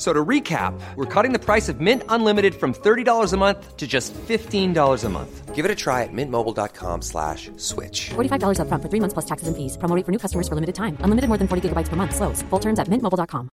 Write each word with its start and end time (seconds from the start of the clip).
So 0.00 0.14
to 0.14 0.24
recap, 0.24 0.72
we're 0.96 1.04
cutting 1.04 1.34
the 1.34 1.38
price 1.38 1.68
of 1.68 1.78
Mint 1.78 2.04
Unlimited 2.08 2.54
from 2.54 2.72
$30 2.72 3.34
a 3.34 3.36
month 3.36 3.76
to 3.76 3.86
just 3.86 4.14
$15 4.14 5.04
a 5.04 5.08
month. 5.10 5.54
Give 5.54 5.66
it 5.66 5.70
a 5.70 5.74
try 5.74 6.04
at 6.04 6.08
mintmobile.com 6.10 7.02
slash 7.02 7.50
switch. 7.58 8.08
$45 8.16 8.60
upfront 8.60 8.82
for 8.82 8.88
three 8.88 9.00
months 9.00 9.12
plus 9.12 9.26
taxes 9.26 9.48
and 9.48 9.56
fees. 9.58 9.76
Promo 9.76 9.94
rate 9.94 10.06
for 10.06 10.12
new 10.12 10.18
customers 10.18 10.48
for 10.48 10.54
limited 10.54 10.74
time. 10.74 10.96
Unlimited 11.04 11.28
more 11.28 11.36
than 11.36 11.48
40 11.48 11.68
gigabytes 11.68 11.90
per 11.90 11.96
month. 11.96 12.14
Slows. 12.16 12.40
Full 12.48 12.60
terms 12.60 12.78
at 12.78 12.88
mintmobile.com. 12.88 13.50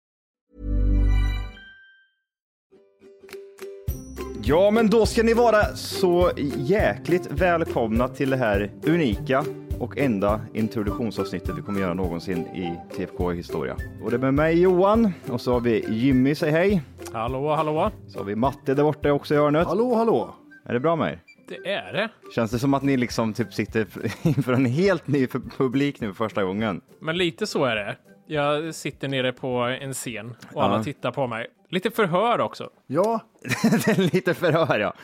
Ja, 4.46 4.70
men 4.70 4.90
då 4.90 5.06
ska 5.06 5.22
ni 5.22 5.34
vara 5.34 5.76
så 5.76 6.30
jäkligt 6.56 7.26
välkomna 7.30 8.08
till 8.08 8.30
det 8.30 8.36
här 8.36 8.70
unika 8.82 9.44
och 9.80 9.98
enda 9.98 10.40
introduktionsavsnittet 10.54 11.58
vi 11.58 11.62
kommer 11.62 11.80
göra 11.80 11.94
någonsin 11.94 12.38
i 12.38 12.78
TFK 12.96 13.30
historia. 13.30 13.76
Och 14.04 14.10
det 14.10 14.16
är 14.16 14.20
med 14.20 14.34
mig 14.34 14.60
Johan 14.62 15.12
och 15.28 15.40
så 15.40 15.52
har 15.52 15.60
vi 15.60 15.84
Jimmy, 15.94 16.34
säg 16.34 16.50
hej. 16.50 16.82
Hallå, 17.12 17.54
hallå. 17.54 17.90
Så 18.08 18.18
har 18.18 18.24
vi 18.24 18.34
Matte 18.36 18.74
där 18.74 18.82
borta 18.82 19.12
också 19.12 19.34
i 19.34 19.36
hörnet. 19.36 19.66
Hallå, 19.66 19.94
hallå! 19.94 20.34
Är 20.66 20.72
det 20.74 20.80
bra 20.80 20.96
med 20.96 21.12
er? 21.12 21.20
Det 21.48 21.70
är 21.72 21.92
det. 21.92 22.08
Känns 22.34 22.50
det 22.50 22.58
som 22.58 22.74
att 22.74 22.82
ni 22.82 22.96
liksom 22.96 23.32
typ 23.32 23.54
sitter 23.54 23.86
inför 24.22 24.52
en 24.52 24.66
helt 24.66 25.06
ny 25.06 25.26
publik 25.58 26.00
nu 26.00 26.06
för 26.14 26.24
första 26.24 26.44
gången? 26.44 26.80
Men 27.00 27.16
lite 27.16 27.46
så 27.46 27.64
är 27.64 27.76
det. 27.76 27.96
Jag 28.26 28.74
sitter 28.74 29.08
nere 29.08 29.32
på 29.32 29.48
en 29.80 29.92
scen 29.92 30.34
och 30.52 30.64
alla 30.64 30.76
Ja. 30.76 30.84
tittar 30.84 31.10
på 31.12 31.26
mig. 31.26 31.46
Lite 31.68 31.90
förhör 31.90 32.40
också. 32.40 32.70
Ja, 32.86 33.20
Lite 33.96 34.34
förhör 34.34 34.78
ja. 34.78 34.94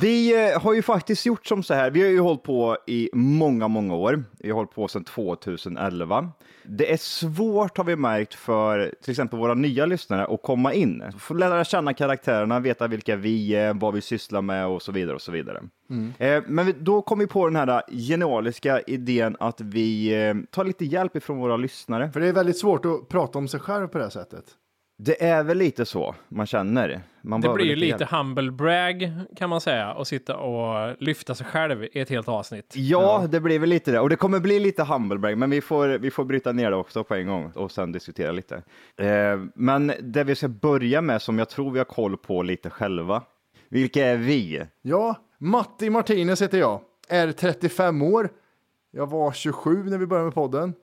Vi 0.00 0.50
eh, 0.52 0.60
har 0.60 0.74
ju 0.74 0.82
faktiskt 0.82 1.26
gjort 1.26 1.46
som 1.46 1.62
så 1.62 1.74
här. 1.74 1.90
Vi 1.90 2.02
har 2.02 2.08
ju 2.08 2.20
hållit 2.20 2.42
på 2.42 2.76
i 2.86 3.10
många, 3.12 3.68
många 3.68 3.94
år. 3.94 4.24
Vi 4.38 4.50
har 4.50 4.54
hållit 4.56 4.74
på 4.74 4.88
sedan 4.88 5.04
2011. 5.04 6.28
Det 6.64 6.92
är 6.92 6.96
svårt 6.96 7.76
har 7.76 7.84
vi 7.84 7.96
märkt 7.96 8.34
för 8.34 8.94
till 9.02 9.10
exempel 9.10 9.38
våra 9.38 9.54
nya 9.54 9.86
lyssnare 9.86 10.24
att 10.26 10.42
komma 10.42 10.72
in. 10.72 11.02
Få 11.18 11.34
lära 11.34 11.64
känna 11.64 11.94
karaktärerna, 11.94 12.60
veta 12.60 12.86
vilka 12.86 13.16
vi 13.16 13.54
är, 13.54 13.74
vad 13.74 13.94
vi 13.94 14.00
sysslar 14.00 14.42
med 14.42 14.66
och 14.66 14.82
så 14.82 14.92
vidare 14.92 15.14
och 15.14 15.22
så 15.22 15.32
vidare. 15.32 15.62
Eh, 16.18 16.42
Men 16.46 16.74
då 16.78 17.02
kom 17.02 17.18
vi 17.18 17.26
på 17.26 17.48
den 17.48 17.56
här 17.56 17.82
genialiska 17.90 18.80
idén 18.80 19.36
att 19.40 19.60
vi 19.60 20.14
eh, 20.24 20.34
tar 20.50 20.64
lite 20.64 20.84
hjälp 20.84 21.16
ifrån 21.16 21.38
våra 21.38 21.56
lyssnare. 21.56 22.10
för 22.12 22.20
det 22.20 22.28
är 22.28 22.32
väldigt 22.32 22.58
svårt 22.58 22.84
att 22.84 23.08
prata 23.08 23.38
om 23.38 23.48
sig 23.48 23.60
själv 23.60 23.86
på 23.86 23.98
det 23.98 24.04
här 24.04 24.10
sättet. 24.10 24.44
Det 25.04 25.24
är 25.24 25.42
väl 25.42 25.58
lite 25.58 25.84
så 25.86 26.14
man 26.28 26.46
känner. 26.46 27.02
Man 27.22 27.40
Det 27.40 27.54
blir 27.54 27.66
ju 27.66 27.76
lite 27.76 28.08
humble 28.10 28.50
brag 28.50 29.12
kan 29.36 29.50
man 29.50 29.60
säga 29.60 29.92
och 29.92 30.06
sitta 30.06 30.36
och 30.36 30.96
lyfta 31.00 31.34
sig 31.34 31.46
själv 31.46 31.84
i 31.84 32.00
ett 32.00 32.08
helt 32.08 32.28
avsnitt. 32.28 32.74
Ja, 32.76 33.26
det 33.30 33.40
blir 33.40 33.58
väl 33.58 33.68
lite 33.68 33.92
det. 33.92 34.00
Och 34.00 34.08
det 34.08 34.16
kommer 34.16 34.40
bli 34.40 34.60
lite 34.60 34.82
humblebrag, 34.82 35.38
men 35.38 35.50
vi 35.50 35.60
får, 35.60 35.88
vi 35.88 36.10
får 36.10 36.24
bryta 36.24 36.52
ner 36.52 36.70
det 36.70 36.76
också 36.76 37.04
på 37.04 37.14
en 37.14 37.26
gång 37.26 37.52
och 37.54 37.70
sen 37.72 37.92
diskutera 37.92 38.32
lite. 38.32 38.62
Eh, 38.96 39.40
men 39.54 39.92
det 40.00 40.24
vi 40.24 40.34
ska 40.34 40.48
börja 40.48 41.00
med, 41.00 41.22
som 41.22 41.38
jag 41.38 41.48
tror 41.48 41.70
vi 41.70 41.78
har 41.78 41.84
koll 41.84 42.16
på 42.16 42.42
lite 42.42 42.70
själva. 42.70 43.22
Vilka 43.68 44.06
är 44.06 44.16
vi? 44.16 44.62
Ja, 44.82 45.16
Matti 45.38 45.90
Martinez 45.90 46.42
heter 46.42 46.58
jag. 46.58 46.80
Är 47.08 47.32
35 47.32 48.02
år. 48.02 48.28
Jag 48.90 49.06
var 49.06 49.32
27 49.32 49.84
när 49.84 49.98
vi 49.98 50.06
började 50.06 50.24
med 50.24 50.34
podden. 50.34 50.74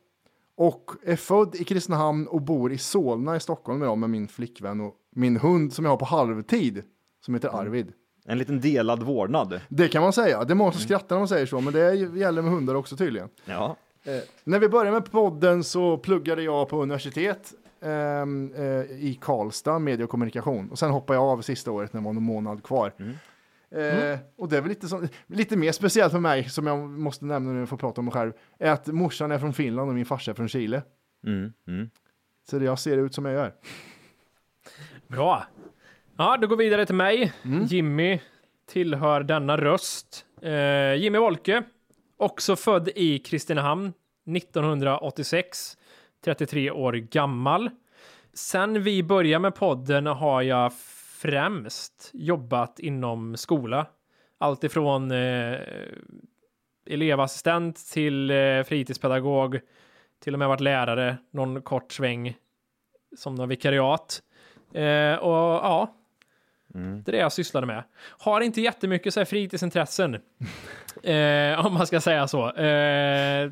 Och 0.59 0.91
är 1.03 1.15
född 1.15 1.55
i 1.55 1.63
Kristinehamn 1.63 2.27
och 2.27 2.41
bor 2.41 2.71
i 2.71 2.77
Solna 2.77 3.35
i 3.35 3.39
Stockholm 3.39 3.83
idag 3.83 3.97
med 3.97 4.09
min 4.09 4.27
flickvän 4.27 4.81
och 4.81 4.95
min 5.15 5.37
hund 5.37 5.73
som 5.73 5.85
jag 5.85 5.91
har 5.91 5.97
på 5.97 6.05
halvtid. 6.05 6.83
Som 7.25 7.33
heter 7.33 7.49
Arvid. 7.49 7.93
En 8.25 8.37
liten 8.37 8.61
delad 8.61 9.03
vårdnad. 9.03 9.61
Det 9.69 9.87
kan 9.87 10.01
man 10.01 10.13
säga. 10.13 10.43
Det 10.43 10.53
är 10.53 10.55
många 10.55 10.71
som 10.71 10.81
skrattar 10.81 11.15
när 11.15 11.19
man 11.19 11.27
säger 11.27 11.45
så, 11.45 11.61
men 11.61 11.73
det 11.73 11.95
gäller 11.95 12.41
med 12.41 12.51
hundar 12.51 12.75
också 12.75 12.95
tydligen. 12.95 13.29
Ja. 13.45 13.75
Eh, 14.03 14.19
när 14.43 14.59
vi 14.59 14.69
började 14.69 14.91
med 14.91 15.11
podden 15.11 15.63
så 15.63 15.97
pluggade 15.97 16.43
jag 16.43 16.69
på 16.69 16.81
universitet 16.81 17.53
ehm, 17.81 18.53
eh, 18.53 18.63
i 18.81 19.19
Karlstad, 19.21 19.79
media 19.79 20.03
och 20.03 20.09
kommunikation. 20.09 20.69
Och 20.71 20.79
sen 20.79 20.91
hoppade 20.91 21.19
jag 21.19 21.23
av 21.23 21.41
sista 21.41 21.71
året 21.71 21.93
när 21.93 22.01
det 22.01 22.05
var 22.05 22.13
någon 22.13 22.23
månad 22.23 22.63
kvar. 22.63 22.93
Eh, 23.71 24.19
och 24.37 24.49
det 24.49 24.57
är 24.57 24.61
väl 24.61 24.69
lite, 24.69 24.87
som, 24.87 25.07
lite 25.27 25.57
mer 25.57 25.71
speciellt 25.71 26.11
för 26.11 26.19
mig, 26.19 26.49
som 26.49 26.67
jag 26.67 26.89
måste 26.89 27.25
nämna 27.25 27.51
när 27.51 27.59
jag 27.59 27.69
får 27.69 27.77
prata 27.77 28.01
om 28.01 28.05
mig 28.05 28.13
själv, 28.13 28.33
är 28.59 28.71
att 28.71 28.87
morsan 28.87 29.31
är 29.31 29.39
från 29.39 29.53
Finland 29.53 29.89
och 29.89 29.95
min 29.95 30.05
farsa 30.05 30.31
är 30.31 30.35
från 30.35 30.49
Chile. 30.49 30.83
Mm, 31.25 31.53
mm. 31.67 31.89
Så 32.49 32.57
jag 32.63 32.79
ser 32.79 32.97
ut 32.97 33.13
som 33.13 33.25
jag 33.25 33.33
gör. 33.33 33.53
Bra. 35.07 35.47
Ja, 36.17 36.37
då 36.37 36.47
går 36.47 36.57
vi 36.57 36.63
vidare 36.63 36.85
till 36.85 36.95
mig. 36.95 37.33
Jimmy 37.69 38.19
tillhör 38.67 39.23
denna 39.23 39.57
röst. 39.57 40.25
Eh, 40.41 40.93
Jimmy 40.93 41.17
Wolke, 41.17 41.63
också 42.17 42.55
född 42.55 42.89
i 42.95 43.19
Kristinehamn 43.19 43.93
1986, 44.37 45.77
33 46.23 46.71
år 46.71 46.93
gammal. 46.93 47.69
Sen 48.33 48.83
vi 48.83 49.03
började 49.03 49.41
med 49.41 49.55
podden 49.55 50.05
har 50.05 50.41
jag 50.41 50.73
främst 51.21 52.11
jobbat 52.13 52.79
inom 52.79 53.37
skola. 53.37 53.85
Allt 54.37 54.63
ifrån 54.63 55.11
eh, 55.11 55.57
elevassistent 56.89 57.91
till 57.93 58.31
eh, 58.31 58.63
fritidspedagog, 58.63 59.59
till 60.23 60.33
och 60.33 60.39
med 60.39 60.47
varit 60.47 60.61
lärare 60.61 61.17
någon 61.31 61.61
kort 61.61 61.91
sväng 61.91 62.37
som 63.17 63.35
någon 63.35 63.49
vikariat. 63.49 64.21
Eh, 64.73 65.15
och 65.15 65.65
ja, 65.65 65.95
det 66.73 67.11
är 67.11 67.11
det 67.11 67.17
jag 67.17 67.33
sysslade 67.33 67.67
med. 67.67 67.83
Har 68.01 68.41
inte 68.41 68.61
jättemycket 68.61 69.13
så 69.13 69.19
här 69.19 69.25
fritidsintressen, 69.25 70.15
eh, 71.03 71.65
om 71.65 71.73
man 71.73 71.87
ska 71.87 72.01
säga 72.01 72.27
så. 72.27 72.51
Eh, 72.51 73.51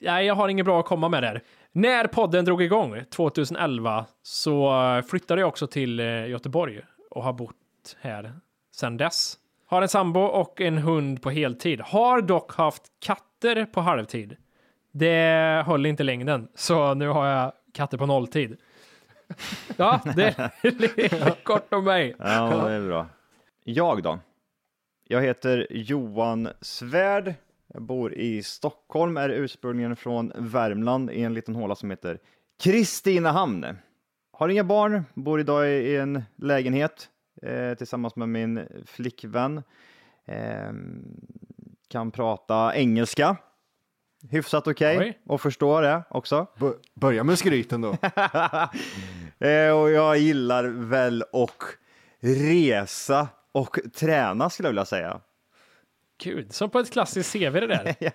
nej, 0.00 0.26
jag 0.26 0.34
har 0.34 0.48
inget 0.48 0.66
bra 0.66 0.80
att 0.80 0.86
komma 0.86 1.08
med 1.08 1.22
där. 1.22 1.42
När 1.72 2.06
podden 2.06 2.44
drog 2.44 2.62
igång 2.62 3.04
2011 3.10 4.06
så 4.22 4.72
flyttade 5.08 5.40
jag 5.40 5.48
också 5.48 5.66
till 5.66 6.00
eh, 6.00 6.26
Göteborg 6.28 6.80
och 7.10 7.24
har 7.24 7.32
bott 7.32 7.96
här 8.00 8.32
sedan 8.72 8.96
dess. 8.96 9.38
Har 9.66 9.82
en 9.82 9.88
sambo 9.88 10.20
och 10.20 10.60
en 10.60 10.78
hund 10.78 11.22
på 11.22 11.30
heltid. 11.30 11.80
Har 11.80 12.20
dock 12.20 12.54
haft 12.54 12.82
katter 12.98 13.64
på 13.64 13.80
halvtid. 13.80 14.36
Det 14.92 15.62
höll 15.66 15.86
inte 15.86 16.02
längden, 16.02 16.48
så 16.54 16.94
nu 16.94 17.08
har 17.08 17.26
jag 17.26 17.52
katter 17.72 17.98
på 17.98 18.06
nolltid. 18.06 18.56
Ja, 19.76 20.00
det 20.16 20.38
är 20.38 21.30
kort 21.44 21.72
om 21.74 21.84
mig. 21.84 22.14
Ja, 22.18 22.64
det 22.66 22.72
är 22.72 22.86
bra. 22.86 23.06
Jag 23.64 24.02
då? 24.02 24.18
Jag 25.04 25.22
heter 25.22 25.66
Johan 25.70 26.48
Svärd. 26.60 27.34
Jag 27.74 27.82
bor 27.82 28.14
i 28.14 28.42
Stockholm, 28.42 29.16
är 29.16 29.28
ursprungligen 29.28 29.96
från 29.96 30.32
Värmland 30.36 31.10
i 31.10 31.22
en 31.22 31.34
liten 31.34 31.54
håla 31.54 31.74
som 31.74 31.90
heter 31.90 32.18
Kristinehamn. 32.62 33.66
Har 34.32 34.48
inga 34.48 34.64
barn, 34.64 35.04
bor 35.14 35.40
idag 35.40 35.68
i 35.70 35.96
en 35.96 36.22
lägenhet 36.36 37.08
eh, 37.42 37.74
tillsammans 37.74 38.16
med 38.16 38.28
min 38.28 38.68
flickvän. 38.86 39.62
Eh, 40.26 40.72
kan 41.88 42.10
prata 42.10 42.74
engelska. 42.76 43.36
Hyfsat 44.30 44.66
okej 44.66 44.98
Oj. 44.98 45.18
och 45.26 45.40
förstår 45.40 45.82
det 45.82 46.02
också. 46.10 46.46
B- 46.60 46.66
börja 46.94 47.24
med 47.24 47.38
skryten 47.38 47.80
då. 47.80 47.96
Eh, 49.40 49.70
och 49.80 49.90
jag 49.90 50.18
gillar 50.18 50.64
väl 50.64 51.22
att 51.22 51.76
resa 52.20 53.28
och 53.52 53.78
träna 53.94 54.50
skulle 54.50 54.66
jag 54.66 54.72
vilja 54.72 54.84
säga. 54.84 55.20
Gud, 56.22 56.52
som 56.52 56.70
på 56.70 56.78
ett 56.78 56.90
klassiskt 56.92 57.32
CV 57.32 57.52
det 57.52 57.66
där. 57.66 57.94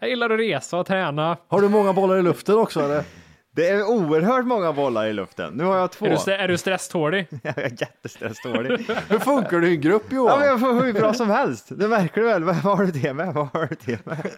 Jag 0.00 0.08
gillar 0.08 0.30
att 0.30 0.40
resa 0.40 0.78
och 0.78 0.86
träna. 0.86 1.36
Har 1.48 1.60
du 1.60 1.68
många 1.68 1.92
bollar 1.92 2.16
i 2.18 2.22
luften 2.22 2.54
också 2.58 2.80
eller? 2.80 3.04
Det 3.50 3.68
är 3.68 3.82
oerhört 3.82 4.46
många 4.46 4.72
bollar 4.72 5.06
i 5.06 5.12
luften. 5.12 5.52
Nu 5.54 5.64
har 5.64 5.76
jag 5.76 5.92
två. 5.92 6.06
Är 6.06 6.10
du, 6.10 6.14
st- 6.16 6.32
är 6.32 6.48
du 6.48 6.58
stresstålig? 6.58 7.26
jag 7.42 7.58
är 7.58 7.70
jättestressdålig. 7.80 8.86
Hur 9.08 9.18
funkar 9.18 9.60
du 9.60 9.68
i 9.68 9.74
en 9.74 9.80
grupp 9.80 10.02
ja, 10.08 10.16
Johan? 10.16 10.38
men 10.38 10.48
jag 10.48 10.60
får 10.60 10.84
hur 10.84 10.92
bra 10.92 11.14
som 11.14 11.30
helst. 11.30 11.66
Det 11.68 11.88
märker 11.88 12.20
du 12.20 12.26
väl? 12.26 12.44
Vad 12.44 12.54
har 12.56 12.84
du 12.84 12.92
det 12.92 13.12
med? 13.14 13.34
Vad 13.34 13.48
har 13.52 13.66
du 13.66 13.76
det 13.84 14.06
med? 14.06 14.30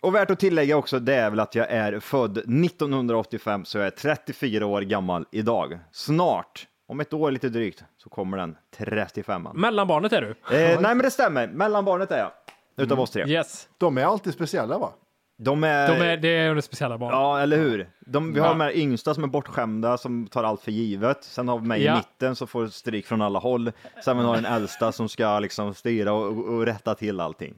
Och 0.00 0.14
värt 0.14 0.30
att 0.30 0.40
tillägga 0.40 0.76
också, 0.76 0.98
det 0.98 1.14
är 1.14 1.30
väl 1.30 1.40
att 1.40 1.54
jag 1.54 1.70
är 1.70 2.00
född 2.00 2.38
1985, 2.38 3.64
så 3.64 3.78
jag 3.78 3.86
är 3.86 3.90
34 3.90 4.66
år 4.66 4.80
gammal 4.80 5.26
idag. 5.32 5.78
Snart, 5.92 6.66
om 6.88 7.00
ett 7.00 7.12
år 7.12 7.30
lite 7.30 7.48
drygt, 7.48 7.84
så 7.96 8.08
kommer 8.10 8.38
den 8.38 8.56
35an. 8.76 9.54
Mellanbarnet 9.54 10.12
är 10.12 10.20
du. 10.20 10.28
Eh, 10.30 10.34
nej, 10.80 10.94
men 10.94 10.98
det 10.98 11.10
stämmer. 11.10 11.46
Mellanbarnet 11.48 12.10
är 12.10 12.18
jag, 12.18 12.30
utav 12.76 13.00
oss 13.00 13.10
tre. 13.10 13.26
Yes. 13.28 13.68
De 13.78 13.98
är 13.98 14.04
alltid 14.04 14.34
speciella 14.34 14.78
va? 14.78 14.92
De 15.40 15.64
är... 15.64 15.88
De 15.88 16.04
är, 16.04 16.16
det 16.16 16.28
är 16.28 16.54
det 16.54 16.62
speciella 16.62 16.98
barn. 16.98 17.10
Ja, 17.12 17.40
eller 17.40 17.56
hur? 17.56 17.90
De, 18.00 18.32
vi 18.32 18.40
har 18.40 18.46
Ja. 18.46 18.52
de 18.52 18.60
här 18.60 18.76
yngsta 18.76 19.14
som 19.14 19.24
är 19.24 19.28
bortskämda, 19.28 19.98
som 19.98 20.26
tar 20.26 20.44
allt 20.44 20.60
för 20.62 20.72
givet. 20.72 21.24
Sen 21.24 21.48
har 21.48 21.58
vi 21.58 21.66
mig 21.66 21.82
Ja. 21.84 21.92
i 21.92 21.96
mitten 21.96 22.36
som 22.36 22.48
får 22.48 22.66
stryk 22.66 23.06
från 23.06 23.22
alla 23.22 23.38
håll. 23.38 23.72
Sen 24.04 24.16
har 24.18 24.34
vi 24.36 24.40
den 24.42 24.52
äldsta 24.52 24.92
som 24.92 25.08
ska 25.08 25.38
liksom 25.38 25.74
styra 25.74 26.12
och, 26.12 26.26
och, 26.26 26.44
och 26.54 26.66
rätta 26.66 26.94
till 26.94 27.20
allting. 27.20 27.54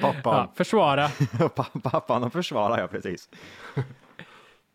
Pappa. 0.00 0.20
Ja, 0.30 0.52
försvara. 0.54 1.08
Pappan 1.82 2.24
och 2.24 2.32
försvarar 2.32 2.78
jag 2.78 2.90
precis. 2.90 3.28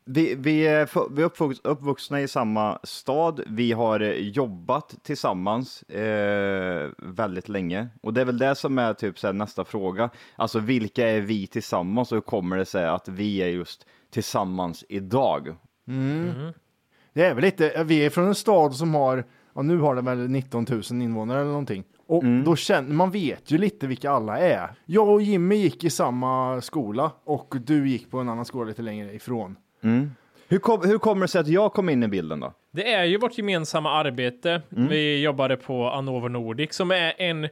Vi, 0.06 0.36
vi 0.36 0.68
är, 0.68 1.09
vi 1.15 1.21
är 1.21 1.25
uppvux, 1.25 1.59
uppvuxna 1.63 2.21
i 2.21 2.27
samma 2.27 2.80
stad. 2.83 3.42
Vi 3.48 3.71
har 3.71 4.00
eh, 4.00 4.12
jobbat 4.12 4.95
tillsammans 5.03 5.83
eh, 5.83 6.89
väldigt 6.98 7.50
länge. 7.50 7.88
Och 8.01 8.13
det 8.13 8.21
är 8.21 8.25
väl 8.25 8.38
det 8.38 8.56
som 8.56 8.77
är 8.77 8.94
typ 8.94 9.19
så 9.19 9.27
här, 9.27 9.33
nästa 9.33 9.65
fråga. 9.65 10.09
Alltså 10.36 10.59
vilka 10.59 11.09
är 11.09 11.21
vi 11.21 11.48
tillsammans 11.48 12.12
och 12.12 12.15
hur 12.15 12.21
kommer 12.21 12.57
det 12.57 12.65
sig 12.65 12.86
att 12.88 13.07
vi 13.07 13.42
är 13.42 13.48
just 13.48 13.86
tillsammans 14.12 14.86
idag? 14.89 15.56
Det 17.13 17.25
är 17.25 17.33
väl 17.33 17.44
lite, 17.44 17.83
vi 17.83 18.06
är 18.06 18.09
från 18.09 18.27
en 18.27 18.36
stad 18.36 18.75
som 18.75 18.95
har, 18.95 19.25
ja, 19.56 19.62
nu 19.62 19.77
har 19.77 19.95
den 19.95 20.06
väl 20.06 20.30
19 20.30 20.65
000 20.69 20.81
invånare 20.92 21.39
eller 21.39 21.50
någonting. 21.50 21.83
Och 22.07 22.24
då 22.45 22.56
känner, 22.56 22.94
man 22.94 23.12
vet 23.12 23.51
ju 23.51 23.57
lite 23.57 23.88
vilka 23.88 24.12
alla 24.12 24.39
är. 24.39 24.75
Jag 24.86 25.09
och 25.09 25.21
Jimmy 25.21 25.56
gick 25.56 25.83
i 25.83 25.89
samma 25.89 26.62
skola 26.62 27.12
och 27.24 27.56
du 27.65 27.89
gick 27.89 28.12
på 28.12 28.19
en 28.19 28.30
annan 28.30 28.45
skola 28.45 28.65
lite 28.65 28.81
längre 28.81 29.13
ifrån. 29.13 29.56
Hur, 30.48 30.60
kom, 30.60 30.89
hur 30.89 30.98
kommer 30.98 31.22
det 31.22 31.28
sig 31.28 31.42
att 31.42 31.48
jag 31.48 31.74
kom 31.74 31.89
in 31.89 32.04
i 32.04 32.07
bilden 32.07 32.39
då? 32.39 32.54
Det 32.72 32.94
är 32.94 33.04
ju 33.04 33.18
vårt 33.18 33.38
gemensamma 33.38 33.92
arbete. 33.92 34.62
Vi 34.69 35.22
jobbade 35.22 35.57
på 35.57 35.89
Anovo 35.89 36.28
Nordic 36.28 36.74
som 36.74 36.92
är 36.92 37.22
en 37.22 37.50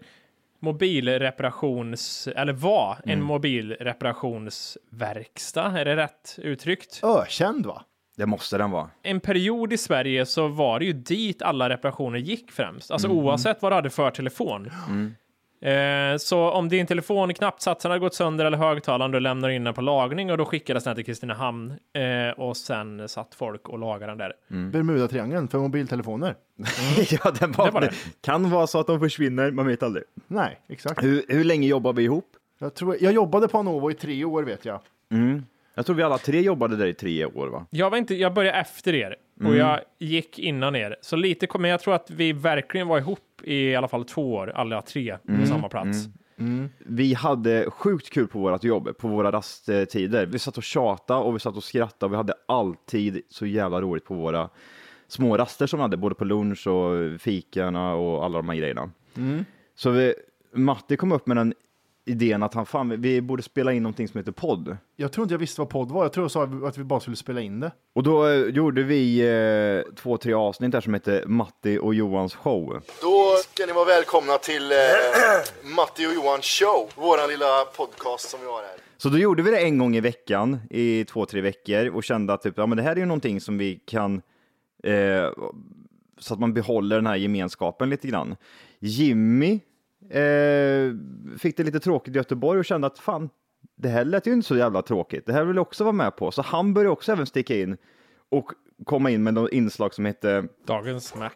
mobilreparations, 0.59 2.27
eller 2.35 2.53
var 2.53 2.97
en 3.05 3.21
mobilreparationsverkstad, 3.21 5.79
är 5.79 5.85
det 5.85 5.95
rätt 5.95 6.35
uttryckt? 6.37 6.99
Ökänd 7.03 7.65
va? 7.65 7.83
Det 8.17 8.25
måste 8.25 8.57
den 8.57 8.71
vara. 8.71 8.89
En 9.03 9.19
period 9.19 9.73
i 9.73 9.77
Sverige 9.77 10.25
så 10.25 10.47
var 10.47 10.79
det 10.79 10.85
ju 10.85 10.93
dit 10.93 11.41
alla 11.41 11.69
reparationer 11.69 12.19
gick 12.19 12.51
främst, 12.51 12.91
alltså 12.91 13.07
oavsett 13.07 13.61
vad 13.61 13.71
du 13.71 13.75
hade 13.75 13.89
för 13.89 14.11
telefon. 14.11 14.71
Eh, 15.61 16.17
så 16.17 16.49
om 16.51 16.69
din 16.69 16.85
telefon, 16.87 17.33
knappsatsen 17.33 17.91
hade 17.91 17.99
gått 17.99 18.13
sönder 18.13 18.45
eller 18.45 18.57
högtalaren, 18.57 19.11
du 19.11 19.19
lämnar 19.19 19.49
in 19.49 19.63
den 19.63 19.73
på 19.73 19.81
lagning 19.81 20.31
och 20.31 20.37
då 20.37 20.45
skickades 20.45 20.83
den 20.83 20.95
till 20.95 21.05
Kristinehamn 21.05 21.73
eh, 21.93 22.39
och 22.39 22.57
sen 22.57 23.09
satt 23.09 23.35
folk 23.35 23.69
och 23.69 23.79
lagade 23.79 24.11
den 24.11 24.17
där. 24.17 24.33
Bermudatriangeln 24.71 25.47
för 25.47 25.57
mobiltelefoner. 25.57 26.35
ja, 27.11 27.31
det, 27.39 27.47
var, 27.47 27.65
Det 27.65 27.71
var 27.71 27.81
det. 27.81 27.91
kan 28.21 28.49
vara 28.49 28.67
så 28.67 28.79
att 28.79 28.87
de 28.87 28.99
försvinner, 28.99 29.51
man 29.51 29.67
vet 29.67 29.83
aldrig. 29.83 30.03
Nej, 30.27 30.59
exakt. 30.67 31.03
Hur, 31.03 31.25
hur 31.27 31.43
länge 31.43 31.67
jobbar 31.67 31.93
vi 31.93 32.03
ihop? 32.03 32.25
Jag, 32.59 32.73
tror, 32.75 32.97
jag 32.99 33.13
jobbade 33.13 33.47
på 33.47 33.57
Anovo 33.57 33.91
i 33.91 33.93
tre 33.93 34.25
år 34.25 34.43
vet 34.43 34.65
jag. 34.65 34.79
Jag 35.75 35.85
tror 35.85 35.95
vi 35.95 36.03
alla 36.03 36.17
tre 36.17 36.41
jobbade 36.41 36.75
där 36.75 36.85
i 36.87 36.93
tre 36.93 37.25
år 37.25 37.47
va? 37.47 37.65
Jag, 37.69 37.89
var 37.89 37.97
inte, 37.97 38.15
jag 38.15 38.33
började 38.33 38.57
efter 38.59 38.95
er 38.95 39.15
och 39.45 39.55
jag 39.55 39.79
gick 39.99 40.39
innan 40.39 40.75
er. 40.75 40.95
Så 41.01 41.15
lite, 41.15 41.47
kom- 41.47 41.61
men 41.61 41.71
jag 41.71 41.79
tror 41.79 41.93
att 41.95 42.09
vi 42.11 42.33
verkligen 42.33 42.87
var 42.87 42.97
ihop 42.99 43.19
i 43.43 43.75
alla 43.75 43.87
fall 43.87 44.05
två 44.05 44.33
år, 44.33 44.49
alla 44.55 44.81
tre 44.81 45.17
på 45.41 45.45
samma 45.45 45.69
plats. 45.69 45.97
Vi 46.77 47.13
hade 47.13 47.69
sjukt 47.71 48.09
kul 48.09 48.27
på 48.27 48.39
vårt 48.39 48.63
jobb, 48.63 48.97
på 48.97 49.07
våra 49.07 49.31
rasttider. 49.31 50.25
Vi 50.25 50.39
satt 50.39 50.57
och 50.57 50.63
tjatade 50.63 51.19
och 51.19 51.35
vi 51.35 51.39
satt 51.39 51.57
och 51.57 51.63
skrattade 51.63 52.05
och 52.05 52.11
vi 52.11 52.17
hade 52.17 52.33
alltid 52.45 53.21
så 53.29 53.45
jävla 53.45 53.81
roligt 53.81 54.05
på 54.05 54.13
våra 54.13 54.49
små 55.07 55.37
raster 55.37 55.67
som 55.67 55.79
vi 55.79 55.81
hade, 55.81 55.97
både 55.97 56.15
på 56.15 56.25
lunch 56.25 56.67
och 56.67 57.21
fikarna 57.21 57.93
och 57.93 58.25
alla 58.25 58.37
de 58.37 58.49
här 58.49 58.55
grejerna. 58.55 58.91
Så 59.75 59.89
vi, 59.89 60.13
Matti 60.53 60.97
kom 60.97 61.11
upp 61.11 61.27
med 61.27 61.37
den 61.37 61.53
idén 62.09 62.43
att 62.43 62.53
han, 62.53 62.65
fan, 62.65 63.01
vi 63.01 63.21
borde 63.21 63.43
spela 63.43 63.73
in 63.73 63.83
någonting 63.83 64.07
som 64.07 64.17
heter 64.17 64.31
podd. 64.31 64.77
Jag 64.95 65.11
tror 65.11 65.23
inte 65.23 65.33
jag 65.33 65.39
visste 65.39 65.61
vad 65.61 65.69
podd 65.69 65.91
var. 65.91 66.03
Jag 66.03 66.13
tror 66.13 66.23
jag 66.23 66.31
sa 66.31 66.43
att 66.43 66.77
vi 66.77 66.83
bara 66.83 66.99
skulle 66.99 67.15
spela 67.15 67.41
in 67.41 67.59
det. 67.59 67.71
Och 67.95 68.03
då 68.03 68.27
eh, 68.27 68.45
gjorde 68.45 68.83
vi 68.83 69.19
eh, 69.19 69.93
två, 69.95 70.17
tre 70.17 70.33
avsnitt 70.33 70.71
där 70.71 70.81
som 70.81 70.93
hette 70.93 71.23
Matti 71.27 71.77
och 71.77 71.93
Johans 71.93 72.35
show. 72.35 72.81
Då 73.01 73.35
ska 73.35 73.65
ni 73.65 73.73
vara 73.73 73.85
välkomna 73.85 74.37
till 74.37 74.71
eh, 74.71 74.77
Matti 75.75 76.07
och 76.07 76.13
Johan 76.13 76.41
show, 76.41 76.89
våran 76.95 77.29
lilla 77.29 77.65
podcast 77.77 78.29
som 78.29 78.39
vi 78.39 78.45
har 78.45 78.61
här. 78.61 78.77
Så 78.97 79.09
då 79.09 79.17
gjorde 79.17 79.43
vi 79.43 79.51
det 79.51 79.59
en 79.59 79.77
gång 79.77 79.95
i 79.95 79.99
veckan 79.99 80.57
i 80.69 81.05
två, 81.05 81.25
tre 81.25 81.41
veckor 81.41 81.87
och 81.87 82.03
kände 82.03 82.33
att 82.33 82.41
typ, 82.41 82.53
ja, 82.57 82.65
men 82.65 82.77
det 82.77 82.83
här 82.83 82.91
är 82.91 82.99
ju 82.99 83.05
någonting 83.05 83.41
som 83.41 83.57
vi 83.57 83.79
kan 83.85 84.21
eh, 84.83 85.29
så 86.19 86.33
att 86.33 86.39
man 86.39 86.53
behåller 86.53 86.95
den 86.95 87.07
här 87.07 87.15
gemenskapen 87.15 87.89
lite 87.89 88.07
grann. 88.07 88.35
Jimmy 88.79 89.59
eh, 90.09 90.93
fick 91.39 91.57
det 91.57 91.63
lite 91.63 91.79
tråkigt 91.79 92.15
i 92.15 92.17
Göteborg 92.17 92.59
och 92.59 92.65
kände 92.65 92.87
att 92.87 92.99
fan, 92.99 93.29
det 93.77 93.89
här 93.89 94.05
lät 94.05 94.27
ju 94.27 94.33
inte 94.33 94.47
så 94.47 94.57
jävla 94.57 94.81
tråkigt. 94.81 95.25
Det 95.25 95.33
här 95.33 95.43
vill 95.43 95.55
jag 95.55 95.61
också 95.61 95.83
vara 95.83 95.93
med 95.93 96.15
på. 96.15 96.31
Så 96.31 96.41
han 96.41 96.73
började 96.73 96.91
också 96.91 97.11
även 97.11 97.25
sticka 97.25 97.55
in 97.55 97.77
och 98.31 98.51
komma 98.85 99.09
in 99.09 99.23
med 99.23 99.33
något 99.33 99.51
inslag 99.51 99.93
som 99.93 100.05
hette 100.05 100.43
Dagens 100.67 101.15
Mac. 101.15 101.29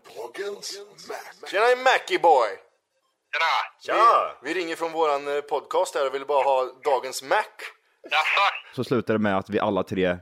Tjena 1.51 1.83
Mackie 1.83 2.19
boy! 2.19 2.49
Tjena! 3.81 3.97
Vi, 4.43 4.53
vi 4.53 4.59
ringer 4.59 4.75
från 4.75 4.91
våran 4.91 5.35
eh, 5.35 5.41
podcast 5.41 5.95
här 5.95 6.07
och 6.07 6.15
vill 6.15 6.25
bara 6.25 6.43
ha 6.43 6.71
dagens 6.83 7.23
Mac. 7.23 7.43
så 8.75 8.83
slutade 8.83 9.19
det 9.19 9.23
med 9.23 9.37
att 9.37 9.49
vi 9.49 9.59
alla 9.59 9.83
tre 9.83 10.17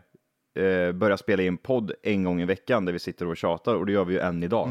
eh, 0.56 0.92
började 0.92 1.18
spela 1.18 1.44
in 1.44 1.58
podd 1.58 1.92
en 2.04 2.24
gång 2.24 2.42
i 2.42 2.46
veckan 2.46 2.86
där 2.86 2.94
vi 2.94 3.00
sitter 3.00 3.28
och 3.28 3.38
tjatar 3.38 3.76
och 3.76 3.86
det 3.86 3.92
gör 3.92 4.06
vi 4.06 4.14
ju 4.14 4.20
än 4.20 4.44
idag. 4.44 4.68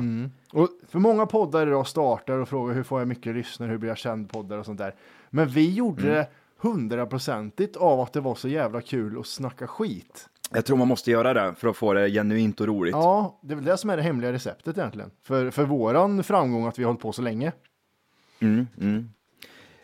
Och 0.53 0.69
för 0.89 0.99
många 0.99 1.27
poddar 1.27 1.67
idag 1.67 1.87
startar 1.87 2.39
och 2.39 2.49
frågar 2.49 2.75
hur 2.75 2.83
får 2.83 3.01
jag 3.01 3.09
mycket 3.09 3.35
lyssnare, 3.35 3.71
hur 3.71 3.79
blir 3.79 3.89
jag 3.89 3.99
känd 3.99 4.31
poddar 4.31 4.59
och 4.59 4.67
sånt 4.67 4.79
där. 4.79 4.95
Men 5.31 5.49
vi 5.49 5.75
gjorde 5.75 6.03
det 6.03 6.29
hundraprocentigt 6.57 7.77
av 7.77 8.01
att 8.01 8.13
det 8.13 8.21
var 8.21 8.35
så 8.35 8.49
jävla 8.49 8.81
kul 8.81 9.19
att 9.19 9.27
snacka 9.27 9.67
skit. 9.67 10.29
Jag 10.53 10.65
tror 10.65 10.77
man 10.77 10.89
måste 10.89 11.11
göra 11.11 11.35
det 11.35 11.55
för 11.55 11.69
att 11.69 11.77
få 11.77 11.93
det 11.93 12.11
genuint 12.11 12.61
och 12.61 12.67
roligt. 12.67 12.93
Ja, 12.95 13.41
det 13.43 13.55
är 13.55 13.57
väl 13.57 13.65
det 13.65 13.77
som 13.77 13.91
är 13.91 13.97
det 13.97 14.03
hemliga 14.03 14.33
receptet 14.33 14.79
egentligen. 14.79 15.11
För, 15.23 15.51
för 15.51 15.65
våran 15.65 16.25
framgång 16.25 16.67
att 16.67 16.79
vi 16.79 16.83
har 16.83 16.89
hållit 16.89 17.03
på 17.03 17.13
så 17.13 17.23
länge. 17.23 17.53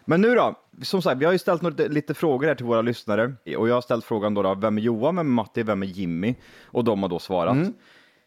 Men 0.05 0.21
nu 0.21 0.35
då, 0.35 0.55
som 0.83 1.03
sagt, 1.03 1.21
vi 1.21 1.25
har 1.25 1.33
ju 1.33 1.39
ställt 1.39 1.63
några, 1.63 1.87
lite 1.87 2.15
frågor 2.15 2.47
här 2.47 2.55
till 2.55 2.67
våra 2.67 2.83
lyssnare 2.83 3.33
och 3.57 3.69
jag 3.69 3.75
har 3.75 3.81
ställt 3.81 4.05
frågan 4.05 4.35
då, 4.35 4.43
då 4.43 4.55
vem 4.55 4.79
är 4.79 4.83
Johan, 4.83 5.17
vem 5.17 5.27
är 5.27 5.31
Matti, 5.31 5.63
vem 5.63 5.83
är 5.83 5.87
Jimmy? 5.87 6.35
Och 6.65 6.85
de 6.85 7.03
har 7.03 7.09
då 7.09 7.19
svarat. 7.19 7.57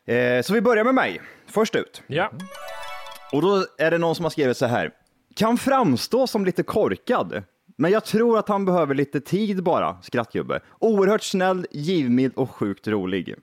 Eh, 0.06 0.42
så 0.42 0.54
vi 0.54 0.62
börjar 0.62 0.84
med 0.84 0.96
mig, 0.96 1.22
först 1.48 1.76
ut. 1.76 2.02
Ja. 2.08 2.32
Och 3.32 3.42
då 3.42 3.66
är 3.78 3.92
det 3.92 3.98
någon 3.98 4.16
som 4.16 4.26
har 4.26 4.30
skrivit 4.30 4.58
så 4.58 4.66
här. 4.66 4.92
Kan 5.36 5.58
framstå 5.58 6.28
som 6.28 6.46
lite 6.46 6.64
korkad, 6.64 7.44
men 7.78 7.92
jag 7.92 8.06
tror 8.06 8.40
att 8.40 8.50
han 8.50 8.66
behöver 8.66 8.96
lite 8.96 9.22
tid 9.22 9.64
bara, 9.64 10.02
skrattgubbe. 10.02 10.60
Oerhört 10.80 11.24
snäll, 11.24 11.66
givmild 11.72 12.34
och 12.36 12.52
sjukt 12.52 12.88
rolig. 12.88 13.36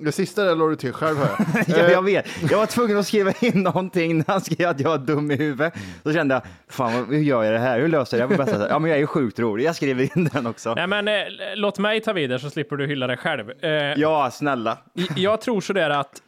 Det 0.00 0.12
sista 0.12 0.44
där 0.44 0.56
la 0.56 0.66
du 0.66 0.76
till 0.76 0.92
själv 0.92 1.16
hör 1.16 1.28
jag. 1.28 1.64
Ja, 1.78 1.90
jag 1.90 2.02
vet. 2.04 2.26
Jag 2.50 2.58
var 2.58 2.66
tvungen 2.66 2.98
att 2.98 3.06
skriva 3.06 3.32
in 3.40 3.62
någonting 3.62 4.18
när 4.18 4.24
han 4.26 4.40
skrev 4.40 4.68
att 4.68 4.80
jag 4.80 4.90
var 4.90 4.98
dum 4.98 5.30
i 5.30 5.36
huvudet. 5.36 5.74
Då 6.02 6.12
kände 6.12 6.34
jag, 6.34 6.42
fan 6.68 7.06
hur 7.08 7.18
gör 7.18 7.42
jag 7.42 7.52
det 7.54 7.58
här? 7.58 7.80
Hur 7.80 7.88
löser 7.88 8.18
jag 8.18 8.30
det 8.30 8.36
på 8.36 8.42
bästa 8.44 8.58
sätt? 8.58 8.66
Ja, 8.70 8.78
men 8.78 8.90
jag 8.90 9.00
är 9.00 9.06
sjukt 9.06 9.38
rolig. 9.38 9.64
Jag 9.64 9.76
skriver 9.76 10.18
in 10.18 10.24
den 10.32 10.46
också. 10.46 10.74
Nej, 10.74 10.86
men 10.86 11.08
eh, 11.08 11.14
låt 11.54 11.78
mig 11.78 12.00
ta 12.00 12.12
vidare 12.12 12.38
så 12.38 12.50
slipper 12.50 12.76
du 12.76 12.86
hylla 12.86 13.06
dig 13.06 13.16
själv. 13.16 13.50
Eh, 13.64 13.70
Ja, 13.96 14.30
snälla. 14.32 14.78
Jag 15.16 15.40
tror 15.40 15.60
sådär 15.60 15.90
att 15.90 16.22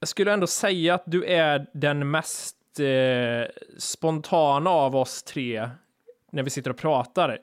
jag 0.00 0.08
skulle 0.08 0.32
ändå 0.32 0.46
säga 0.46 0.94
att 0.94 1.04
du 1.06 1.24
är 1.24 1.66
den 1.74 2.10
mest 2.10 2.56
eh, 2.80 3.48
spontana 3.78 4.70
av 4.70 4.96
oss 4.96 5.22
tre 5.22 5.68
när 6.32 6.42
vi 6.42 6.50
sitter 6.50 6.70
och 6.70 6.76
pratar. 6.78 7.38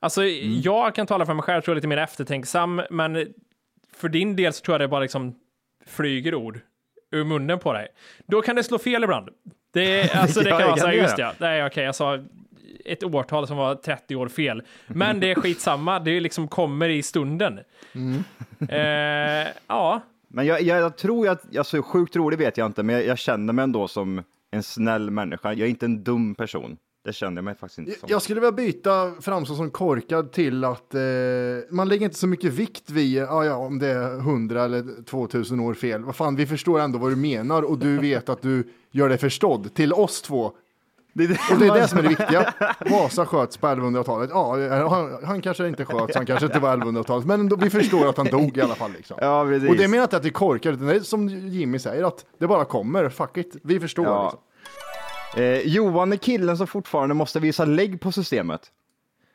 Alltså, 0.00 0.24
jag 0.62 0.94
kan 0.94 1.06
tala 1.06 1.26
för 1.26 1.34
mig 1.34 1.42
själv, 1.42 1.62
tror 1.62 1.72
jag 1.72 1.76
är 1.76 1.80
lite 1.80 1.88
mer 1.88 1.96
eftertänksam, 1.96 2.82
men 2.90 3.26
för 3.96 4.08
din 4.08 4.36
del 4.36 4.52
så 4.52 4.64
tror 4.64 4.74
jag 4.74 4.80
det 4.80 4.88
bara 4.88 5.00
liksom 5.00 5.34
flyger 5.86 6.34
ord 6.34 6.60
ur 7.10 7.24
munnen 7.24 7.58
på 7.58 7.72
dig. 7.72 7.88
Då 8.26 8.42
kan 8.42 8.56
det 8.56 8.64
slå 8.64 8.78
fel 8.78 9.04
ibland. 9.04 9.28
Det, 9.72 10.10
alltså, 10.14 10.40
det 10.40 10.48
Ja, 10.48 10.58
kan 10.58 10.68
vara 10.68 10.80
så 10.80 10.86
här, 10.86 10.92
just 10.92 11.18
ja, 11.18 11.32
nej 11.38 11.66
okej, 11.66 11.84
jag 11.84 11.94
sa 11.94 12.18
ett 12.84 13.04
årtal 13.04 13.46
som 13.46 13.56
var 13.56 13.74
30 13.74 14.16
år 14.16 14.28
fel. 14.28 14.62
Men 14.86 15.20
det 15.20 15.30
är 15.30 15.34
skitsamma, 15.34 15.98
det 15.98 16.20
liksom 16.20 16.48
kommer 16.48 16.88
i 16.88 17.02
stunden. 17.02 17.60
Eh, 18.68 19.48
ja, 19.66 20.00
Men 20.28 20.46
jag, 20.46 20.62
jag, 20.62 20.80
jag 20.80 20.96
tror 20.96 21.28
att, 21.28 21.56
alltså 21.56 21.82
sjukt 21.82 22.16
rolig 22.16 22.38
vet 22.38 22.56
jag 22.56 22.66
inte, 22.66 22.82
men 22.82 22.94
jag, 22.94 23.06
jag 23.06 23.18
känner 23.18 23.52
mig 23.52 23.62
ändå 23.62 23.88
som 23.88 24.22
en 24.50 24.62
snäll 24.62 25.10
människa. 25.10 25.48
Jag 25.52 25.60
är 25.60 25.70
inte 25.70 25.86
en 25.86 26.04
dum 26.04 26.34
person. 26.34 26.76
Det 27.04 27.12
känner 27.12 27.36
jag 27.36 27.44
mig 27.44 27.54
faktiskt 27.54 27.78
inte 27.78 27.98
som. 28.00 28.08
Jag 28.10 28.22
skulle 28.22 28.40
vilja 28.40 28.52
byta 28.52 29.12
framstå 29.20 29.54
som 29.54 29.70
korkad 29.70 30.32
till 30.32 30.64
att 30.64 30.94
eh, 30.94 31.00
man 31.70 31.88
lägger 31.88 32.04
inte 32.04 32.18
så 32.18 32.26
mycket 32.26 32.52
vikt 32.52 32.90
vid 32.90 33.18
ja, 33.18 33.44
ja, 33.44 33.56
om 33.56 33.78
det 33.78 33.88
är 33.88 34.14
100 34.18 34.64
eller 34.64 35.04
2000 35.04 35.60
år 35.60 35.74
fel. 35.74 36.04
Vad 36.04 36.16
fan, 36.16 36.36
vi 36.36 36.46
förstår 36.46 36.80
ändå 36.80 36.98
vad 36.98 37.12
du 37.12 37.16
menar 37.16 37.62
och 37.62 37.78
du 37.78 37.98
vet 37.98 38.28
att 38.28 38.42
du 38.42 38.68
gör 38.90 39.08
dig 39.08 39.18
förstådd. 39.18 39.74
Till 39.74 39.92
oss 39.92 40.22
två 40.22 40.52
Det 41.12 41.24
är 41.24 41.28
det. 41.28 41.38
Och 41.52 41.58
det 41.60 41.66
är 41.66 41.74
det 41.74 41.88
som 41.88 41.98
är 41.98 42.02
det 42.02 42.08
viktiga. 42.08 42.54
Vasa 42.90 43.26
sköts 43.26 43.56
på 43.56 43.66
1100-talet. 43.66 44.30
Ja, 44.32 44.88
han, 44.88 45.24
han 45.24 45.42
kanske 45.42 45.68
inte 45.68 45.84
sköts, 45.84 46.16
han 46.16 46.26
kanske 46.26 46.46
inte 46.46 46.58
var 46.58 46.76
1100-talet, 46.76 47.26
men 47.26 47.58
vi 47.58 47.70
förstår 47.70 48.08
att 48.08 48.16
han 48.16 48.26
dog 48.26 48.56
i 48.56 48.60
alla 48.60 48.74
fall. 48.74 48.92
Liksom. 48.92 49.16
Ja. 49.20 49.40
Och 49.40 49.76
det 49.76 49.88
menar 49.88 50.04
inte 50.04 50.16
att 50.16 50.22
det 50.22 50.28
är 50.28 50.30
korkat, 50.30 50.74
utan 50.74 50.86
det 50.86 50.94
är 50.94 51.00
som 51.00 51.28
Jimmy 51.28 51.78
säger, 51.78 52.04
att 52.04 52.24
det 52.38 52.46
bara 52.46 52.64
kommer. 52.64 53.08
Fuck 53.08 53.36
it, 53.36 53.56
vi 53.62 53.80
förstår. 53.80 54.06
Ja. 54.06 54.24
Liksom. 54.24 54.40
Eh, 55.36 55.58
Johan 55.58 56.12
är 56.12 56.16
killen 56.16 56.56
som 56.56 56.66
fortfarande 56.66 57.14
måste 57.14 57.40
visa 57.40 57.64
lägg 57.64 58.00
på 58.00 58.12
systemet. 58.12 58.60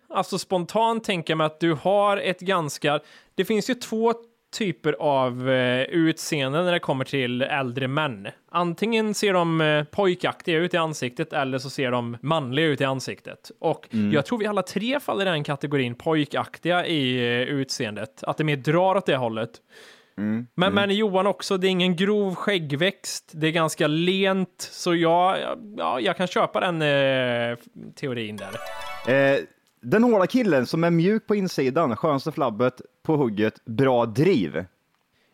Alltså 0.09 0.37
spontant 0.39 1.03
tänker 1.03 1.31
jag 1.31 1.37
mig 1.37 1.45
att 1.45 1.59
du 1.59 1.73
har 1.73 2.17
ett 2.17 2.39
ganska... 2.39 2.99
Det 3.35 3.45
finns 3.45 3.69
ju 3.69 3.73
två 3.73 4.13
typer 4.53 4.93
av 4.93 5.49
eh, 5.49 5.81
utseenden 5.81 6.65
när 6.65 6.71
det 6.71 6.79
kommer 6.79 7.05
till 7.05 7.41
äldre 7.41 7.87
män. 7.87 8.27
Antingen 8.51 9.13
ser 9.13 9.33
de 9.33 9.61
eh, 9.61 9.83
pojkaktiga 9.83 10.57
ut 10.57 10.73
i 10.73 10.77
ansiktet 10.77 11.33
eller 11.33 11.57
så 11.57 11.69
ser 11.69 11.91
de 11.91 12.17
manliga 12.21 12.65
ut 12.65 12.81
i 12.81 12.83
ansiktet. 12.83 13.51
Och 13.59 13.87
jag 14.13 14.25
tror 14.25 14.37
vi 14.37 14.45
alla 14.45 14.61
tre 14.61 14.99
faller 14.99 15.25
i 15.25 15.29
den 15.29 15.43
kategorin 15.43 15.95
pojkaktiga 15.95 16.85
i 16.85 17.17
eh, 17.17 17.41
utseendet. 17.41 18.23
Att 18.23 18.37
det 18.37 18.43
mer 18.43 18.57
drar 18.57 18.95
åt 18.95 19.05
det 19.05 19.17
hållet. 19.17 19.51
Men, 20.55 20.73
men 20.73 20.95
Johan 20.95 21.27
också, 21.27 21.57
det 21.57 21.67
är 21.67 21.69
ingen 21.69 21.95
grov 21.95 22.35
skäggväxt, 22.35 23.31
det 23.33 23.47
är 23.47 23.51
ganska 23.51 23.87
lent, 23.87 24.69
så 24.71 24.95
jag, 24.95 25.37
ja, 25.77 25.99
jag 25.99 26.17
kan 26.17 26.27
köpa 26.27 26.59
den 26.59 26.81
eh, 26.81 27.57
teorin 27.95 28.37
där. 28.37 28.53
Eh, 29.13 29.39
den 29.81 30.03
hårda 30.03 30.27
killen 30.27 30.65
som 30.65 30.83
är 30.83 30.89
mjuk 30.89 31.27
på 31.27 31.35
insidan, 31.35 31.95
skönaste 31.95 32.31
flabbet 32.31 32.81
på 33.03 33.15
hugget, 33.15 33.65
bra 33.65 34.05
driv. 34.05 34.65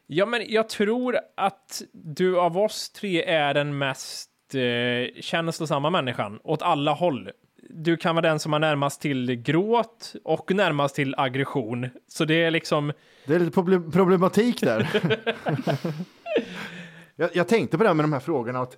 Ja, 0.08 0.26
men 0.26 0.42
jag 0.48 0.70
tror 0.70 1.18
att 1.38 1.82
du 1.92 2.40
av 2.40 2.58
oss 2.58 2.90
tre 2.90 3.24
är 3.24 3.54
den 3.54 3.78
mest 3.78 4.30
eh, 4.56 5.22
känslosamma 5.22 5.90
människan 5.90 6.40
åt 6.44 6.62
alla 6.62 6.94
håll. 6.94 7.30
Du 7.70 7.98
kan 7.98 8.16
vara 8.16 8.28
den 8.28 8.40
som 8.40 8.54
är 8.54 8.60
närmast 8.60 9.02
till 9.02 9.36
gråt 9.36 10.14
och 10.24 10.52
närmast 10.56 10.96
till 10.96 11.16
aggression. 11.18 11.90
Så 12.08 12.26
det 12.26 12.44
är 12.44 12.52
liksom, 12.52 12.94
Det 13.26 13.36
är 13.36 13.40
lite 13.40 13.52
problem, 13.52 13.92
problematik 13.92 14.62
där. 14.62 15.02
jag, 17.16 17.30
jag 17.34 17.48
tänkte 17.48 17.78
på 17.78 17.84
det 17.84 17.90
här 17.90 17.94
med 17.94 18.04
de 18.04 18.14
här 18.14 18.20
frågorna, 18.20 18.60
att 18.60 18.78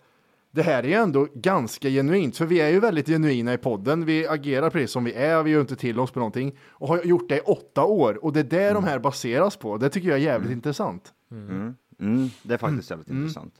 det 0.51 0.61
här 0.61 0.83
är 0.83 0.87
ju 0.87 0.93
ändå 0.93 1.27
ganska 1.33 1.89
genuint, 1.89 2.37
för 2.37 2.45
vi 2.45 2.61
är 2.61 2.69
ju 2.69 2.79
väldigt 2.79 3.07
genuina 3.07 3.53
i 3.53 3.57
podden. 3.57 4.05
Vi 4.05 4.27
agerar 4.27 4.69
precis 4.69 4.91
som 4.91 5.03
vi 5.03 5.13
är, 5.13 5.43
vi 5.43 5.51
gör 5.51 5.61
inte 5.61 5.75
till 5.75 5.99
oss 5.99 6.11
på 6.11 6.19
någonting 6.19 6.57
och 6.69 6.87
har 6.87 7.03
gjort 7.03 7.29
det 7.29 7.37
i 7.37 7.41
åtta 7.41 7.83
år 7.83 8.25
och 8.25 8.33
det 8.33 8.39
är 8.39 8.43
det 8.43 8.73
de 8.73 8.83
här 8.83 8.99
baseras 8.99 9.57
på. 9.57 9.77
Det 9.77 9.89
tycker 9.89 10.09
jag 10.09 10.17
är 10.17 10.23
jävligt 10.23 10.51
intressant. 10.51 11.13
Mm, 11.31 12.29
det 12.43 12.53
är 12.53 12.57
faktiskt 12.57 12.89
jävligt 12.89 13.09
intressant. 13.09 13.53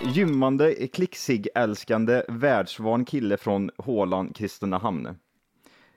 Gymmande, 0.00 0.74
klicksig-älskande, 0.86 2.22
världsvan 2.28 3.04
kille 3.04 3.36
från 3.36 3.70
Håland, 3.78 4.36
Kristinehamn. 4.36 5.18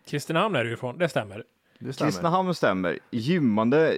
Kristinehamn 0.06 0.56
är 0.56 0.64
du 0.64 0.74
ifrån, 0.74 0.98
det 0.98 1.10
stämmer. 1.10 1.44
Det 1.80 1.94
stämmer. 1.94 2.12
Kristinehamn 2.12 2.54
stämmer. 2.54 3.00
Gymmande, 3.12 3.94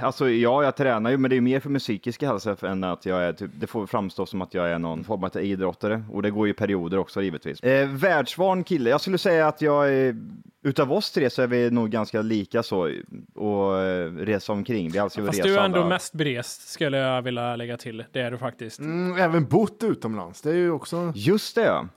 alltså 0.00 0.30
ja, 0.30 0.64
jag 0.64 0.76
tränar 0.76 1.10
ju, 1.10 1.16
men 1.16 1.30
det 1.30 1.36
är 1.36 1.40
mer 1.40 1.60
för 1.60 1.70
min 1.70 1.78
psykiska 1.80 2.26
hälsa 2.26 2.56
än 2.62 2.84
att 2.84 3.06
jag 3.06 3.22
är 3.22 3.32
typ, 3.32 3.50
det 3.54 3.66
får 3.66 3.86
framstå 3.86 4.26
som 4.26 4.42
att 4.42 4.54
jag 4.54 4.70
är 4.70 4.78
någon 4.78 5.04
form 5.04 5.24
av 5.24 5.36
idrottare 5.36 6.04
och 6.12 6.22
det 6.22 6.30
går 6.30 6.46
ju 6.46 6.50
i 6.50 6.54
perioder 6.54 6.98
också 6.98 7.22
givetvis. 7.22 7.60
Eh, 7.60 7.88
världsvan 7.88 8.64
kille, 8.64 8.90
jag 8.90 9.00
skulle 9.00 9.18
säga 9.18 9.48
att 9.48 9.62
jag 9.62 9.94
är, 9.94 10.16
utav 10.62 10.92
oss 10.92 11.10
tre 11.12 11.30
så 11.30 11.42
är 11.42 11.46
vi 11.46 11.70
nog 11.70 11.90
ganska 11.90 12.22
lika 12.22 12.62
så 12.62 12.90
och 13.34 13.78
eh, 13.78 14.12
resa 14.12 14.52
omkring. 14.52 14.90
Vi 14.90 14.98
älskar 14.98 15.26
Fast 15.26 15.38
resa. 15.38 15.48
du 15.48 15.58
är 15.58 15.64
ändå 15.64 15.78
alla. 15.78 15.88
mest 15.88 16.12
berest, 16.14 16.68
skulle 16.68 16.98
jag 16.98 17.22
vilja 17.22 17.56
lägga 17.56 17.76
till. 17.76 18.04
Det 18.12 18.20
är 18.20 18.30
du 18.30 18.38
faktiskt. 18.38 18.78
Mm, 18.78 19.16
även 19.16 19.44
bott 19.44 19.82
utomlands, 19.82 20.42
det 20.42 20.50
är 20.50 20.54
ju 20.54 20.70
också... 20.70 21.12
Just 21.14 21.54
det, 21.54 21.64
ja. 21.64 21.88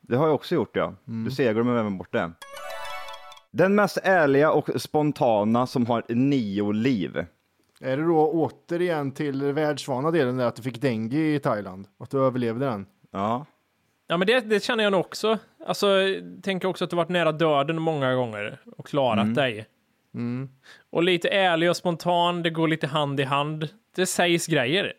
Det 0.00 0.16
har 0.16 0.26
jag 0.26 0.34
också 0.34 0.54
gjort, 0.54 0.76
ja. 0.76 0.94
Du 1.04 1.30
ser, 1.30 1.44
jag 1.44 1.54
glömmer 1.54 1.76
även 1.76 1.98
bort 1.98 2.12
det. 2.12 2.32
Den 3.50 3.74
mest 3.74 3.98
ärliga 4.02 4.52
och 4.52 4.68
spontana 4.82 5.66
som 5.66 5.86
har 5.86 6.02
nio 6.08 6.72
liv. 6.72 7.24
Är 7.80 7.96
det 7.96 8.02
då 8.06 8.30
återigen 8.30 9.12
till 9.12 9.52
världsvana 9.52 10.10
delen 10.10 10.36
där 10.36 10.46
att 10.46 10.56
du 10.56 10.62
fick 10.62 10.80
dengue 10.80 11.18
i 11.34 11.38
Thailand? 11.40 11.86
Att 11.98 12.10
du 12.10 12.18
överlevde 12.26 12.66
den? 12.66 12.86
Ja. 13.10 13.46
Ja, 14.06 14.16
men 14.16 14.26
det, 14.26 14.40
det 14.40 14.64
känner 14.64 14.84
jag 14.84 14.90
nog 14.90 15.00
också. 15.00 15.38
Alltså, 15.66 15.86
tänker 16.42 16.68
också 16.68 16.84
att 16.84 16.90
du 16.90 16.96
varit 16.96 17.08
nära 17.08 17.32
döden 17.32 17.82
många 17.82 18.14
gånger 18.14 18.60
och 18.76 18.86
klarat 18.86 19.34
dig. 19.34 19.66
Och 20.90 21.02
lite 21.02 21.28
ärlig 21.28 21.70
och 21.70 21.76
spontan, 21.76 22.42
det 22.42 22.50
går 22.50 22.68
lite 22.68 22.86
hand 22.86 23.20
i 23.20 23.24
hand. 23.24 23.68
Det 23.96 24.06
sägs 24.06 24.46
grejer. 24.46 24.92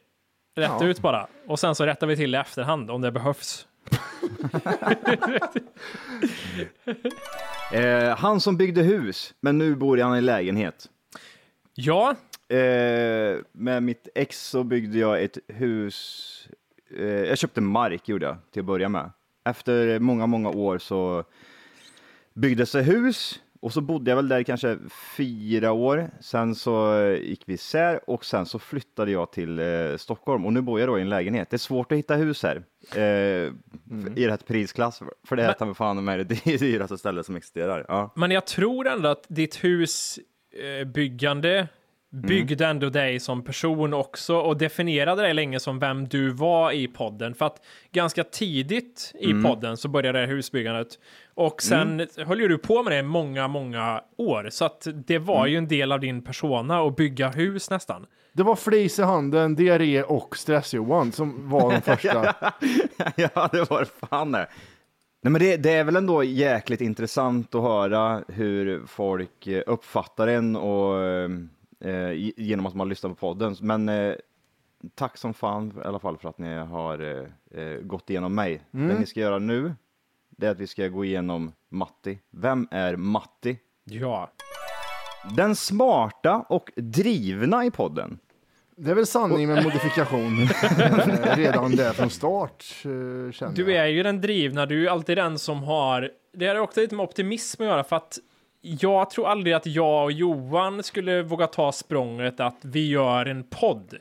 Rätt 0.56 0.72
Ja. 0.80 0.86
ut 0.86 1.00
bara. 1.00 1.28
Och 1.48 1.60
sen 1.60 1.76
så 1.76 1.86
rättar 1.86 2.08
vi 2.08 2.16
till 2.16 2.36
i 2.36 2.38
efterhand 2.38 2.92
om 2.92 3.02
det 3.02 3.12
behövs. 3.12 3.68
Eh, 7.72 8.18
han 8.18 8.42
som 8.42 8.58
byggde 8.58 8.82
hus, 8.82 9.34
men 9.40 9.58
nu 9.58 9.76
bor 9.76 9.98
han 9.98 10.18
i 10.18 10.22
lägenhet. 10.22 10.90
Ja, 11.74 12.16
Eh, 12.50 13.38
med 13.52 13.84
mitt 13.84 14.08
ex 14.16 14.48
så 14.50 14.64
byggde 14.64 14.98
jag 15.00 15.24
ett 15.24 15.38
hus. 15.48 16.48
Eh, 16.98 17.06
jag 17.06 17.38
köpte 17.38 17.62
mark 17.62 18.10
gjorde 18.10 18.26
jag 18.26 18.38
till 18.52 18.60
att 18.60 18.66
börja 18.66 18.90
med. 18.90 19.12
Efter 19.46 20.00
många, 20.00 20.28
många 20.28 20.50
år 20.50 20.78
så 20.78 21.24
byggdes 22.34 22.72
det 22.72 22.82
hus 22.82 23.40
och 23.62 23.74
så 23.74 23.82
bodde 23.82 24.12
jag 24.12 24.16
väl 24.16 24.28
där 24.28 24.44
kanske 24.44 24.78
fyra 25.18 25.72
år. 25.72 26.10
Sen 26.20 26.56
så 26.56 27.00
eh, 27.00 27.22
gick 27.22 27.42
vi 27.46 27.54
isär 27.54 28.10
och 28.10 28.26
sen 28.26 28.46
så 28.46 28.60
flyttade 28.60 29.12
jag 29.12 29.32
till 29.32 29.60
eh, 29.60 29.66
Stockholm 29.98 30.46
och 30.46 30.54
nu 30.54 30.62
bor 30.62 30.80
jag 30.80 30.90
då 30.90 31.00
i 31.00 31.02
en 31.02 31.10
lägenhet. 31.10 31.50
Det 31.50 31.56
är 31.56 31.58
svårt 31.58 31.92
att 31.92 31.98
hitta 31.98 32.16
hus 32.16 32.44
här 32.44 32.64
eh, 32.96 33.54
i 34.16 34.28
rätt 34.28 34.48
prisklass 34.48 35.02
för 35.28 35.36
det 35.36 35.44
är 35.44 35.54
ta 35.54 35.66
mig 35.66 35.76
fan 35.76 36.04
med 36.04 36.28
det 36.46 36.60
dyraste 36.60 36.98
stället 36.98 37.26
som 37.26 37.36
existerar. 37.36 37.86
Ja. 37.88 38.14
men 38.16 38.32
jag 38.32 38.48
tror 38.48 38.88
ändå 38.88 39.10
att 39.10 39.26
ditt 39.28 39.64
husbyggande 39.64 41.68
byggde 42.12 42.66
ändå 42.66 42.90
dig 42.90 43.20
som 43.20 43.44
person 43.44 43.94
också 43.94 44.36
och 44.36 44.58
definierade 44.58 45.22
dig 45.22 45.34
länge 45.34 45.60
som 45.60 45.80
vem 45.80 46.08
du 46.08 46.30
var 46.30 46.72
i 46.72 46.88
podden. 46.88 47.36
För 47.36 47.46
att 47.46 47.66
ganska 47.92 48.24
tidigt 48.24 49.14
i 49.20 49.44
podden 49.44 49.78
så 49.78 49.88
började 49.88 50.20
det 50.20 50.26
här 50.26 50.34
husbyggandet 50.34 51.00
och 51.40 51.62
sen 51.62 52.08
höll 52.18 52.42
ju 52.42 52.48
du 52.48 52.58
på 52.58 52.84
med 52.84 52.94
det 52.94 53.04
många, 53.04 53.48
många 53.48 54.04
år. 54.18 54.48
Så 54.52 54.66
att 54.66 54.88
det 54.94 55.20
var 55.20 55.46
ju 55.48 55.58
en 55.58 55.68
del 55.68 55.92
av 55.92 56.00
din 56.00 56.22
persona 56.22 56.80
att 56.88 56.96
bygga 56.96 57.30
hus 57.30 57.70
nästan. 57.70 58.06
Det 58.34 58.44
var 58.44 58.56
flis 58.56 59.00
i 59.00 59.04
handen, 59.04 59.56
diarré 59.56 60.04
och 60.04 60.38
stress-Johan 60.38 61.12
som 61.12 61.50
var 61.50 61.72
de 61.72 61.82
första. 61.82 62.36
ja, 63.16 63.50
det 63.52 63.70
var 63.70 63.86
fan 64.08 64.32
det. 64.32 64.48
Nej, 65.22 65.32
men 65.32 65.42
det, 65.42 65.58
det 65.58 65.72
är 65.72 65.84
väl 65.84 65.96
ändå 65.96 66.24
jäkligt 66.24 66.82
intressant 66.82 67.56
att 67.56 67.62
höra 67.62 68.24
hur 68.28 68.86
folk 68.88 69.48
eh, 69.48 69.64
uppfattar 69.68 70.28
en 70.28 70.56
och 70.56 71.04
eh, 71.04 72.12
ge- 72.12 72.34
genom 72.38 72.66
att 72.66 72.76
man 72.76 72.90
lyssnar 72.90 73.10
på 73.10 73.16
podden. 73.16 73.56
Men 73.62 73.90
eh, 73.90 74.14
tack 74.96 75.18
som 75.18 75.34
fan 75.34 75.74
i 75.84 75.88
alla 75.88 76.00
fall 76.00 76.18
för 76.18 76.30
att 76.30 76.38
ni 76.38 76.54
har 76.56 77.00
eh, 77.00 77.62
eh, 77.64 77.78
gått 77.82 78.10
igenom 78.10 78.36
mig. 78.36 78.62
Det 78.72 79.00
ni 79.00 79.06
ska 79.06 79.20
göra 79.20 79.40
nu, 79.40 79.74
det 80.40 80.48
är 80.48 80.52
att 80.52 80.60
vi 80.60 80.68
ska 80.68 80.88
gå 80.88 81.06
igenom 81.06 81.52
Matti. 81.72 82.20
Vem 82.32 82.68
är 82.72 82.96
Matti? 82.96 83.58
Ja. 83.84 84.32
Den 85.38 85.56
smarta 85.56 86.46
och 86.50 86.72
drivna 86.76 87.66
i 87.66 87.72
podden. 87.72 88.20
Det 88.76 88.92
är 88.92 88.96
väl 88.96 89.06
sanning 89.06 89.48
med 89.48 89.64
modifikation 89.64 90.42
eh, 90.80 91.36
redan 91.38 91.72
där 91.76 91.94
från 91.94 92.10
start. 92.10 92.66
eh, 92.86 93.32
Känner 93.32 93.56
Du 93.56 93.72
jag. 93.74 93.84
är 93.84 93.88
ju 93.88 94.04
den 94.04 94.22
drivna, 94.22 94.66
du 94.66 94.76
är 94.76 94.80
ju 94.80 94.88
alltid 94.90 95.18
den 95.18 95.40
som 95.40 95.64
har... 95.64 96.12
Det 96.34 96.48
har 96.48 96.56
också 96.56 96.80
lite 96.82 96.96
med 96.96 97.04
optimism 97.04 97.62
att 97.62 97.68
göra, 97.68 97.84
för 97.84 97.96
att 97.96 98.18
jag 98.62 99.10
tror 99.10 99.28
aldrig 99.28 99.54
att 99.54 99.66
jag 99.66 100.04
och 100.04 100.12
Johan 100.12 100.84
skulle 100.84 101.22
våga 101.24 101.48
ta 101.48 101.72
språnget 101.72 102.40
att 102.40 102.58
vi 102.62 102.90
gör 102.90 103.26
en 103.26 103.44
podd. 103.44 103.94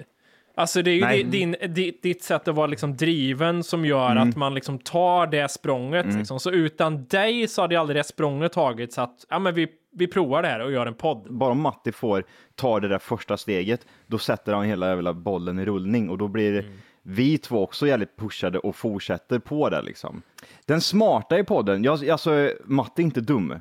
Alltså 0.59 0.83
det 0.83 0.91
är 0.91 0.95
ju 0.95 1.01
Nej. 1.01 1.25
din, 1.25 1.57
di- 1.69 1.99
ditt 2.03 2.23
sätt 2.23 2.49
att 2.49 2.55
vara 2.55 2.67
liksom 2.67 2.97
driven 2.97 3.65
som 3.65 3.85
gör 3.85 4.17
att 4.17 4.37
man 4.37 4.55
liksom 4.55 4.79
tar 4.79 5.27
det 5.27 5.51
språnget. 5.51 6.07
Liksom. 6.15 6.41
Så 6.41 6.51
utan 6.51 7.05
dig 7.05 7.49
så 7.49 7.63
hade 7.63 7.75
jag 7.75 7.81
aldrig 7.81 7.97
det 7.97 8.05
språnget 8.05 8.53
tagit 8.53 8.93
så 8.93 9.01
att 9.01 9.27
ja, 9.29 9.39
men 9.39 9.55
vi, 9.55 9.69
vi 9.93 10.07
provar 10.07 10.43
det 10.43 10.49
här 10.49 10.61
och 10.61 10.73
gör 10.73 10.87
en 10.87 10.95
podd. 10.95 11.27
bara 11.31 11.51
om 11.51 11.61
Matti 11.61 11.93
får 11.93 12.25
ta 12.55 12.81
det 12.81 12.89
där 12.89 12.99
första 12.99 13.37
steget, 13.37 13.87
då 14.07 14.19
sätter 14.19 14.53
han 14.53 14.65
hela 14.65 14.89
jävla 14.89 15.13
bollen 15.13 15.59
i 15.59 15.65
rullning 15.65 16.11
och 16.11 16.19
då 16.19 16.29
blir 16.29 16.71
vi 17.03 17.39
två 17.39 17.63
också 17.63 17.87
jävligt 17.87 18.17
pushade 18.17 18.59
och 18.59 18.77
fortsätter 18.77 19.39
på 19.39 19.71
det 19.71 19.83
liksom. 19.83 20.23
Den 20.67 20.81
smarta 20.81 21.39
i 21.39 21.45
podden, 21.45 21.85
jag, 21.85 22.09
alltså 22.11 22.51
Matti 22.65 23.03
är 23.03 23.05
inte 23.05 23.21
dum. 23.21 23.55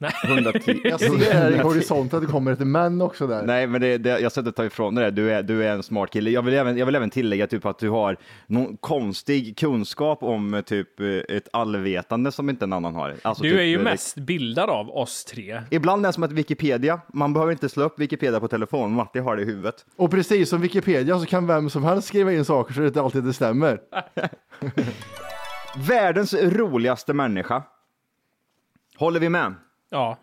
Nej. 0.00 0.12
110. 0.24 0.80
Jag 0.84 1.00
ser 1.00 1.32
här 1.32 1.50
i 1.50 1.58
horisonten 1.58 2.18
att 2.18 2.26
det 2.26 2.32
kommer 2.32 2.52
ett 2.52 2.58
män 2.58 3.00
också 3.00 3.26
där. 3.26 3.42
Nej, 3.42 3.66
men 3.66 3.80
det, 3.80 3.98
det, 3.98 4.20
jag 4.20 4.32
inte 4.36 4.52
ta 4.52 4.64
ifrån 4.64 4.94
dig 4.94 5.04
det. 5.04 5.10
Du 5.10 5.32
är, 5.32 5.42
du 5.42 5.64
är 5.64 5.72
en 5.72 5.82
smart 5.82 6.10
kille. 6.10 6.30
Jag 6.30 6.42
vill 6.42 6.54
även, 6.54 6.76
jag 6.76 6.86
vill 6.86 6.94
även 6.94 7.10
tillägga 7.10 7.46
typ 7.46 7.66
att 7.66 7.78
du 7.78 7.90
har 7.90 8.16
någon 8.46 8.76
konstig 8.76 9.58
kunskap 9.58 10.22
om 10.22 10.54
eh, 10.54 10.60
typ 10.60 11.00
eh, 11.00 11.06
ett 11.06 11.48
allvetande 11.52 12.32
som 12.32 12.50
inte 12.50 12.64
en 12.64 12.72
annan 12.72 12.94
har. 12.94 13.16
Alltså, 13.22 13.42
Du 13.42 13.50
typ, 13.50 13.58
är 13.58 13.64
ju 13.64 13.76
eh, 13.76 13.82
mest 13.82 14.16
bildad 14.16 14.70
av 14.70 14.90
oss 14.90 15.24
tre. 15.24 15.62
Ibland 15.70 16.06
är 16.06 16.08
det 16.08 16.12
som 16.12 16.22
att 16.22 16.32
Wikipedia, 16.32 17.00
man 17.12 17.32
behöver 17.32 17.52
inte 17.52 17.68
slå 17.68 17.84
upp 17.84 17.98
Wikipedia 17.98 18.40
på 18.40 18.48
telefon, 18.48 18.92
Matti 18.92 19.18
har 19.18 19.36
det 19.36 19.42
i 19.42 19.44
huvudet. 19.44 19.86
Och 19.96 20.10
precis 20.10 20.48
som 20.48 20.60
Wikipedia 20.60 21.18
så 21.18 21.26
kan 21.26 21.46
vem 21.46 21.70
som 21.70 21.84
helst 21.84 22.08
skriva 22.08 22.32
in 22.32 22.44
saker 22.44 22.74
så 22.74 22.80
det 22.80 22.86
inte 22.86 23.00
alltid 23.00 23.24
det 23.24 23.32
stämmer. 23.32 23.80
Världens 25.88 26.34
roligaste 26.34 27.12
människa. 27.12 27.62
Håller 28.96 29.20
vi 29.20 29.28
med? 29.28 29.54
Ja. 29.90 30.18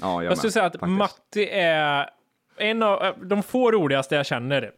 Ja, 0.00 0.22
jag, 0.22 0.30
Jag 0.30 0.38
skulle 0.38 0.52
säga 0.52 0.64
att 0.64 0.72
faktiskt. 0.72 0.90
Matti 0.98 1.48
är 1.52 2.10
en 2.58 2.82
av 2.82 3.04
eh, 3.04 3.14
de 3.22 3.42
få 3.42 3.70
roligaste 3.72 4.14
jag 4.14 4.26
känner 4.26 4.70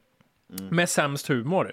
Mm. 0.59 0.77
med 0.77 0.89
sämst 0.89 1.29
humor. 1.29 1.73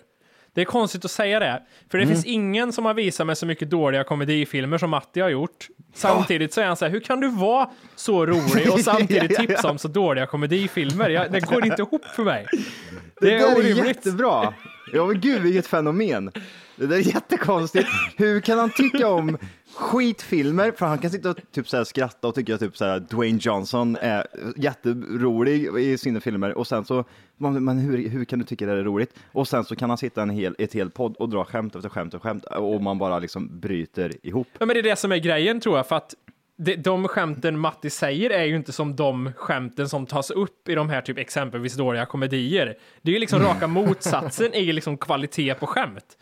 Det 0.54 0.62
är 0.62 0.66
konstigt 0.66 1.06
att 1.06 1.12
säga 1.12 1.40
det, 1.40 1.64
för 1.90 1.98
det 1.98 2.04
Mm. 2.04 2.16
finns 2.16 2.26
ingen 2.26 2.74
som 2.74 2.86
har 2.86 2.94
visat 2.94 3.28
mig 3.28 3.36
så 3.36 3.46
mycket 3.46 3.70
dåliga 3.70 4.04
komedifilmer 4.04 4.78
som 4.78 4.90
Matti 4.90 5.20
har 5.20 5.30
gjort. 5.30 5.68
Samtidigt 5.94 6.54
så 6.54 6.62
är 6.62 6.66
han 6.66 6.78
så 6.78 6.86
här, 6.86 6.92
hur 6.92 7.00
kan 7.00 7.20
du 7.20 7.28
vara 7.28 7.70
så 7.96 8.26
rolig 8.26 8.72
och 8.74 8.80
samtidigt 8.80 9.14
Ja, 9.24 9.28
ja, 9.30 9.44
ja. 9.44 9.48
tipsa 9.48 9.70
om 9.70 9.78
så 9.78 9.88
dåliga 9.88 10.26
komedifilmer? 10.26 11.10
Jag, 11.10 11.32
det 11.32 11.40
går 11.40 11.66
inte 11.66 11.82
ihop 11.82 12.06
för 12.06 12.24
mig. 12.24 12.46
Det, 12.52 13.28
Det 13.30 13.36
är 13.36 13.60
är 13.60 13.86
jättebra. 13.88 14.54
Ja 14.94 15.06
men 15.06 15.20
gud 15.22 15.42
vilket 15.42 15.68
fenomen. 15.68 16.32
Det 16.76 16.88
där 16.88 16.96
är 16.98 17.02
jättekonstigt. 17.02 17.88
Hur 18.18 18.42
kan 18.42 18.60
han 18.60 18.70
tycka 18.70 19.08
om 19.10 19.38
skitfilmer? 19.78 20.72
För 20.72 20.86
han 20.86 20.98
kan 20.98 21.12
sitta 21.12 21.30
och 21.30 21.38
typ 21.52 21.70
så 21.70 21.78
här 21.78 21.84
skratta 21.84 22.28
och 22.28 22.36
tycka 22.36 22.54
att 22.54 22.60
typ 22.60 22.78
så 22.78 22.86
här 22.86 23.00
Dwayne 23.00 23.40
Johnson 23.42 23.98
är 24.02 24.28
jätterolig 24.56 25.78
i 25.80 25.98
sina 25.98 26.20
filmer 26.20 26.54
och 26.54 26.68
sen 26.68 26.86
så, 26.86 27.04
men 27.38 27.64
men 27.64 27.78
hur, 27.78 28.10
hur 28.10 28.26
kan 28.26 28.40
du 28.40 28.46
tycka 28.46 28.66
det 28.66 28.72
är 28.72 28.84
roligt? 28.84 29.14
Och 29.32 29.48
sen 29.48 29.64
så 29.66 29.76
kan 29.76 29.90
han 29.90 29.98
sitta 29.98 30.22
en 30.22 30.30
hel, 30.30 30.56
ett 30.60 30.74
helt 30.74 30.94
podd 30.94 31.16
och 31.16 31.30
dra 31.30 31.46
skämt 31.46 31.76
efter 31.76 31.90
skämt 31.90 32.14
och 32.14 32.24
skämt 32.24 32.46
och 32.46 32.82
man 32.82 32.98
bara 32.98 33.20
liksom 33.20 33.60
bryter 33.60 34.14
ihop. 34.24 34.48
Ja, 34.60 34.66
men 34.66 34.74
det 34.74 34.80
är 34.80 34.84
det 34.84 34.96
som 34.96 35.12
är 35.12 35.18
grejen 35.18 35.60
tror 35.60 35.78
jag, 35.78 35.88
för 35.88 35.96
att 35.96 36.14
det, 36.58 36.76
de 36.76 37.08
skämten 37.08 37.60
Matti 37.60 37.90
säger 37.90 38.30
är 38.30 38.44
ju 38.44 38.56
inte 38.56 38.72
som 38.72 38.96
de 38.96 39.32
skämten 39.36 39.90
som 39.90 40.06
tas 40.06 40.32
upp 40.32 40.70
i 40.70 40.76
de 40.76 40.90
här 40.90 41.02
typ 41.02 41.18
exempelvis 41.18 41.76
dåliga 41.76 42.06
komedier. 42.06 42.78
Det 43.02 43.12
är 43.12 43.14
ju 43.14 43.20
liksom 43.20 43.40
raka 43.42 43.68
motsatsen 43.68 44.54
i 44.54 44.74
liksom 44.74 44.98
kvalitet 44.98 45.54
på 45.54 45.68
skämt. 45.68 46.18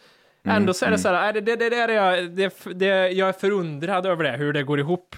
Ändå 0.45 0.73
så 0.73 0.85
är 0.85 0.91
det 0.91 0.97
så 0.97 1.09
här, 1.09 1.27
äh, 1.27 1.33
det, 1.33 1.55
det, 1.55 1.69
det, 1.69 1.75
är 1.75 1.89
jag, 1.89 2.31
det, 2.31 2.53
det, 2.75 3.09
jag 3.09 3.29
är 3.29 3.33
förundrad 3.33 4.05
över 4.05 4.23
det, 4.23 4.37
hur 4.37 4.53
det 4.53 4.63
går 4.63 4.79
ihop. 4.79 5.15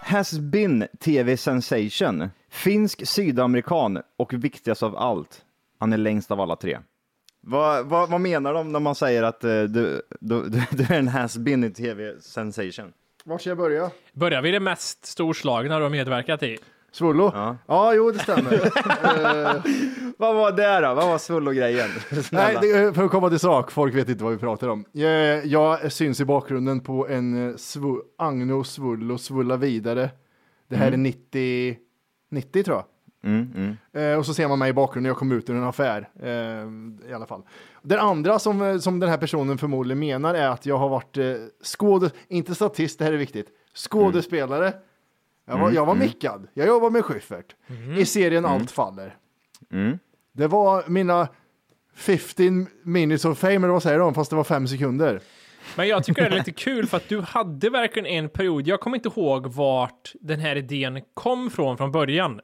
Has 0.00 0.38
been 0.38 0.88
TV 1.00 1.36
sensation. 1.36 2.30
Finsk 2.50 3.06
sydamerikan 3.06 4.02
och 4.16 4.34
viktigast 4.34 4.82
av 4.82 4.96
allt, 4.96 5.44
han 5.78 5.92
är 5.92 5.96
längst 5.96 6.30
av 6.30 6.40
alla 6.40 6.56
tre. 6.56 6.78
Vad, 7.40 7.86
vad, 7.86 8.10
vad 8.10 8.20
menar 8.20 8.54
de 8.54 8.72
när 8.72 8.80
man 8.80 8.94
säger 8.94 9.22
att 9.22 9.44
eh, 9.44 9.50
du, 9.50 10.02
du, 10.20 10.48
du, 10.48 10.62
du 10.70 10.84
är 10.84 10.98
en 10.98 11.08
has 11.08 11.36
been 11.36 11.64
i 11.64 11.70
TV 11.70 12.20
sensation? 12.20 12.92
Var 13.24 13.38
ska 13.38 13.50
jag 13.50 13.58
börja? 13.58 13.90
Börjar 14.12 14.42
vi 14.42 14.50
det 14.50 14.60
mest 14.60 15.06
storslagna 15.06 15.76
du 15.76 15.82
har 15.82 15.90
medverkat 15.90 16.42
i? 16.42 16.58
Svullo? 16.96 17.30
Ja. 17.34 17.56
Ja, 17.66 17.94
jo 17.94 18.10
det 18.10 18.18
stämmer. 18.18 18.52
Vad 20.18 20.36
var 20.36 20.52
det 20.52 20.80
då? 20.80 20.94
Vad 20.94 21.08
var 21.08 21.18
svullo-grejen? 21.18 21.88
Nej, 22.32 22.58
det, 22.60 22.94
för 22.94 23.04
att 23.04 23.10
komma 23.10 23.28
till 23.28 23.38
sak, 23.38 23.70
folk 23.70 23.94
vet 23.94 24.08
inte 24.08 24.24
vad 24.24 24.32
vi 24.32 24.38
pratar 24.38 24.68
om. 24.68 24.84
Jag, 24.92 25.46
jag 25.46 25.92
syns 25.92 26.20
i 26.20 26.24
bakgrunden 26.24 26.80
på 26.80 27.08
en 27.08 27.48
eh, 27.50 27.56
svu, 27.56 27.96
Agno 28.18 28.64
Svullo 28.64 29.18
Svulla 29.18 29.56
vidare. 29.56 30.10
Det 30.68 30.76
här 30.76 30.92
är 30.92 30.96
90, 30.96 31.76
90 32.30 32.62
tror 32.62 32.76
jag. 32.76 32.84
Mm, 33.30 33.52
mm. 33.56 33.76
Eh, 33.92 34.18
och 34.18 34.26
så 34.26 34.34
ser 34.34 34.48
man 34.48 34.58
mig 34.58 34.70
i 34.70 34.72
bakgrunden, 34.72 35.08
jag 35.08 35.16
kom 35.16 35.32
ut 35.32 35.50
ur 35.50 35.56
en 35.56 35.64
affär. 35.64 36.08
Eh, 36.22 37.10
I 37.10 37.14
alla 37.14 37.26
fall. 37.26 37.42
Den 37.82 37.98
andra 37.98 38.38
som, 38.38 38.62
eh, 38.62 38.78
som 38.78 39.00
den 39.00 39.10
här 39.10 39.18
personen 39.18 39.58
förmodligen 39.58 39.98
menar 39.98 40.34
är 40.34 40.48
att 40.48 40.66
jag 40.66 40.78
har 40.78 40.88
varit 40.88 41.16
eh, 41.16 41.34
skådes, 41.62 42.12
inte 42.28 42.54
statist, 42.54 42.98
det 42.98 43.04
här 43.04 43.12
är 43.12 43.16
viktigt, 43.16 43.48
skådespelare. 43.74 44.72
Jag 45.46 45.58
var, 45.58 45.70
jag 45.70 45.86
var 45.86 45.94
mickad, 45.94 46.48
jag 46.54 46.66
jobbar 46.66 46.90
med 46.90 47.04
Schyffert 47.04 47.54
i 47.98 48.06
serien 48.06 48.44
Allt 48.46 48.70
faller. 48.70 49.16
Mm. 49.72 49.98
Det 50.32 50.46
var 50.46 50.84
mina 50.88 51.28
15 51.94 52.66
minutes 52.82 53.24
of 53.24 53.38
fame, 53.38 53.54
eller 53.54 53.68
vad 53.68 53.82
säger 53.82 53.98
de, 53.98 54.14
fast 54.14 54.30
det 54.30 54.36
var 54.36 54.44
fem 54.44 54.68
sekunder. 54.68 55.20
Men 55.76 55.88
jag 55.88 56.04
tycker 56.04 56.22
det 56.22 56.28
är 56.28 56.38
lite 56.38 56.52
kul 56.52 56.86
för 56.86 56.96
att 56.96 57.08
du 57.08 57.20
hade 57.20 57.70
verkligen 57.70 58.06
en 58.06 58.28
period, 58.28 58.66
jag 58.66 58.80
kommer 58.80 58.96
inte 58.96 59.08
ihåg 59.08 59.46
vart 59.46 60.12
den 60.20 60.40
här 60.40 60.56
idén 60.56 61.02
kom 61.14 61.50
från 61.50 61.76
från 61.76 61.92
början. 61.92 62.40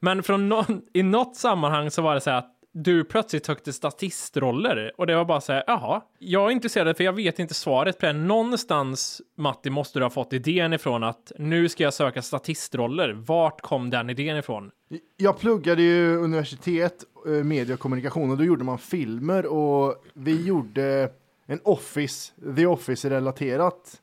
Men 0.00 0.22
från 0.22 0.48
någon, 0.48 0.82
i 0.92 1.02
något 1.02 1.36
sammanhang 1.36 1.90
så 1.90 2.02
var 2.02 2.14
det 2.14 2.20
så 2.20 2.30
att 2.30 2.59
du 2.72 3.04
plötsligt 3.04 3.44
tyckte 3.44 3.72
statistroller 3.72 4.92
och 4.96 5.06
det 5.06 5.16
var 5.16 5.24
bara 5.24 5.40
så 5.40 5.52
här, 5.52 5.64
jaha, 5.66 6.02
jag 6.18 6.46
är 6.46 6.50
intresserad 6.50 6.96
för 6.96 7.04
jag 7.04 7.12
vet 7.12 7.38
inte 7.38 7.54
svaret 7.54 7.98
på 7.98 8.06
det. 8.06 8.12
Någonstans, 8.12 9.22
Matti, 9.36 9.70
måste 9.70 9.98
du 9.98 10.04
ha 10.04 10.10
fått 10.10 10.32
idén 10.32 10.72
ifrån 10.72 11.04
att 11.04 11.32
nu 11.38 11.68
ska 11.68 11.84
jag 11.84 11.94
söka 11.94 12.22
statistroller. 12.22 13.12
Vart 13.12 13.60
kom 13.60 13.90
den 13.90 14.10
idén 14.10 14.36
ifrån? 14.36 14.70
Jag 15.16 15.38
pluggade 15.38 15.82
ju 15.82 16.16
universitet, 16.16 17.04
eh, 17.26 17.32
media 17.32 17.74
och 17.74 17.80
kommunikation 17.80 18.30
och 18.30 18.38
då 18.38 18.44
gjorde 18.44 18.64
man 18.64 18.78
filmer 18.78 19.46
och 19.46 20.04
vi 20.14 20.46
gjorde 20.46 21.10
en 21.46 21.60
Office, 21.64 22.32
The 22.56 22.66
Office-relaterat 22.66 24.00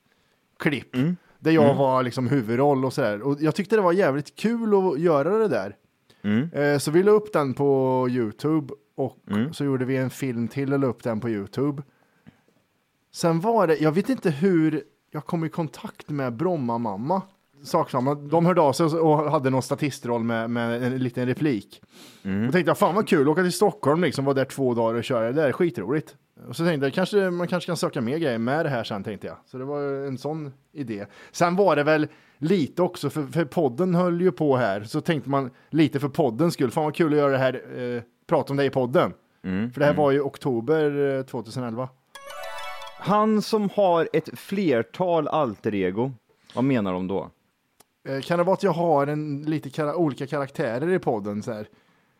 klipp. 0.59 0.95
Där 1.39 1.51
jag 1.51 1.75
var 1.75 2.03
liksom 2.03 2.27
huvudroll 2.27 2.85
och 2.85 2.93
sådär. 2.93 3.21
Och 3.21 3.37
jag 3.39 3.55
tyckte 3.55 3.75
det 3.75 3.81
var 3.81 3.93
jävligt 3.93 4.35
kul 4.35 4.73
att 4.73 4.99
göra 4.99 5.37
det 5.37 5.47
där. 5.47 5.75
Eh, 6.53 6.77
Så 6.77 6.91
vi 6.91 7.03
la 7.03 7.11
upp 7.11 7.33
den 7.33 7.53
på 7.53 8.07
YouTube 8.11 8.73
och 8.95 9.17
så 9.51 9.63
gjorde 9.63 9.85
vi 9.85 9.97
en 9.97 10.09
film 10.09 10.47
till 10.47 10.73
och 10.73 10.79
la 10.79 10.87
upp 10.87 11.03
den 11.03 11.19
på 11.19 11.29
YouTube. 11.29 11.83
Sen 13.13 13.39
var 13.39 13.67
det, 13.67 13.77
jag 13.77 13.91
vet 13.91 14.09
inte 14.09 14.29
hur 14.29 14.83
jag 15.11 15.25
kom 15.25 15.45
i 15.45 15.49
kontakt 15.49 16.09
med 16.09 16.33
Bromma 16.35 16.77
mamma. 16.77 17.21
Sak 17.63 17.91
samma, 17.91 18.15
de 18.15 18.45
hörde 18.45 18.61
av 18.61 18.73
sig 18.73 18.85
och- 18.85 19.31
hade 19.31 19.49
någon 19.49 19.61
statistroll 19.61 20.23
med, 20.23 20.49
med 20.49 20.83
en 20.83 20.97
liten 20.97 21.25
replik. 21.25 21.81
Och 22.47 22.53
tänkte 22.53 22.69
jag, 22.69 22.77
fan 22.77 22.95
vad 22.95 23.07
kul, 23.07 23.27
åka 23.29 23.41
till 23.43 23.51
Stockholm 23.53 24.01
liksom, 24.01 24.25
vara 24.25 24.33
där 24.33 24.45
två 24.45 24.73
dagar 24.73 24.95
och 24.97 25.03
köra, 25.03 25.25
det 25.25 25.33
där 25.33 25.47
är 25.47 25.51
skitroligt. 25.51 26.15
Och 26.47 26.55
så 26.55 26.65
tänkte 26.65 26.85
jag, 26.85 26.93
kanske, 26.93 27.29
man 27.29 27.47
kanske 27.47 27.67
kan 27.69 27.77
söka 27.77 28.01
mer 28.01 28.17
grejer 28.17 28.37
med 28.37 28.65
det 28.65 28.69
här 28.69 28.83
sen 28.83 29.03
tänkte 29.03 29.27
jag. 29.27 29.37
Så 29.45 29.57
det 29.57 29.65
var 29.65 29.81
en 30.07 30.17
sån 30.17 30.53
idé. 30.73 31.05
Sen 31.31 31.55
var 31.55 31.75
det 31.75 31.83
väl 31.83 32.07
lite 32.37 32.81
också, 32.81 33.09
för, 33.09 33.23
för 33.23 33.45
podden 33.45 33.95
höll 33.95 34.21
ju 34.21 34.31
på 34.31 34.57
här, 34.57 34.83
så 34.83 35.01
tänkte 35.01 35.29
man 35.29 35.51
lite 35.69 35.99
för 35.99 36.09
poddens 36.09 36.53
skull, 36.53 36.71
fan 36.71 36.83
vad 36.83 36.95
kul 36.95 37.13
att 37.13 37.17
göra 37.19 37.31
det 37.31 37.37
här, 37.37 37.79
eh, 37.95 38.01
prata 38.27 38.53
om 38.53 38.57
det 38.57 38.65
i 38.65 38.69
podden. 38.69 39.13
För 39.73 39.79
det 39.79 39.85
här 39.85 39.93
var 39.93 40.11
ju 40.11 40.21
oktober 40.21 41.15
eh, 41.17 41.23
2011. 41.25 41.89
Han 42.99 43.41
som 43.41 43.69
har 43.75 44.09
ett 44.13 44.39
flertal 44.39 45.27
alter 45.27 45.75
ego, 45.75 46.11
vad 46.55 46.63
menar 46.63 46.93
de 46.93 47.07
då? 47.07 47.29
Eh, 48.09 48.21
Kan 48.21 48.37
det 48.37 48.43
vara 48.43 48.53
att 48.53 48.63
jag 48.63 48.71
har 48.71 49.07
en, 49.07 49.41
lite 49.43 49.69
kara- 49.69 49.95
olika 49.95 50.27
karaktärer 50.27 50.89
i 50.89 50.99
podden? 50.99 51.43
Så 51.43 51.51
här? 51.53 51.67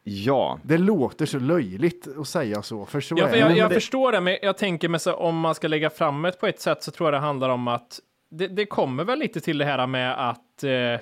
Ja, 0.09 0.59
Det 0.63 0.77
låter 0.77 1.25
så 1.25 1.39
löjligt 1.39 2.07
att 2.17 2.27
säga 2.27 2.61
så, 2.61 2.85
för 2.85 3.01
så 3.01 3.15
Ja, 3.17 3.27
för 3.27 3.37
jag, 3.37 3.49
det. 3.51 3.57
jag 3.57 3.73
förstår 3.73 4.11
det, 4.11 4.21
men 4.21 4.37
jag 4.41 4.57
tänker 4.57 4.89
mig 4.89 4.99
så 4.99 5.13
om 5.13 5.39
man 5.39 5.55
ska 5.55 5.67
lägga 5.67 5.89
fram 5.89 6.21
det 6.21 6.39
på 6.39 6.47
ett 6.47 6.59
sätt 6.61 6.83
så 6.83 6.91
tror 6.91 7.07
jag 7.07 7.13
det 7.13 7.25
handlar 7.25 7.49
om 7.49 7.67
att 7.67 7.99
det, 8.31 8.47
det 8.47 8.65
kommer 8.65 9.03
väl 9.03 9.19
lite 9.19 9.39
till 9.39 9.57
det 9.57 9.65
här 9.65 9.87
med 9.87 10.29
att 10.29 10.63
eh, 10.63 10.99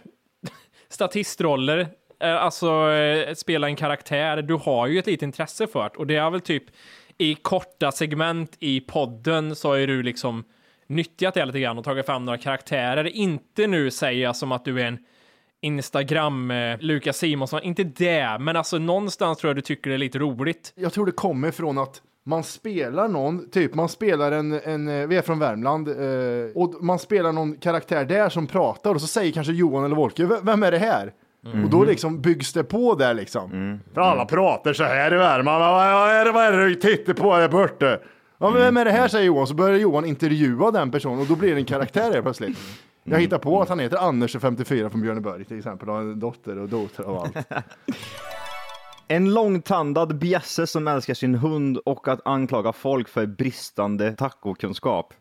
statistroller, 0.90 1.88
eh, 2.20 2.36
alltså 2.36 2.92
eh, 2.92 3.34
spela 3.34 3.68
en 3.68 3.76
karaktär, 3.76 4.42
du 4.42 4.54
har 4.54 4.88
ju 4.88 5.00
ett 5.00 5.08
litet 5.08 5.24
intresse 5.24 5.68
för 5.68 5.84
det. 5.84 5.96
Och 5.98 6.08
det 6.08 6.16
är 6.16 6.30
väl 6.30 6.42
typ 6.42 6.64
i 7.18 7.36
korta 7.36 7.92
segment 7.92 8.58
i 8.60 8.80
podden 8.82 9.56
så 9.56 9.74
är 9.74 9.88
du 9.88 10.04
liksom 10.04 10.44
nyttjat 10.88 11.34
det 11.34 11.46
lite 11.46 11.60
grann 11.60 11.78
och 11.78 11.84
tagit 11.84 12.06
fram 12.06 12.26
några 12.26 12.38
karaktärer, 12.38 13.08
inte 13.08 13.68
nu 13.68 13.92
säga 13.92 14.34
som 14.34 14.52
att 14.52 14.66
du 14.66 14.82
är 14.82 14.86
en 14.86 15.00
Instagram 15.66 16.52
eh, 16.52 16.78
Lukas 16.80 17.18
Simonsson, 17.18 17.64
inte 17.64 17.84
det, 17.84 18.38
men 18.40 18.56
alltså 18.56 18.78
någonstans 18.78 19.38
tror 19.38 19.50
jag 19.50 19.56
du 19.58 19.62
tycker 19.62 19.90
det 19.90 19.96
är 19.96 19.98
lite 19.98 20.20
roligt. 20.20 20.74
Jag 20.76 20.94
tror 20.94 21.06
det 21.06 21.12
kommer 21.12 21.52
från 21.52 21.78
att 21.78 22.02
man 22.26 22.44
spelar 22.44 23.08
någon, 23.08 23.50
typ 23.50 23.76
man 23.76 23.90
spelar 23.90 24.32
en, 24.32 24.52
en 24.54 24.88
eh, 25.02 25.08
vi 25.08 25.18
är 25.18 25.22
från 25.22 25.40
Värmland, 25.40 25.88
eh, 25.88 25.96
och 26.56 26.84
man 26.84 27.00
spelar 27.00 27.32
någon 27.32 27.56
karaktär 27.58 28.06
där 28.06 28.30
som 28.30 28.48
pratar 28.48 28.96
och 28.96 29.02
så 29.02 29.08
säger 29.08 29.32
kanske 29.32 29.54
Johan 29.54 29.86
eller 29.86 29.96
Volker, 29.96 30.26
"V- 30.26 30.36
vem 30.44 30.64
är 30.64 30.72
det 30.72 30.78
här? 30.78 31.14
Och 31.64 31.70
då 31.70 31.84
liksom 31.84 32.22
byggs 32.22 32.54
det 32.54 32.64
på 32.64 32.96
där 32.96 33.14
liksom. 33.14 33.80
För 33.94 34.02
alla 34.02 34.26
pratar 34.26 34.74
så 34.74 34.84
här 34.84 35.14
i 35.14 35.18
Värmland, 35.18 35.60
vad, 35.60 35.72
vad 35.94 36.10
är 36.12 36.26
det, 36.26 36.32
vad 36.32 36.44
är 36.46 36.52
det 36.52 36.66
du 36.70 36.76
tittar 36.76 37.14
på 37.14 37.38
där 37.38 37.50
borta? 37.50 37.98
Ja, 38.38 38.50
men 38.50 38.54
vem 38.62 38.78
är 38.78 38.86
det 38.86 38.92
här 38.92 39.08
säger 39.08 39.26
Johan, 39.26 39.48
så 39.48 39.54
börjar 39.54 39.78
Johan 39.80 40.06
intervjua 40.06 40.72
den 40.72 40.92
personen 40.92 41.20
och 41.20 41.26
då 41.28 41.36
blir 41.36 41.54
det 41.54 41.60
en 41.62 41.66
karaktär 41.66 42.12
här 42.14 42.22
plötsligt. 42.22 42.58
Jag 43.08 43.20
hittar 43.20 43.38
på 43.38 43.62
att 43.62 43.70
han 43.70 43.80
heter 43.80 43.98
Anders 43.98 44.36
54 44.36 44.90
från 44.90 45.02
Björneborg 45.02 45.46
till 45.46 45.58
exempel, 45.58 45.90
och 45.90 45.96
har 45.96 46.02
en 46.02 46.20
dotter 46.20 46.58
och 46.58 46.70
dotter 46.70 47.06
och 47.06 47.22
allt. 47.22 47.38
En 49.08 49.34
långtandad 49.34 50.18
bjässe 50.18 50.68
som 50.68 50.88
älskar 50.88 51.14
sin 51.14 51.36
hund 51.36 51.78
och 51.78 52.08
att 52.08 52.28
anklaga 52.28 52.74
folk 52.74 53.10
för 53.10 53.26
bristande 53.26 54.16
tacokunskap. 54.16 55.14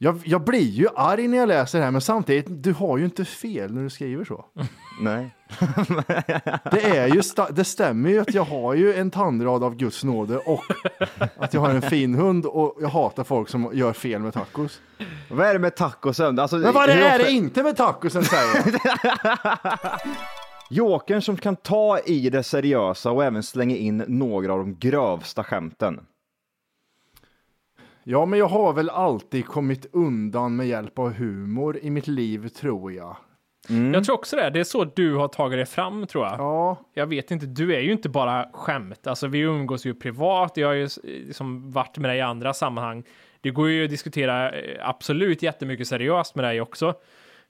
Jag, 0.00 0.20
jag 0.24 0.44
blir 0.44 0.60
ju 0.70 0.88
arg 0.96 1.28
när 1.28 1.38
jag 1.38 1.48
läser 1.48 1.78
det 1.78 1.84
här, 1.84 1.90
men 1.92 2.00
samtidigt, 2.00 2.46
du 2.48 2.72
har 2.72 2.98
ju 2.98 3.04
inte 3.04 3.24
fel 3.24 3.74
när 3.74 3.82
du 3.82 3.90
skriver 3.90 4.24
så. 4.24 4.44
Nej. 5.00 5.34
Det, 6.70 6.84
är 6.96 7.06
ju 7.06 7.22
det 7.50 7.64
stämmer 7.64 8.10
ju 8.10 8.20
att 8.20 8.34
jag 8.34 8.42
har 8.44 8.74
ju 8.74 8.94
en 8.94 9.10
tandrad 9.10 9.64
av 9.64 9.76
Guds 9.76 10.04
nåde 10.04 10.38
och 10.38 10.62
att 11.36 11.54
jag 11.54 11.60
har 11.60 11.70
en 11.70 11.82
fin 11.82 12.14
hund 12.14 12.46
och 12.46 12.76
jag 12.80 12.88
hatar 12.88 13.24
folk 13.24 13.48
som 13.48 13.70
gör 13.72 13.92
fel 13.92 14.20
med 14.20 14.32
tacos. 14.32 14.80
Vad 15.30 15.46
är 15.46 15.52
det 15.52 15.58
med 15.58 15.76
tacosen? 15.76 16.38
Alltså, 16.38 16.56
Men 16.56 16.74
vad 16.74 16.88
är 16.88 17.04
ofta- 17.06 17.18
det 17.18 17.30
inte 17.30 17.62
med 17.62 17.76
tacosen 17.76 18.24
säger 18.24 18.78
jag? 18.84 19.80
Jokern 20.70 21.22
som 21.22 21.36
kan 21.36 21.56
ta 21.56 21.98
i 21.98 22.30
det 22.30 22.42
seriösa 22.42 23.10
och 23.10 23.24
även 23.24 23.42
slänga 23.42 23.76
in 23.76 24.04
några 24.08 24.52
av 24.52 24.58
de 24.58 24.76
grövsta 24.78 25.44
skämten. 25.44 26.00
Ja, 28.10 28.26
men 28.26 28.38
jag 28.38 28.48
har 28.48 28.72
väl 28.72 28.90
alltid 28.90 29.46
kommit 29.46 29.86
undan 29.92 30.56
med 30.56 30.68
hjälp 30.68 30.98
av 30.98 31.12
humor 31.12 31.78
i 31.82 31.90
mitt 31.90 32.06
liv, 32.06 32.48
tror 32.48 32.92
jag. 32.92 33.16
Jag 33.94 34.04
tror 34.04 34.14
också 34.14 34.36
det. 34.36 34.50
Det 34.50 34.60
är 34.60 34.64
så 34.64 34.84
du 34.84 35.14
har 35.14 35.28
tagit 35.28 35.58
dig 35.58 35.66
fram, 35.66 36.06
tror 36.06 36.24
jag. 36.24 36.34
Ja, 36.38 36.76
Jag 36.94 37.06
vet 37.06 37.30
inte, 37.30 37.46
du 37.46 37.74
är 37.74 37.80
ju 37.80 37.92
inte 37.92 38.08
bara 38.08 38.48
skämt. 38.52 39.06
Alltså, 39.06 39.26
vi 39.26 39.38
umgås 39.38 39.86
ju 39.86 39.94
privat. 39.94 40.56
Jag 40.56 40.68
har 40.68 40.74
ju 40.74 40.88
liksom 41.04 41.70
varit 41.70 41.98
med 41.98 42.10
dig 42.10 42.18
i 42.18 42.20
andra 42.20 42.54
sammanhang. 42.54 43.04
Det 43.40 43.50
går 43.50 43.68
ju 43.68 43.84
att 43.84 43.90
diskutera 43.90 44.50
eh, 44.50 44.88
absolut 44.88 45.42
jättemycket 45.42 45.88
seriöst 45.88 46.34
med 46.34 46.44
dig 46.44 46.60
också. 46.60 46.86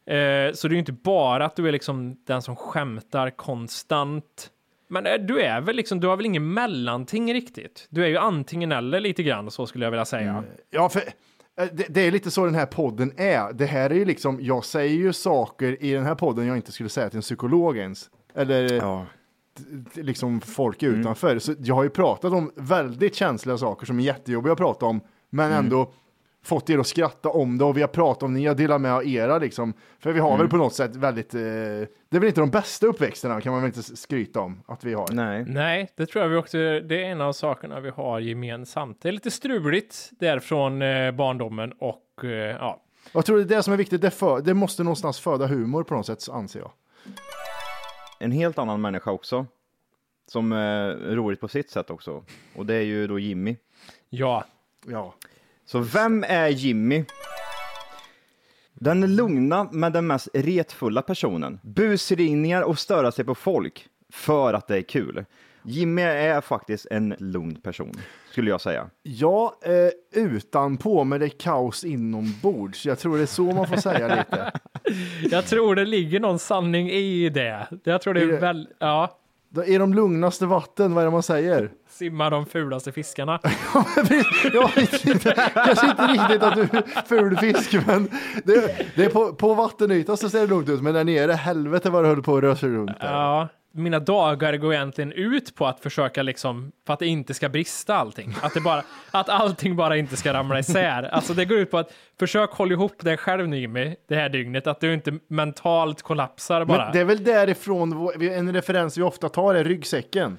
Eh, 0.07 0.53
så 0.55 0.69
det 0.69 0.73
är 0.73 0.75
ju 0.75 0.79
inte 0.79 0.93
bara 0.93 1.45
att 1.45 1.57
du 1.57 1.69
är 1.69 1.73
liksom 1.73 2.17
den 2.27 2.43
som 2.43 2.57
skämtar 2.57 3.31
konstant. 3.31 4.51
Men 4.89 5.07
eh, 5.07 5.15
du 5.15 5.41
är 5.41 5.61
väl 5.61 5.77
liksom, 5.77 6.01
du 6.01 6.07
har 6.07 6.17
väl 6.17 6.27
ingen 6.27 6.53
mellanting 6.53 7.35
riktigt? 7.35 7.87
Du 7.91 8.05
är 8.05 8.09
ju 8.09 8.17
antingen 8.17 8.73
eller 8.73 9.01
lite 9.01 9.23
grann, 9.23 9.51
så 9.51 9.67
skulle 9.67 9.87
jag 9.87 9.91
vilja 9.91 10.05
säga. 10.05 10.45
ja 10.71 10.89
för 10.89 11.01
eh, 11.61 11.69
det, 11.73 11.87
det 11.89 12.01
är 12.01 12.11
lite 12.11 12.31
så 12.31 12.45
den 12.45 12.55
här 12.55 12.67
podden 12.67 13.13
är. 13.17 13.53
Det 13.53 13.67
här 13.67 13.91
är 13.91 13.95
ju 13.95 14.05
liksom, 14.05 14.39
jag 14.41 14.65
säger 14.65 14.95
ju 14.97 15.13
saker 15.13 15.85
i 15.85 15.93
den 15.93 16.05
här 16.05 16.15
podden 16.15 16.47
jag 16.47 16.57
inte 16.57 16.73
skulle 16.73 16.89
säga 16.89 17.09
till 17.11 17.17
en 17.17 17.23
psykolog 17.23 17.77
ens. 17.79 18.11
Eller 18.35 18.73
Ja. 18.77 19.07
liksom 19.95 20.41
folk 20.41 20.83
utanför. 20.83 21.39
Så 21.39 21.55
jag 21.59 21.75
har 21.75 21.83
ju 21.83 21.91
pratat 21.91 22.33
om 22.33 22.53
väldigt 22.57 23.15
känsliga 23.15 23.59
saker 23.59 23.87
som 23.87 23.99
är 23.99 24.03
jättejobbiga 24.03 24.53
att 24.53 24.59
prata 24.59 24.87
om, 24.87 25.01
men 25.31 25.53
ändå 25.53 25.93
fått 26.43 26.71
er 26.71 26.79
att 26.79 26.87
skratta 26.87 27.29
om 27.29 27.59
det 27.59 27.65
och 27.65 27.77
vi 27.77 27.81
har 27.81 27.89
pratat 27.89 28.23
om, 28.23 28.35
ni 28.35 28.47
har 28.47 28.55
delat 28.55 28.81
med 28.81 29.07
era 29.07 29.39
liksom. 29.39 29.73
För 29.99 30.13
vi 30.13 30.21
har 30.21 30.39
väl 30.39 30.49
på 30.49 30.57
något 30.57 30.75
sätt 30.75 30.97
väldigt, 30.97 31.35
eh, 31.35 31.41
det 31.41 32.17
är 32.17 32.19
väl 32.19 32.29
inte 32.29 32.41
de 32.41 32.51
bästa 32.51 32.87
uppväxterna 32.87 33.41
kan 33.41 33.53
man 33.53 33.63
väl 33.63 33.69
inte 33.69 33.97
skryta 33.97 34.41
om 34.41 34.63
att 34.67 34.85
vi 34.85 34.95
har. 34.95 35.09
Nej. 35.13 35.45
Nej, 35.49 35.91
det 35.97 36.07
tror 36.07 36.25
jag 36.25 36.31
vi 36.31 36.37
också, 36.37 36.59
det 36.59 37.05
är 37.05 37.11
en 37.11 37.21
av 37.21 37.33
sakerna 37.33 37.81
vi 37.81 37.91
har 37.91 38.21
gemensamt. 38.21 39.03
Det 39.03 39.09
är 39.09 39.13
lite 39.13 39.31
struligt 39.31 40.11
där 40.19 40.39
från 40.39 40.83
eh, 40.83 41.11
barndomen 41.11 41.73
och 41.79 42.25
eh, 42.25 42.31
ja, 42.31 42.83
Jag 43.13 43.25
tror 43.25 43.37
det 43.37 43.43
är 43.43 43.57
det 43.57 43.63
som 43.63 43.73
är 43.73 43.77
viktigt, 43.77 44.01
det, 44.01 44.11
för, 44.11 44.41
det 44.41 44.55
måste 44.55 44.83
någonstans 44.83 45.21
föda 45.21 45.47
humor 45.47 45.83
på 45.83 45.95
något 45.95 46.07
sätt 46.07 46.29
anser 46.31 46.61
jag. 46.61 46.71
En 48.21 48.33
helt 48.33 48.59
annan 48.59 48.81
människa 48.81 49.11
också. 49.11 49.47
Som 50.27 50.53
är 50.53 50.95
roligt 51.15 51.41
på 51.41 51.49
sitt 51.49 51.71
sätt 51.71 51.91
också. 51.91 52.25
Och 52.57 52.67
det 52.67 52.75
är 52.75 52.83
ju 52.83 53.07
då 53.07 53.19
Jimmy. 53.19 53.57
ja, 54.11 54.45
Ja. 54.87 55.15
Så 55.71 55.79
vem 55.79 56.25
är 56.29 56.49
Jimmy? 56.49 57.05
Den 58.75 59.17
lugna 59.17 59.69
men 59.73 59.93
den 59.93 60.07
mest 60.07 60.29
retfulla 60.35 61.03
personen. 61.03 61.61
Busringningar 61.63 62.63
och 62.63 62.79
störa 62.79 63.13
sig 63.13 63.25
på 63.25 63.35
folk 63.35 63.87
för 64.13 64.55
att 64.55 64.67
det 64.69 64.77
är 64.77 64.83
kul. 64.83 65.25
Jimmy 65.63 66.03
är 66.03 66.41
faktiskt 66.41 66.87
en 66.91 67.15
lugn 67.19 67.61
person, 67.61 67.93
skulle 68.33 68.51
jag 68.51 68.61
säga. 68.61 68.91
Ja, 69.03 69.55
eh, 69.63 70.23
utanpå 70.23 71.05
med 71.05 71.21
det 71.21 71.29
kaos 71.29 71.85
inombords. 71.85 72.87
Jag 72.87 72.99
tror 72.99 73.17
det 73.17 73.23
är 73.23 73.27
så 73.27 73.43
man 73.43 73.69
får 73.69 73.77
säga 73.77 74.17
lite. 74.17 74.53
jag 75.31 75.47
tror 75.47 75.75
det 75.75 75.85
ligger 75.85 76.21
någon 76.21 76.39
sanning 76.39 76.91
i 76.91 77.29
det. 77.29 77.67
Jag 77.85 78.03
tror 78.03 78.15
det 78.15 78.21
Är 78.21 78.25
är 78.29 78.33
det- 78.33 78.39
väl, 78.39 78.69
ja, 78.79 79.19
Är 79.67 79.79
de 79.79 79.95
lugnaste 79.95 80.47
vatten, 80.47 80.95
vad 80.95 81.03
är 81.03 81.07
det 81.07 81.13
man 81.13 81.23
säger? 81.23 81.71
simma 81.89 82.31
de 82.31 82.47
fulaste 82.47 82.93
fiskarna. 82.93 83.41
Ja, 84.53 84.71
inte, 85.05 85.51
kanske 85.55 85.87
inte 85.87 86.07
riktigt 86.07 86.43
att 86.43 86.55
du 86.55 86.63
är 86.63 87.07
ful 87.07 87.37
fisk, 87.37 87.87
men 87.87 88.09
det, 88.45 88.77
det 88.97 89.05
är 89.05 89.09
på, 89.09 89.33
på 89.33 89.55
vattenytan 89.55 90.17
så 90.17 90.31
ser 90.31 90.41
det 90.41 90.47
lugnt 90.47 90.69
ut, 90.69 90.83
men 90.83 90.95
där 90.95 91.05
nere, 91.05 91.33
helvete 91.33 91.91
vad 91.91 92.05
det 92.05 92.09
höll 92.09 92.23
på 92.23 92.37
att 92.37 92.43
röra 92.43 92.57
sig 92.57 92.69
runt. 92.69 93.01
Där. 93.01 93.13
Ja, 93.13 93.49
mina 93.73 94.01
dagar 94.01 94.57
går 94.57 94.75
egentligen 94.75 95.13
ut 95.13 95.55
på 95.55 95.67
att 95.67 95.81
försöka 95.81 96.23
liksom, 96.23 96.73
för 96.87 96.93
att 96.93 96.99
det 96.99 97.07
inte 97.07 97.35
ska 97.35 97.49
brista 97.49 97.95
allting. 97.95 98.35
Att, 98.43 98.55
det 98.55 98.61
bara, 98.61 98.83
att 99.11 99.29
allting 99.29 99.77
bara 99.77 99.97
inte 99.97 100.17
ska 100.17 100.33
ramla 100.33 100.59
isär. 100.59 101.03
Alltså 101.03 101.35
det 101.35 101.45
går 101.45 101.59
ut 101.59 101.71
på 101.71 101.79
att 101.79 101.93
försök 102.19 102.51
hålla 102.51 102.73
ihop 102.73 103.05
dig 103.05 103.17
själv 103.17 103.55
Jimmy, 103.55 103.97
det 104.09 104.15
här 104.15 104.29
dygnet. 104.29 104.67
Att 104.67 104.81
du 104.81 104.95
inte 104.95 105.19
mentalt 105.29 106.03
kollapsar 106.03 106.65
bara. 106.65 106.85
Men 106.85 106.93
det 106.93 107.01
är 107.01 107.05
väl 107.05 107.25
därifrån, 107.25 108.11
en 108.21 108.53
referens 108.53 108.99
vi 108.99 109.03
ofta 109.03 109.29
tar 109.29 109.55
är 109.55 109.65
ryggsäcken. 109.65 110.39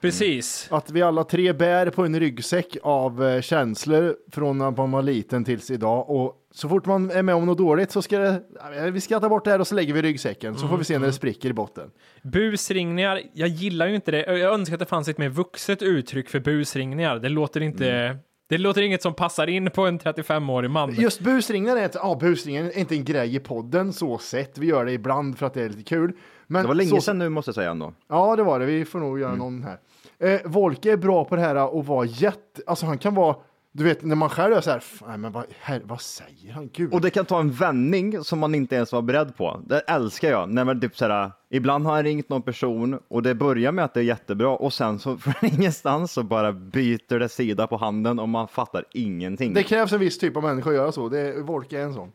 Precis. 0.00 0.68
Att 0.70 0.90
vi 0.90 1.02
alla 1.02 1.24
tre 1.24 1.52
bär 1.52 1.90
på 1.90 2.04
en 2.04 2.20
ryggsäck 2.20 2.76
av 2.82 3.24
eh, 3.24 3.40
känslor 3.40 4.16
från 4.32 4.62
att 4.62 4.76
man 4.76 4.90
var 4.90 5.02
liten 5.02 5.44
tills 5.44 5.70
idag. 5.70 6.10
Och 6.10 6.36
så 6.52 6.68
fort 6.68 6.86
man 6.86 7.10
är 7.10 7.22
med 7.22 7.34
om 7.34 7.46
något 7.46 7.58
dåligt 7.58 7.90
så 7.90 8.02
ska 8.02 8.18
det, 8.18 8.42
ja, 8.76 8.90
vi 8.90 9.00
ska 9.00 9.20
ta 9.20 9.28
bort 9.28 9.44
det 9.44 9.50
här 9.50 9.58
och 9.58 9.66
så 9.66 9.74
lägger 9.74 9.94
vi 9.94 10.02
ryggsäcken. 10.02 10.56
Så 10.56 10.68
får 10.68 10.76
vi 10.76 10.84
se 10.84 10.98
när 10.98 11.06
det 11.06 11.12
spricker 11.12 11.50
i 11.50 11.52
botten. 11.52 11.90
Busringningar, 12.22 13.20
jag 13.32 13.48
gillar 13.48 13.86
ju 13.86 13.94
inte 13.94 14.10
det. 14.10 14.38
Jag 14.38 14.54
önskar 14.54 14.74
att 14.74 14.80
det 14.80 14.86
fanns 14.86 15.08
ett 15.08 15.18
mer 15.18 15.28
vuxet 15.28 15.82
uttryck 15.82 16.28
för 16.28 16.40
busringningar. 16.40 17.18
Det 17.18 17.28
låter 17.28 17.60
inte... 17.60 18.16
Det 18.48 18.58
låter 18.58 18.82
inget 18.82 19.02
som 19.02 19.14
passar 19.14 19.46
in 19.46 19.70
på 19.70 19.86
en 19.86 19.98
35-årig 19.98 20.70
man. 20.70 20.94
Just 20.94 21.20
busringningar 21.20 21.76
är, 21.76 21.84
ett, 21.84 21.94
ja, 21.94 22.18
busringningar 22.20 22.70
är 22.70 22.78
inte 22.78 22.94
en 22.94 23.04
grej 23.04 23.34
i 23.36 23.38
podden 23.38 23.92
så 23.92 24.18
sett. 24.18 24.58
Vi 24.58 24.66
gör 24.66 24.84
det 24.84 24.92
ibland 24.92 25.38
för 25.38 25.46
att 25.46 25.54
det 25.54 25.62
är 25.62 25.68
lite 25.68 25.82
kul. 25.82 26.12
Men 26.46 26.62
Det 26.62 26.68
var 26.68 26.74
länge 26.74 26.90
så, 26.90 27.00
sedan 27.00 27.18
nu 27.18 27.28
måste 27.28 27.48
jag 27.48 27.54
säga 27.54 27.70
ändå. 27.70 27.92
Ja, 28.08 28.36
det 28.36 28.42
var 28.42 28.60
det. 28.60 28.66
Vi 28.66 28.84
får 28.84 28.98
nog 28.98 29.20
göra 29.20 29.34
någon 29.34 29.62
här. 29.62 29.78
Eh, 30.20 30.40
Volke 30.44 30.92
är 30.92 30.96
bra 30.96 31.24
på 31.24 31.36
det 31.36 31.42
här 31.42 31.74
och 31.74 31.86
vara 31.86 32.04
jätte... 32.06 32.62
Alltså 32.66 32.86
han 32.86 32.98
kan 32.98 33.14
vara... 33.14 33.36
Du 33.72 33.84
vet, 33.84 34.02
när 34.04 34.16
man 34.16 34.28
själv 34.28 34.54
är 34.54 34.60
så 34.60 34.70
här, 34.70 34.78
"F- 34.78 35.02
nej 35.08 35.18
men 35.18 35.32
vad, 35.32 35.44
här, 35.60 35.80
vad 35.84 36.00
säger 36.00 36.52
han? 36.52 36.70
Gud. 36.72 36.94
Och 36.94 37.00
det 37.00 37.10
kan 37.10 37.24
ta 37.24 37.40
en 37.40 37.50
vändning 37.50 38.24
som 38.24 38.38
man 38.38 38.54
inte 38.54 38.74
ens 38.76 38.92
var 38.92 39.02
beredd 39.02 39.36
på. 39.36 39.60
Det 39.66 39.78
älskar 39.80 40.30
jag. 40.30 40.48
När 40.50 40.64
man 40.64 40.80
typ 40.80 40.96
såhär, 40.96 41.30
ibland 41.50 41.86
har 41.86 41.92
han 41.94 42.02
ringt 42.02 42.28
någon 42.28 42.42
person 42.42 42.98
och 43.08 43.22
det 43.22 43.34
börjar 43.34 43.72
med 43.72 43.84
att 43.84 43.94
det 43.94 44.00
är 44.00 44.04
jättebra 44.04 44.48
och 44.48 44.72
sen 44.72 44.98
så 44.98 45.16
från 45.18 45.34
ingenstans 45.50 46.12
så 46.12 46.22
bara 46.22 46.52
byter 46.52 47.18
det 47.18 47.28
sida 47.28 47.66
på 47.66 47.76
handen 47.76 48.18
och 48.18 48.28
man 48.28 48.48
fattar 48.48 48.84
ingenting. 48.92 49.54
Det 49.54 49.60
Det, 49.60 49.64
krävs 49.64 49.92
en 49.92 50.00
viss 50.00 50.18
typ 50.18 50.36
av 50.36 50.42
människa 50.42 50.70
att 50.70 50.76
göra 50.76 50.92
så. 50.92 51.08
Det 51.08 51.20
är, 51.20 51.40
Volke 51.42 51.78
är 51.78 51.82
en 51.84 51.94
sån. 51.94 52.12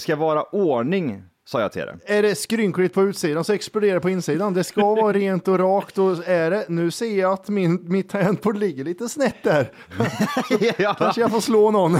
ska 0.00 0.16
vara 0.16 0.42
ordning, 0.42 1.22
sa 1.46 1.60
jag 1.60 1.72
till 1.72 1.82
det. 1.82 1.98
Är 2.18 2.22
det 2.22 2.34
skrynkligt 2.34 2.94
på 2.94 3.02
utsidan 3.02 3.44
så 3.44 3.52
exploderar 3.52 3.94
det 3.94 4.00
på 4.00 4.10
insidan. 4.10 4.54
Det 4.54 4.64
ska 4.64 4.94
vara 4.94 5.12
rent 5.16 5.48
och 5.48 5.58
rakt 5.58 5.98
och 5.98 6.28
är 6.28 6.50
det. 6.50 6.64
Nu 6.68 6.90
ser 6.90 7.18
jag 7.18 7.32
att 7.32 7.48
min, 7.48 7.92
mitt 7.92 8.08
tangentbord 8.08 8.56
ligger 8.58 8.84
lite 8.84 9.08
snett 9.08 9.42
där. 9.42 9.70
ja. 10.82 10.94
Kanske 10.94 11.20
jag 11.20 11.30
får 11.30 11.40
slå 11.40 11.70
någon. 11.70 11.94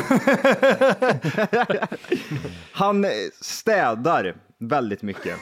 Han 2.72 3.06
städar 3.40 4.34
väldigt 4.58 5.02
mycket. 5.02 5.38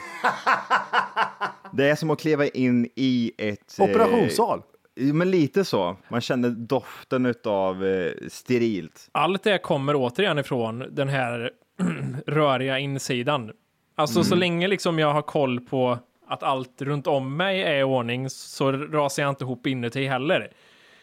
Det 1.71 1.89
är 1.89 1.95
som 1.95 2.09
att 2.09 2.19
kliva 2.19 2.47
in 2.47 2.89
i 2.95 3.31
ett... 3.37 3.79
eh, 3.79 3.83
Operationssal. 3.83 4.61
Men 4.95 5.31
lite 5.31 5.65
så. 5.65 5.97
Man 6.09 6.21
känner 6.21 6.49
doften 6.49 7.33
av 7.45 7.85
eh, 7.85 8.11
sterilt. 8.27 9.09
Allt 9.11 9.43
det 9.43 9.57
kommer 9.57 9.95
återigen 9.95 10.39
ifrån 10.39 10.83
den 10.91 11.09
här 11.09 11.51
röriga 12.27 12.79
insidan. 12.79 13.51
Alltså 13.95 14.23
så 14.23 14.35
länge 14.35 14.67
liksom 14.67 14.99
jag 14.99 15.13
har 15.13 15.21
koll 15.21 15.59
på 15.59 15.99
att 16.27 16.43
allt 16.43 16.81
runt 16.81 17.07
om 17.07 17.37
mig 17.37 17.61
är 17.61 17.79
i 17.79 17.83
ordning 17.83 18.29
så 18.29 18.71
rasar 18.71 19.23
jag 19.23 19.29
inte 19.29 19.43
ihop 19.43 19.67
inuti 19.67 20.07
heller. 20.07 20.51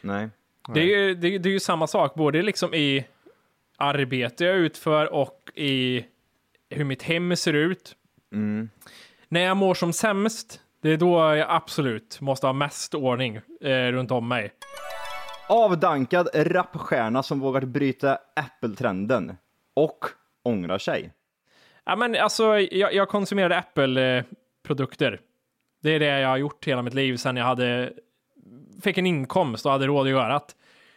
Nej. 0.00 0.28
Det 0.74 0.80
är, 0.80 0.84
ju, 0.84 1.14
det, 1.14 1.38
det 1.38 1.48
är 1.48 1.52
ju 1.52 1.60
samma 1.60 1.86
sak, 1.86 2.14
både 2.14 2.42
liksom 2.42 2.74
i 2.74 3.04
arbete 3.76 4.44
jag 4.44 4.56
utför 4.56 5.12
och 5.12 5.38
i 5.54 6.04
hur 6.70 6.84
mitt 6.84 7.02
hem 7.02 7.36
ser 7.36 7.52
ut. 7.52 7.96
När 9.28 9.40
jag 9.40 9.56
mår 9.56 9.74
som 9.74 9.92
sämst, 9.92 10.60
det 10.82 10.90
är 10.90 10.96
då 10.96 11.18
jag 11.18 11.46
absolut 11.50 12.20
måste 12.20 12.46
ha 12.46 12.52
mest 12.52 12.94
ordning 12.94 13.36
eh, 13.60 13.70
runt 13.70 14.10
om 14.10 14.28
mig. 14.28 14.52
Avdankad 15.48 16.28
rapstjärna 16.34 17.22
som 17.22 17.40
vågat 17.40 17.64
bryta 17.64 18.18
Apple-trenden 18.36 19.36
och 19.74 20.04
ångrar 20.42 20.78
sig. 20.78 21.12
Ja, 21.84 21.96
men 21.96 22.16
alltså, 22.16 22.58
jag, 22.58 22.94
jag 22.94 23.08
konsumerade 23.08 23.58
Apple-produkter. 23.58 25.20
Det 25.82 25.90
är 25.90 26.00
det 26.00 26.20
jag 26.20 26.28
har 26.28 26.36
gjort 26.36 26.66
hela 26.66 26.82
mitt 26.82 26.94
liv 26.94 27.16
sedan 27.16 27.36
jag 27.36 27.44
hade, 27.44 27.92
fick 28.82 28.98
en 28.98 29.06
inkomst 29.06 29.66
och 29.66 29.72
hade 29.72 29.86
råd 29.86 30.06
att 30.06 30.10
göra 30.10 30.32
det. 30.32 30.40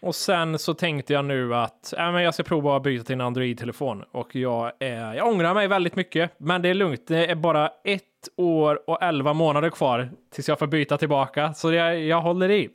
Och 0.02 0.16
sen 0.16 0.60
så 0.60 0.74
tänkte 0.74 1.14
jag 1.14 1.26
nu 1.26 1.56
att 1.56 1.94
äh, 1.94 2.12
men 2.12 2.24
jag 2.24 2.34
ska 2.34 2.44
prova 2.44 2.76
att 2.76 2.84
byta 2.84 3.04
till 3.04 3.14
en 3.14 3.22
Android-telefon. 3.22 4.04
Och 4.12 4.36
jag, 4.36 4.72
är, 4.80 5.14
jag 5.14 5.28
ångrar 5.28 5.54
mig 5.54 5.68
väldigt 5.68 5.96
mycket, 5.96 6.32
men 6.38 6.62
det 6.62 6.70
är 6.70 6.74
lugnt. 6.74 7.08
Det 7.08 7.26
är 7.26 7.36
bara 7.36 7.70
ett 7.84 8.04
år 8.36 8.90
och 8.90 9.04
elva 9.04 9.34
månader 9.34 9.70
kvar 9.70 10.12
tills 10.34 10.48
jag 10.48 10.60
får 10.60 10.68
byta 10.68 10.98
tillbaka. 10.98 11.54
Så 11.54 11.74
jag, 11.74 12.00
jag 12.00 12.22
håller 12.22 12.52
i. 12.52 12.70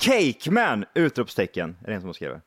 Cakeman! 0.00 0.84
Utropstecken, 0.94 1.76
är 1.84 1.88
det 1.88 1.94
en 1.94 2.00
som 2.00 2.08
har 2.08 2.14
skrivit. 2.14 2.38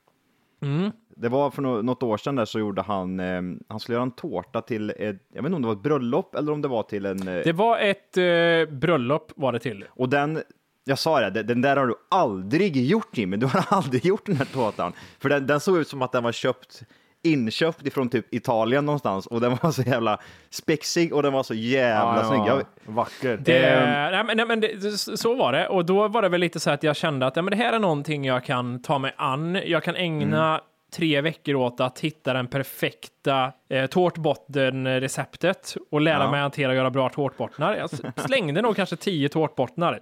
Mm. 0.61 0.91
Det 1.15 1.29
var 1.29 1.51
för 1.51 1.61
nå- 1.61 1.81
något 1.81 2.03
år 2.03 2.17
sedan 2.17 2.35
där 2.35 2.45
så 2.45 2.59
gjorde 2.59 2.81
han, 2.81 3.19
eh, 3.19 3.41
han 3.69 3.79
skulle 3.79 3.95
göra 3.95 4.03
en 4.03 4.11
tårta 4.11 4.61
till, 4.61 4.89
ett, 4.89 5.15
jag 5.33 5.41
vet 5.43 5.45
inte 5.45 5.55
om 5.55 5.61
det 5.61 5.67
var 5.67 5.75
ett 5.75 5.83
bröllop 5.83 6.35
eller 6.35 6.51
om 6.51 6.61
det 6.61 6.67
var 6.67 6.83
till 6.83 7.05
en, 7.05 7.27
eh, 7.27 7.43
Det 7.43 7.53
var 7.53 7.77
ett 7.77 8.17
eh, 8.17 8.75
bröllop 8.75 9.31
var 9.35 9.51
det 9.51 9.59
till. 9.59 9.85
och 9.89 10.09
den, 10.09 10.41
jag 10.85 10.99
sa 10.99 11.29
det, 11.29 11.43
den- 11.43 11.61
där 11.61 11.77
har 11.77 11.87
du 11.87 11.95
aldrig 12.11 12.77
gjort 12.77 13.17
Jimmy, 13.17 13.37
du 13.37 13.45
har 13.45 13.65
aldrig 13.69 14.05
gjort 14.05 14.25
den 14.25 14.35
här 14.35 14.45
tårtan. 14.45 14.93
För 15.19 15.29
den, 15.29 15.47
den 15.47 15.59
såg 15.59 15.77
ut 15.77 15.87
som 15.87 16.01
att 16.01 16.11
den 16.11 16.23
var 16.23 16.31
köpt 16.31 16.83
inköpt 17.25 17.85
ifrån 17.87 18.09
typ 18.09 18.33
Italien 18.33 18.85
någonstans 18.85 19.27
och 19.27 19.41
den 19.41 19.57
var 19.61 19.71
så 19.71 19.81
jävla 19.81 20.19
spexig 20.49 21.13
och 21.13 21.23
den 21.23 21.33
var 21.33 21.43
så 21.43 21.53
jävla 21.53 22.23
snygg. 22.23 22.41
Jag, 22.47 22.63
Vacker. 22.85 23.37
Det, 23.37 23.85
nej, 24.11 24.23
men, 24.23 24.37
nej, 24.37 24.45
men 24.45 24.59
det, 24.59 24.97
så 25.17 25.35
var 25.35 25.51
det. 25.53 25.67
Och 25.67 25.85
då 25.85 26.07
var 26.07 26.21
det 26.21 26.29
väl 26.29 26.41
lite 26.41 26.59
så 26.59 26.69
att 26.71 26.83
jag 26.83 26.95
kände 26.95 27.25
att 27.27 27.35
ja, 27.35 27.41
men 27.41 27.51
det 27.51 27.57
här 27.57 27.73
är 27.73 27.79
någonting 27.79 28.25
jag 28.25 28.43
kan 28.45 28.81
ta 28.81 28.97
mig 28.99 29.13
an. 29.17 29.59
Jag 29.65 29.83
kan 29.83 29.95
ägna 29.95 30.47
Mm. 30.49 30.61
Tre 30.93 31.21
veckor 31.21 31.55
åt 31.55 31.79
att 31.79 31.99
hitta 31.99 32.33
den 32.33 32.47
perfekta 32.47 33.51
eh, 33.69 33.85
tårtbottenreceptet 33.85 35.75
och 35.91 36.01
lära 36.01 36.23
Ja. 36.23 36.31
mig 36.31 36.39
hantera 36.41 36.69
och 36.69 36.75
göra 36.75 36.89
bra 36.89 37.09
tårtbottnar. 37.09 37.75
Jag 37.75 37.89
slängde 38.29 38.61
nog 38.61 38.75
kanske 38.75 38.95
tio 38.95 39.29
tårtbottnar. 39.29 39.99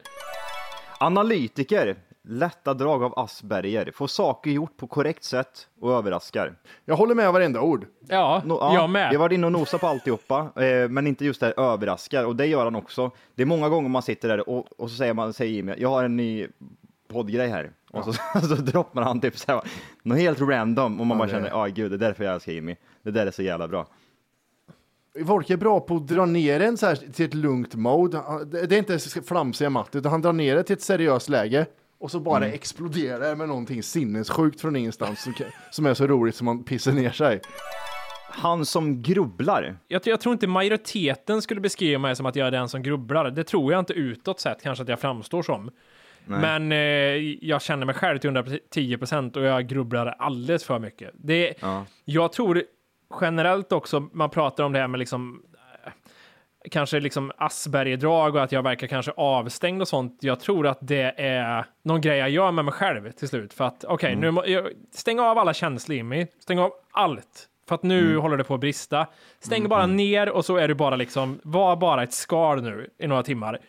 analytiker, 0.99 1.95
lätta 2.23 2.73
drag 2.73 3.03
av 3.03 3.19
Asperger, 3.19 3.91
får 3.95 4.07
saker 4.07 4.51
gjort 4.51 4.77
på 4.77 4.87
korrekt 4.87 5.23
sätt 5.23 5.67
och 5.81 5.91
överraskar. 5.93 6.53
Jag 6.85 6.95
håller 6.95 7.15
med 7.15 7.33
varenda 7.33 7.61
ord. 7.61 7.85
Ja, 8.07 8.41
No, 8.45 8.57
ja, 8.61 8.73
jag 8.73 8.89
med. 8.89 9.09
Vi 9.09 9.15
har 9.15 9.19
varit 9.21 9.33
inne 9.35 9.45
och 9.45 9.51
nosat 9.51 9.81
på 9.81 9.87
alltihopa, 9.87 10.39
eh, 10.55 10.89
men 10.89 11.07
inte 11.07 11.25
just 11.25 11.39
det 11.39 11.45
här 11.45 11.59
överraskar. 11.73 12.25
Och 12.25 12.35
det 12.35 12.45
gör 12.45 12.63
han 12.63 12.75
också. 12.75 13.11
Det 13.35 13.41
är 13.41 13.45
många 13.45 13.69
gånger 13.69 13.89
man 13.89 14.01
sitter 14.01 14.27
där 14.27 14.49
och, 14.49 14.67
och 14.81 14.89
så 14.89 14.95
säger 14.95 15.13
man, 15.13 15.33
säger 15.33 15.53
Jimmy, 15.53 15.73
jag 15.77 15.89
har 15.89 16.03
en 16.03 16.17
ny 16.17 16.47
poddgrej 17.07 17.47
här. 17.49 17.71
Och 17.93 18.05
så, 18.05 18.13
så 18.41 18.55
droppar 18.55 19.01
han 19.01 19.21
typ 19.21 19.37
så 19.37 19.51
här, 19.51 19.61
något 20.03 20.17
helt 20.17 20.41
random 20.41 20.99
och 20.99 21.07
man 21.07 21.17
bara 21.17 21.27
det- 21.27 21.33
känner, 21.33 21.49
ja 21.49 21.65
gud, 21.65 21.91
det 21.91 21.95
är 21.95 21.97
därför 21.97 22.23
jag 22.23 22.33
älskar 22.33 22.51
Jimmy. 22.51 22.75
Det 23.03 23.11
där 23.11 23.27
är 23.27 23.31
så 23.31 23.41
jävla 23.43 23.67
bra. 23.67 23.87
Folk 25.27 25.49
är 25.49 25.57
bra 25.57 25.79
på 25.79 25.95
att 25.95 26.07
dra 26.07 26.25
ner 26.25 26.59
en 26.59 26.77
så 26.77 26.85
här 26.85 26.95
till 26.95 27.25
ett 27.25 27.33
lugnt 27.33 27.75
mode. 27.75 28.21
Det 28.45 28.65
det 28.67 28.75
är 28.75 28.79
inte 28.79 28.99
flamsiga 29.27 29.69
matt, 29.69 29.95
utan 29.95 30.11
han 30.11 30.21
drar 30.21 30.33
ner 30.33 30.55
det 30.55 30.63
till 30.63 30.73
ett 30.73 30.81
seriöst 30.81 31.29
läge 31.29 31.65
och 31.99 32.11
så 32.11 32.19
bara 32.19 32.37
Mm. 32.37 32.53
exploderar 32.53 33.19
det 33.29 33.35
med 33.35 33.47
någonting 33.47 33.83
sinnessjukt 33.83 34.61
från 34.61 34.75
ingenstans 34.75 35.21
som, 35.23 35.33
som 35.71 35.85
är 35.85 35.93
så 35.93 36.07
roligt 36.07 36.35
som 36.35 36.45
man 36.45 36.63
pissar 36.63 36.91
ner 36.91 37.11
sig. 37.11 37.41
Han 38.29 38.65
som 38.65 39.01
grubblar. 39.01 39.77
Jag, 39.87 40.01
jag 40.05 40.21
tror 40.21 40.33
inte 40.33 40.47
majoriteten 40.47 41.41
skulle 41.41 41.61
beskriva 41.61 41.99
mig 41.99 42.15
som 42.15 42.25
att 42.25 42.35
jag 42.35 42.47
är 42.47 42.51
den 42.51 42.69
som 42.69 42.83
grubblar. 42.83 43.31
Det 43.31 43.43
tror 43.43 43.71
jag 43.71 43.79
inte 43.79 43.93
utåt 43.93 44.39
sett 44.39 44.61
kanske 44.63 44.81
att 44.83 44.89
jag 44.89 44.99
framstår 44.99 45.41
som. 45.43 45.71
Men 46.25 46.71
eh, 46.71 46.77
jag 47.41 47.61
känner 47.61 47.85
mig 47.85 47.95
själv 47.95 48.17
till 48.17 48.27
110 48.27 48.97
procent 48.97 49.37
och 49.37 49.43
jag 49.43 49.67
grubblar 49.67 50.15
alldeles 50.19 50.63
för 50.63 50.79
mycket. 50.79 51.11
Det, 51.13 51.53
Ja. 51.59 51.85
Jag 52.05 52.33
tror 52.33 52.63
generellt 53.21 53.71
också, 53.71 53.99
man 54.13 54.29
pratar 54.29 54.63
om 54.63 54.71
det 54.73 54.79
här 54.79 54.87
med 54.87 54.99
liksom 54.99 55.43
eh, 55.85 55.91
kanske 56.71 56.99
liksom 56.99 57.31
Aspergerdrag 57.37 58.35
och 58.35 58.43
att 58.43 58.51
jag 58.51 58.63
verkar 58.63 58.87
kanske 58.87 59.11
avstängd 59.11 59.81
och 59.81 59.87
sånt. 59.87 60.17
Jag 60.21 60.39
tror 60.39 60.67
att 60.67 60.79
det 60.81 61.13
är 61.17 61.65
någon 61.83 62.01
grej 62.01 62.17
jag 62.17 62.29
gör 62.29 62.51
med 62.51 62.65
mig 62.65 62.73
själv 62.73 63.11
till 63.11 63.27
slut. 63.27 63.53
För 63.53 63.65
att 63.65 63.83
okej, 63.83 64.15
nu 64.15 64.31
må, 64.31 64.43
jag, 64.45 64.67
stäng 64.91 65.19
av 65.19 65.37
alla 65.37 65.53
känslor 65.53 65.97
i 65.97 66.03
mig. 66.03 66.31
Stäng 66.39 66.59
av 66.59 66.71
allt. 66.91 67.47
För 67.67 67.75
att 67.75 67.83
nu 67.83 68.17
håller 68.17 68.37
det 68.37 68.43
på 68.43 68.53
att 68.53 68.59
brista. 68.59 69.07
Stäng 69.39 69.69
bara 69.69 69.85
ner 69.85 70.29
och 70.29 70.45
så 70.45 70.57
är 70.57 70.67
du 70.67 70.73
bara 70.73 70.95
liksom, 70.95 71.39
var 71.43 71.75
bara 71.75 72.03
ett 72.03 72.13
skal 72.13 72.61
nu 72.61 72.89
i 72.97 73.07
några 73.07 73.23
timmar. 73.23 73.59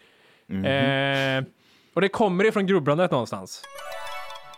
Eh, 0.48 1.44
och 1.94 2.00
det 2.00 2.08
kommer 2.08 2.44
ifrån 2.44 2.66
grubblandet 2.66 3.10
någonstans. 3.10 3.62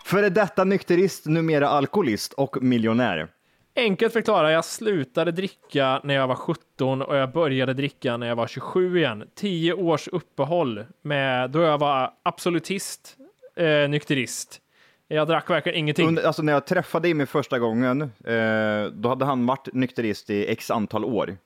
Före 0.05 0.29
detta 0.29 0.65
nykterist, 0.65 1.27
numera 1.27 1.69
alkoholist 1.69 2.33
och 2.33 2.63
miljonär. 2.63 3.29
Enkelt 3.77 4.13
förklara, 4.13 4.53
jag 4.53 4.65
slutade 4.65 5.33
dricka 5.33 6.01
när 6.05 6.15
jag 6.15 6.29
var 6.29 6.35
17 6.35 7.03
och 7.03 7.17
jag 7.17 7.33
började 7.33 7.75
dricka 7.75 8.17
när 8.17 8.27
jag 8.27 8.37
var 8.37 8.47
27 8.47 8.99
igen. 8.99 9.25
10 9.35 9.73
års 9.73 10.09
uppehåll 10.09 10.85
med, 11.03 11.51
då 11.51 11.61
jag 11.61 11.79
var 11.79 12.11
absolutist, 12.23 13.17
eh, 13.57 13.89
nykterist. 13.89 14.61
Jag 15.09 15.29
drack 15.29 15.51
verkligen 15.51 15.79
ingenting. 15.79 16.09
Under, 16.09 16.23
alltså 16.23 16.43
när 16.43 16.53
jag 16.53 16.67
träffade 16.67 17.09
Jimmy 17.09 17.27
första 17.27 17.59
gången, 17.59 18.03
eh, 18.03 18.85
då 18.93 19.09
hade 19.09 19.25
han 19.25 19.47
varit 19.47 19.69
nykterist 19.73 20.31
i 20.31 20.47
x 20.47 20.71
antal 20.71 21.05
år. 21.05 21.37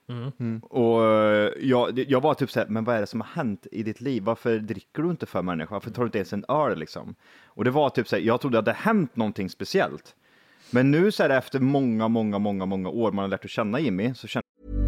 Och 0.63 1.05
eh, 1.05 1.53
jag, 1.61 1.99
jag 1.99 2.21
var 2.21 2.35
typ 2.35 2.51
såhär, 2.51 2.67
men 2.67 2.85
vad 2.85 2.97
är 2.97 3.01
det 3.01 3.07
som 3.07 3.21
har 3.21 3.29
hänt 3.29 3.67
i 3.73 3.83
ditt 3.83 4.01
liv? 4.01 4.23
Varför 4.23 4.59
dricker 4.59 5.03
du 5.03 5.11
inte 5.11 5.27
för 5.27 5.43
människa? 5.43 5.75
Varför 5.75 5.91
tar 5.91 6.03
du 6.03 6.07
inte 6.07 6.19
ens 6.19 6.33
en 6.33 6.45
öl 6.49 6.79
liksom? 6.79 7.15
Och 7.45 7.65
det 7.65 7.71
var 7.71 7.91
typ 7.91 8.09
såhär, 8.09 8.23
jag 8.23 8.41
trodde 8.41 8.59
att 8.59 8.65
det 8.65 8.73
hade 8.73 8.99
hänt 8.99 9.17
någonting 9.17 9.51
speciellt. 9.51 10.15
Men 10.71 10.91
nu 10.91 11.13
så 11.13 11.23
är 11.23 11.29
det 11.29 11.37
efter 11.37 11.61
många, 11.61 12.09
många, 12.09 12.39
många, 12.39 12.67
många 12.67 12.89
år 12.89 13.13
man 13.13 13.23
har 13.23 13.29
lärt 13.29 13.45
att 13.45 13.51
känna 13.51 13.81
Jimmy, 13.81 14.15
så 14.15 14.27
känner 14.27 14.88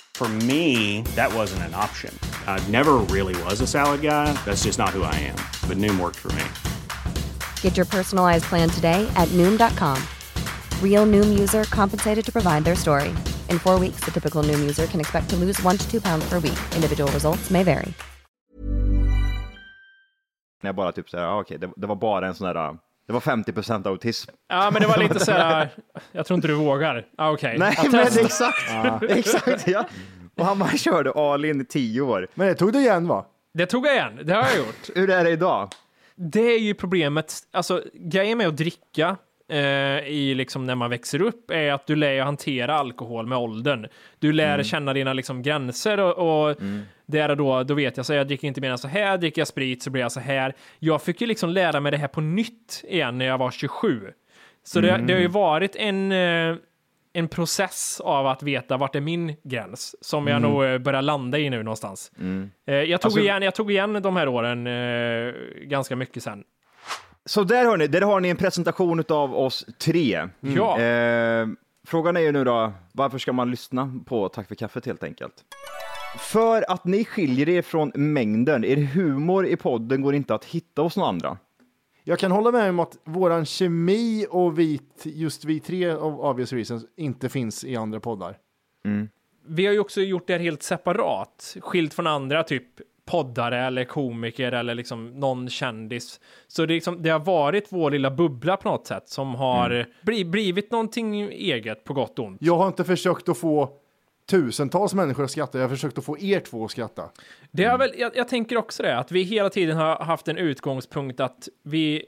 For 0.13 0.29
me, 0.29 1.01
that 1.15 1.33
wasn't 1.33 1.63
an 1.63 1.73
option. 1.73 2.13
I 2.45 2.63
never 2.69 2.99
really 3.09 3.35
was 3.45 3.59
a 3.61 3.67
salad 3.67 4.01
guy. 4.03 4.31
That's 4.45 4.63
just 4.65 4.77
not 4.77 4.89
who 4.89 5.01
I 5.01 5.15
am. 5.15 5.37
But 5.67 5.77
Noom 5.77 5.99
worked 5.99 6.17
for 6.19 6.31
me. 6.33 6.43
Get 7.61 7.75
your 7.75 7.87
personalized 7.87 8.43
plan 8.45 8.69
today 8.69 9.11
at 9.15 9.27
Noom.com. 9.29 9.97
Real 10.83 11.07
Noom 11.07 11.39
user 11.39 11.63
compensated 11.63 12.23
to 12.23 12.31
provide 12.31 12.65
their 12.65 12.75
story. 12.75 13.09
In 13.49 13.57
four 13.57 13.79
weeks, 13.79 14.01
the 14.01 14.11
typical 14.11 14.43
Noom 14.43 14.59
user 14.59 14.85
can 14.85 14.99
expect 14.99 15.31
to 15.31 15.35
lose 15.35 15.59
one 15.63 15.77
to 15.77 15.89
two 15.89 16.01
pounds 16.01 16.23
per 16.29 16.35
week. 16.35 16.59
Individual 16.75 17.11
results 17.11 17.49
may 17.49 17.63
vary. 17.63 17.95
jag 20.63 20.75
bara 20.75 20.91
typ 20.91 21.09
såhär, 21.09 21.23
ah, 21.23 21.39
okej, 21.39 21.57
det, 21.57 21.69
det 21.75 21.87
var 21.87 21.95
bara 21.95 22.27
en 22.27 22.35
sån 22.35 22.47
där, 22.47 22.77
det 23.11 23.13
var 23.13 23.35
50% 23.35 23.87
autism. 23.87 24.31
Ja, 24.49 24.69
men 24.71 24.81
det 24.81 24.87
var 24.87 24.97
lite 24.97 25.19
så 25.19 25.31
här. 25.31 25.69
Jag 26.11 26.25
tror 26.25 26.35
inte 26.35 26.47
du 26.47 26.53
vågar. 26.53 27.05
Ah, 27.17 27.31
Okej. 27.31 27.57
Nej, 27.57 27.73
Jag 27.83 27.91
men 27.91 28.05
testar. 28.13 28.23
exakt, 28.25 29.03
exakt, 29.09 29.67
ja. 29.67 29.85
Och 30.37 30.45
han 30.45 30.59
bara 30.59 30.69
körde 30.69 31.11
all 31.11 31.45
in 31.45 31.61
i 31.61 31.65
tio 31.65 32.01
år. 32.01 32.27
Men 32.33 32.47
det 32.47 32.55
tog 32.55 32.73
du 32.73 32.79
igen 32.79 33.07
va? 33.07 33.25
Det 33.53 33.65
tog 33.65 33.85
jag 33.85 33.93
igen. 33.95 34.19
Det 34.23 34.33
har 34.33 34.43
jag 34.43 34.57
gjort. 34.57 34.89
Hur 34.95 35.09
är 35.09 35.23
det 35.23 35.29
idag? 35.29 35.69
Det 36.15 36.41
är 36.53 36.59
ju 36.59 36.73
problemet. 36.73 37.33
Alltså, 37.53 37.83
grejen 37.93 38.37
med 38.37 38.47
att 38.47 38.57
dricka 38.57 39.17
eh, 39.51 40.07
i 40.07 40.33
liksom 40.35 40.65
när 40.65 40.75
man 40.75 40.89
växer 40.89 41.21
upp 41.21 41.51
är 41.51 41.71
att 41.71 41.87
du 41.87 41.95
lär 41.95 42.21
hantera 42.21 42.75
alkohol 42.75 43.27
med 43.27 43.37
åldern. 43.37 43.87
Du 44.19 44.33
lär 44.33 44.63
känna 44.63 44.93
dina 44.93 45.13
liksom 45.13 45.41
gränser 45.41 45.99
och, 45.99 46.49
och 46.49 46.55
där 47.05 47.29
och 47.29 47.37
då, 47.37 47.63
då 47.63 47.73
vet 47.73 47.97
jag 47.97 48.05
så 48.05 48.13
jag 48.13 48.27
dricker 48.27 48.47
inte 48.47 48.61
mer 48.61 48.71
än 48.71 48.77
så 48.77 48.87
här, 48.87 49.17
dricker 49.17 49.41
jag 49.41 49.47
sprit 49.47 49.83
så 49.83 49.89
blir 49.89 50.01
jag 50.01 50.11
så 50.11 50.19
här. 50.19 50.53
Jag 50.79 51.01
fick 51.01 51.21
ju 51.21 51.27
liksom 51.27 51.49
lära 51.49 51.79
mig 51.79 51.91
det 51.91 51.97
här 51.97 52.07
på 52.07 52.21
nytt 52.21 52.83
igen 52.87 53.17
när 53.17 53.25
jag 53.25 53.37
var 53.37 53.51
27. 53.51 54.11
Så 54.63 54.81
det, 54.81 54.97
det 55.07 55.13
har 55.13 55.19
ju 55.21 55.27
varit 55.27 55.75
en, 55.75 56.11
eh, 56.11 56.55
en 57.13 57.27
process 57.27 58.01
av 58.03 58.27
att 58.27 58.43
veta 58.43 58.77
vart 58.77 58.95
är 58.95 59.01
min 59.01 59.35
gräns 59.43 59.95
som 60.01 60.27
jag 60.27 60.41
nog 60.41 60.63
eh, 60.63 60.77
börjar 60.77 61.01
landa 61.01 61.37
i 61.39 61.49
nu 61.49 61.63
någonstans. 61.63 62.11
Eh, 62.65 62.75
jag, 62.75 63.01
tog 63.01 63.07
Alltså- 63.09 63.19
igen, 63.19 63.41
jag 63.43 63.55
tog 63.55 63.71
igen 63.71 64.01
de 64.01 64.15
här 64.15 64.27
åren 64.27 64.67
ganska 65.67 65.95
mycket 65.95 66.23
sen. 66.23 66.43
Så 67.25 67.43
där 67.43 67.65
har 67.65 67.77
ni, 67.77 67.87
där 67.87 68.01
har 68.01 68.19
ni 68.19 68.29
en 68.29 68.37
presentation 68.37 69.03
av 69.09 69.35
oss 69.35 69.65
tre. 69.77 70.27
Ja. 70.39 70.79
Eh, 70.79 71.47
frågan 71.87 72.17
är 72.17 72.21
ju 72.21 72.31
nu 72.31 72.43
då, 72.43 72.73
varför 72.93 73.17
ska 73.17 73.33
man 73.33 73.51
lyssna 73.51 73.99
på 74.05 74.29
Tack 74.29 74.47
för 74.47 74.55
kaffet 74.55 74.85
helt 74.85 75.03
enkelt? 75.03 75.33
För 76.19 76.71
att 76.71 76.85
ni 76.85 77.05
skiljer 77.05 77.49
er 77.49 77.61
från 77.61 77.91
mängden. 77.95 78.63
Er 78.63 78.77
humor 78.77 79.47
i 79.47 79.55
podden 79.55 80.01
går 80.01 80.15
inte 80.15 80.35
att 80.35 80.45
hitta 80.45 80.81
hos 80.81 80.97
några 80.97 81.09
andra. 81.09 81.37
Jag 82.03 82.19
kan 82.19 82.31
hålla 82.31 82.51
med 82.51 82.69
om 82.69 82.79
att 82.79 82.97
våran 83.03 83.45
kemi 83.45 84.25
och 84.29 84.59
vi, 84.59 84.81
just 85.03 85.45
vi 85.45 85.59
tre 85.59 85.93
of 85.93 86.19
obvious 86.19 86.53
reasons 86.53 86.85
inte 86.97 87.29
finns 87.29 87.63
i 87.63 87.75
andra 87.75 87.99
poddar. 87.99 88.37
Vi 89.47 89.65
har 89.65 89.73
ju 89.73 89.79
också 89.79 90.01
gjort 90.01 90.27
det 90.27 90.33
här 90.33 90.39
helt 90.39 90.63
separat, 90.63 91.57
skilt 91.61 91.93
från 91.93 92.07
andra 92.07 92.43
typ 92.43 92.65
poddare 93.05 93.59
eller 93.59 93.83
komiker 93.83 94.51
eller 94.51 94.75
liksom 94.75 95.19
någon 95.19 95.49
kändis. 95.49 96.19
Så 96.47 96.65
det, 96.65 96.73
är 96.73 96.75
liksom, 96.75 97.03
det 97.03 97.09
har 97.09 97.19
varit 97.19 97.67
vår 97.69 97.91
lilla 97.91 98.11
bubbla 98.11 98.57
på 98.57 98.69
något 98.69 98.87
sätt 98.87 99.09
som 99.09 99.35
har 99.35 99.85
bli, 100.01 100.25
blivit 100.25 100.71
någonting 100.71 101.21
eget 101.21 101.83
på 101.83 101.93
gott 101.93 102.19
och 102.19 102.25
ont. 102.25 102.37
Jag 102.41 102.57
har 102.57 102.67
inte 102.67 102.83
försökt 102.83 103.29
att 103.29 103.37
få 103.37 103.69
tusentals 104.29 104.93
människor 104.93 105.23
att 105.23 105.31
skratta, 105.31 105.57
jag 105.57 105.65
har 105.65 105.69
försökt 105.69 105.97
att 105.97 106.05
få 106.05 106.19
er 106.19 106.39
två 106.39 106.65
att 106.65 106.71
skratta. 106.71 107.09
Det 107.51 107.63
har 107.65 107.77
väl, 107.77 107.91
jag, 107.97 108.11
jag 108.15 108.27
tänker 108.27 108.57
också 108.57 108.83
det, 108.83 108.97
att 108.97 109.11
vi 109.11 109.23
hela 109.23 109.49
tiden 109.49 109.77
har 109.77 109.95
haft 109.95 110.27
en 110.27 110.37
utgångspunkt 110.37 111.19
att 111.19 111.49
vi 111.63 112.05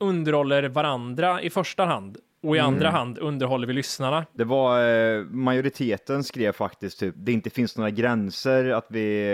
underhåller 0.00 0.68
varandra 0.68 1.42
i 1.42 1.50
första 1.50 1.84
hand. 1.84 2.18
Och 2.42 2.56
i 2.56 2.58
Mm. 2.58 2.74
andra 2.74 2.90
hand 2.90 3.18
underhåller 3.18 3.66
vi 3.66 3.72
lyssnarna. 3.72 4.26
Det 4.32 4.44
var 4.44 4.88
eh, 4.88 5.24
majoriteten 5.24 6.24
skrev 6.24 6.52
faktiskt 6.52 7.00
typ 7.00 7.14
det 7.18 7.32
inte 7.32 7.50
finns 7.50 7.76
några 7.76 7.90
gränser 7.90 8.68
att 8.70 8.86
vi 8.88 9.28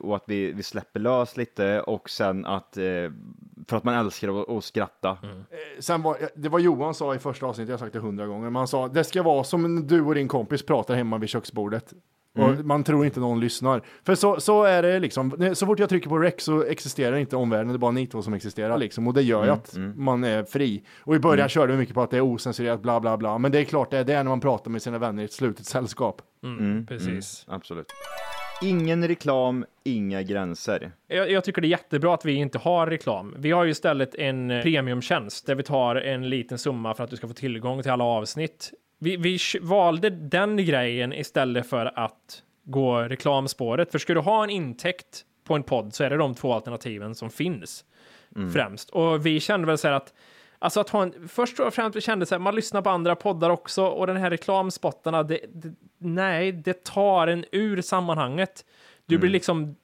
eh, 0.00 0.06
och 0.06 0.16
att 0.16 0.24
vi, 0.26 0.52
vi 0.52 0.62
släpper 0.62 1.00
lös 1.00 1.36
lite 1.36 1.80
och 1.80 2.10
sen 2.10 2.46
att 2.46 2.76
eh, 2.76 2.82
för 3.68 3.76
att 3.76 3.84
man 3.84 3.94
älskar 3.94 4.40
att, 4.42 4.48
att 4.48 4.64
skratta. 4.64 5.18
Sen 5.78 6.02
var, 6.02 6.16
det 6.34 6.48
var 6.48 6.58
Johan 6.58 6.94
sa 6.94 7.14
i 7.14 7.18
första 7.18 7.46
avsnittet, 7.46 7.68
jag 7.68 7.74
har 7.74 7.78
sagt 7.78 7.92
det 7.92 7.98
hundra 7.98 8.26
gånger, 8.26 8.44
men 8.44 8.56
han 8.56 8.68
sa 8.68 8.88
det 8.88 9.04
ska 9.04 9.22
vara 9.22 9.44
som 9.44 9.86
du 9.86 10.00
och 10.00 10.14
din 10.14 10.28
kompis 10.28 10.66
pratar 10.66 10.94
hemma 10.94 11.18
vid 11.18 11.28
köksbordet. 11.28 11.92
Och 12.38 12.64
man 12.64 12.84
tror 12.84 13.04
inte 13.04 13.20
någon 13.20 13.40
lyssnar. 13.40 13.82
För 14.06 14.14
så, 14.14 14.40
så 14.40 14.62
är 14.62 14.82
det 14.82 14.98
liksom, 14.98 15.54
så 15.54 15.66
fort 15.66 15.78
jag 15.78 15.88
trycker 15.88 16.08
på 16.08 16.18
rec 16.18 16.34
så 16.38 16.62
existerar 16.62 17.16
inte 17.16 17.36
omvärlden, 17.36 17.68
det 17.68 17.74
är 17.74 17.78
bara 17.78 17.90
ni 17.90 18.06
två 18.06 18.22
som 18.22 18.34
existerar 18.34 18.78
liksom. 18.78 19.06
Och 19.06 19.14
det 19.14 19.22
gör 19.22 19.44
ju 19.44 19.50
att 19.50 19.76
man 19.96 20.24
är 20.24 20.44
fri. 20.44 20.82
Och 21.00 21.14
i 21.14 21.18
början 21.18 21.48
körde 21.48 21.72
vi 21.72 21.78
mycket 21.78 21.94
på 21.94 22.02
att 22.02 22.10
det 22.10 22.16
är 22.16 22.20
osensurerat, 22.20 22.82
bla 22.82 23.00
bla 23.00 23.16
bla. 23.16 23.38
Men 23.38 23.52
det 23.52 23.58
är 23.58 23.64
klart 23.64 23.90
det 23.90 23.98
är 23.98 24.04
det 24.04 24.14
när 24.14 24.24
man 24.24 24.40
pratar 24.40 24.70
med 24.70 24.82
sina 24.82 24.98
vänner 24.98 25.22
i 25.22 25.24
ett 25.24 25.32
slutet 25.32 25.66
sällskap. 25.66 26.22
Precis. 26.88 27.44
Absolut. 27.48 27.86
Ingen 28.62 29.08
reklam, 29.08 29.64
inga 29.84 30.22
gränser. 30.22 30.92
Jag, 31.08 31.30
jag 31.30 31.44
tycker 31.44 31.62
det 31.62 31.66
är 31.66 31.70
jättebra 31.70 32.14
att 32.14 32.24
vi 32.24 32.32
inte 32.32 32.58
har 32.58 32.86
reklam. 32.86 33.34
Vi 33.38 33.50
har 33.50 33.64
ju 33.64 33.70
istället 33.70 34.14
en 34.14 34.50
eh, 34.50 34.62
premiumtjänst 34.62 35.46
där 35.46 35.54
vi 35.54 35.62
tar 35.62 35.96
en 35.96 36.28
liten 36.28 36.58
summa 36.58 36.94
för 36.94 37.04
att 37.04 37.10
du 37.10 37.16
ska 37.16 37.28
få 37.28 37.34
tillgång 37.34 37.82
till 37.82 37.90
alla 37.90 38.04
avsnitt. 38.04 38.72
Vi, 39.04 39.16
vi 39.16 39.38
valde 39.60 40.10
den 40.10 40.56
grejen 40.56 41.12
istället 41.12 41.66
för 41.66 41.98
att 41.98 42.42
gå 42.64 42.98
reklamspåret. 42.98 43.90
För 43.90 43.98
ska 43.98 44.14
du 44.14 44.20
ha 44.20 44.44
en 44.44 44.50
intäkt 44.50 45.24
på 45.44 45.54
en 45.54 45.62
podd 45.62 45.94
så 45.94 46.04
är 46.04 46.10
det 46.10 46.16
de 46.16 46.34
två 46.34 46.52
alternativen 46.52 47.14
som 47.14 47.30
finns 47.30 47.84
främst. 48.52 48.90
Och 48.90 49.26
vi 49.26 49.40
kände 49.40 49.66
väl 49.66 49.78
så 49.78 49.88
här 49.88 49.94
att 49.94 50.14
Alltså 50.58 50.80
att 50.80 50.90
ha 50.90 51.02
en, 51.02 51.28
först 51.28 51.60
och 51.60 51.74
främst 51.74 51.96
vi 51.96 52.00
kände 52.00 52.26
så 52.26 52.34
här, 52.34 52.40
man 52.40 52.54
lyssnar 52.54 52.82
på 52.82 52.90
andra 52.90 53.16
poddar 53.16 53.50
också 53.50 53.84
och 53.84 54.06
den 54.06 54.16
här 54.16 54.30
reklamspottarna, 54.30 55.22
det, 55.22 55.40
det, 55.48 55.74
nej, 55.98 56.52
det 56.52 56.84
tar 56.84 57.26
en 57.26 57.44
ur 57.52 57.82
sammanhanget. 57.82 58.64
Du 59.06 59.18
blir 59.18 59.30
liksom, 59.30 59.76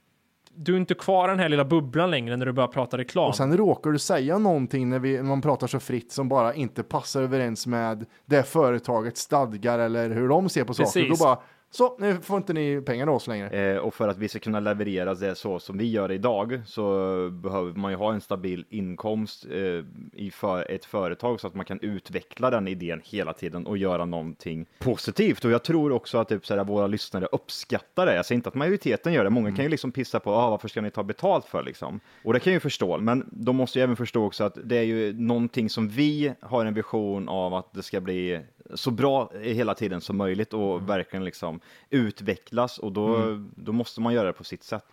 du 0.62 0.74
är 0.74 0.76
inte 0.76 0.94
kvar 0.94 1.28
i 1.28 1.30
den 1.30 1.38
här 1.38 1.48
lilla 1.48 1.64
bubblan 1.64 2.10
längre 2.10 2.36
när 2.36 2.46
du 2.46 2.52
börjar 2.52 2.68
prata 2.68 2.98
reklam. 2.98 3.28
Och 3.28 3.36
sen 3.36 3.56
råkar 3.56 3.90
du 3.90 3.98
säga 3.98 4.38
någonting 4.38 4.88
när, 4.88 4.98
vi, 4.98 5.16
när 5.16 5.22
man 5.22 5.42
pratar 5.42 5.66
så 5.66 5.80
fritt 5.80 6.12
som 6.12 6.28
bara 6.28 6.54
inte 6.54 6.82
passar 6.82 7.22
överens 7.22 7.66
med 7.66 8.06
det 8.26 8.42
företagets 8.42 9.20
stadgar 9.20 9.78
eller 9.78 10.10
hur 10.10 10.28
de 10.28 10.48
ser 10.48 10.64
på 10.64 10.74
saker. 10.74 10.84
Precis. 10.84 11.18
Då 11.18 11.24
bara, 11.24 11.38
så 11.70 11.96
nu 11.98 12.20
får 12.20 12.36
inte 12.36 12.52
ni 12.52 12.80
pengar 12.80 13.06
av 13.06 13.14
oss 13.14 13.26
längre. 13.26 13.48
Eh, 13.48 13.78
och 13.78 13.94
för 13.94 14.08
att 14.08 14.18
vi 14.18 14.28
ska 14.28 14.38
kunna 14.38 14.60
leverera 14.60 15.14
det 15.14 15.34
så 15.34 15.58
som 15.58 15.78
vi 15.78 15.90
gör 15.90 16.12
idag 16.12 16.60
så 16.66 16.82
behöver 17.30 17.72
man 17.72 17.90
ju 17.90 17.96
ha 17.96 18.12
en 18.12 18.20
stabil 18.20 18.64
inkomst 18.70 19.46
eh, 19.50 19.84
i 20.12 20.30
för 20.30 20.70
ett 20.70 20.84
företag 20.84 21.40
så 21.40 21.46
att 21.46 21.54
man 21.54 21.64
kan 21.64 21.80
utveckla 21.80 22.50
den 22.50 22.68
idén 22.68 23.00
hela 23.04 23.32
tiden 23.32 23.66
och 23.66 23.78
göra 23.78 24.04
någonting 24.04 24.66
positivt. 24.78 25.44
Och 25.44 25.50
jag 25.50 25.62
tror 25.62 25.92
också 25.92 26.18
att 26.18 26.28
typ, 26.28 26.46
så 26.46 26.56
här, 26.56 26.64
våra 26.64 26.86
lyssnare 26.86 27.28
uppskattar 27.32 28.06
det. 28.06 28.14
Jag 28.14 28.26
säger 28.26 28.36
inte 28.36 28.48
att 28.48 28.54
majoriteten 28.54 29.12
gör 29.12 29.24
det. 29.24 29.30
Många 29.30 29.56
kan 29.56 29.64
ju 29.64 29.70
liksom 29.70 29.92
pissa 29.92 30.20
på 30.20 30.30
ah, 30.30 30.50
varför 30.50 30.68
ska 30.68 30.80
ni 30.80 30.90
ta 30.90 31.02
betalt 31.02 31.44
för 31.44 31.62
liksom? 31.62 32.00
Och 32.24 32.32
det 32.32 32.40
kan 32.40 32.52
jag 32.52 32.56
ju 32.56 32.60
förstå, 32.60 32.98
men 32.98 33.28
de 33.32 33.56
måste 33.56 33.78
ju 33.78 33.82
även 33.82 33.96
förstå 33.96 34.24
också 34.24 34.44
att 34.44 34.58
det 34.64 34.76
är 34.76 34.82
ju 34.82 35.12
någonting 35.12 35.70
som 35.70 35.88
vi 35.88 36.32
har 36.40 36.64
en 36.64 36.74
vision 36.74 37.28
av 37.28 37.54
att 37.54 37.72
det 37.72 37.82
ska 37.82 38.00
bli 38.00 38.40
så 38.74 38.90
bra 38.90 39.30
hela 39.40 39.74
tiden 39.74 40.00
som 40.00 40.16
möjligt 40.16 40.54
och 40.54 40.88
verkligen 40.88 41.24
liksom 41.24 41.60
utvecklas 41.90 42.78
och 42.78 42.92
då, 42.92 43.38
då 43.56 43.72
måste 43.72 44.00
man 44.00 44.14
göra 44.14 44.26
det 44.26 44.32
på 44.32 44.44
sitt 44.44 44.62
sätt. 44.62 44.84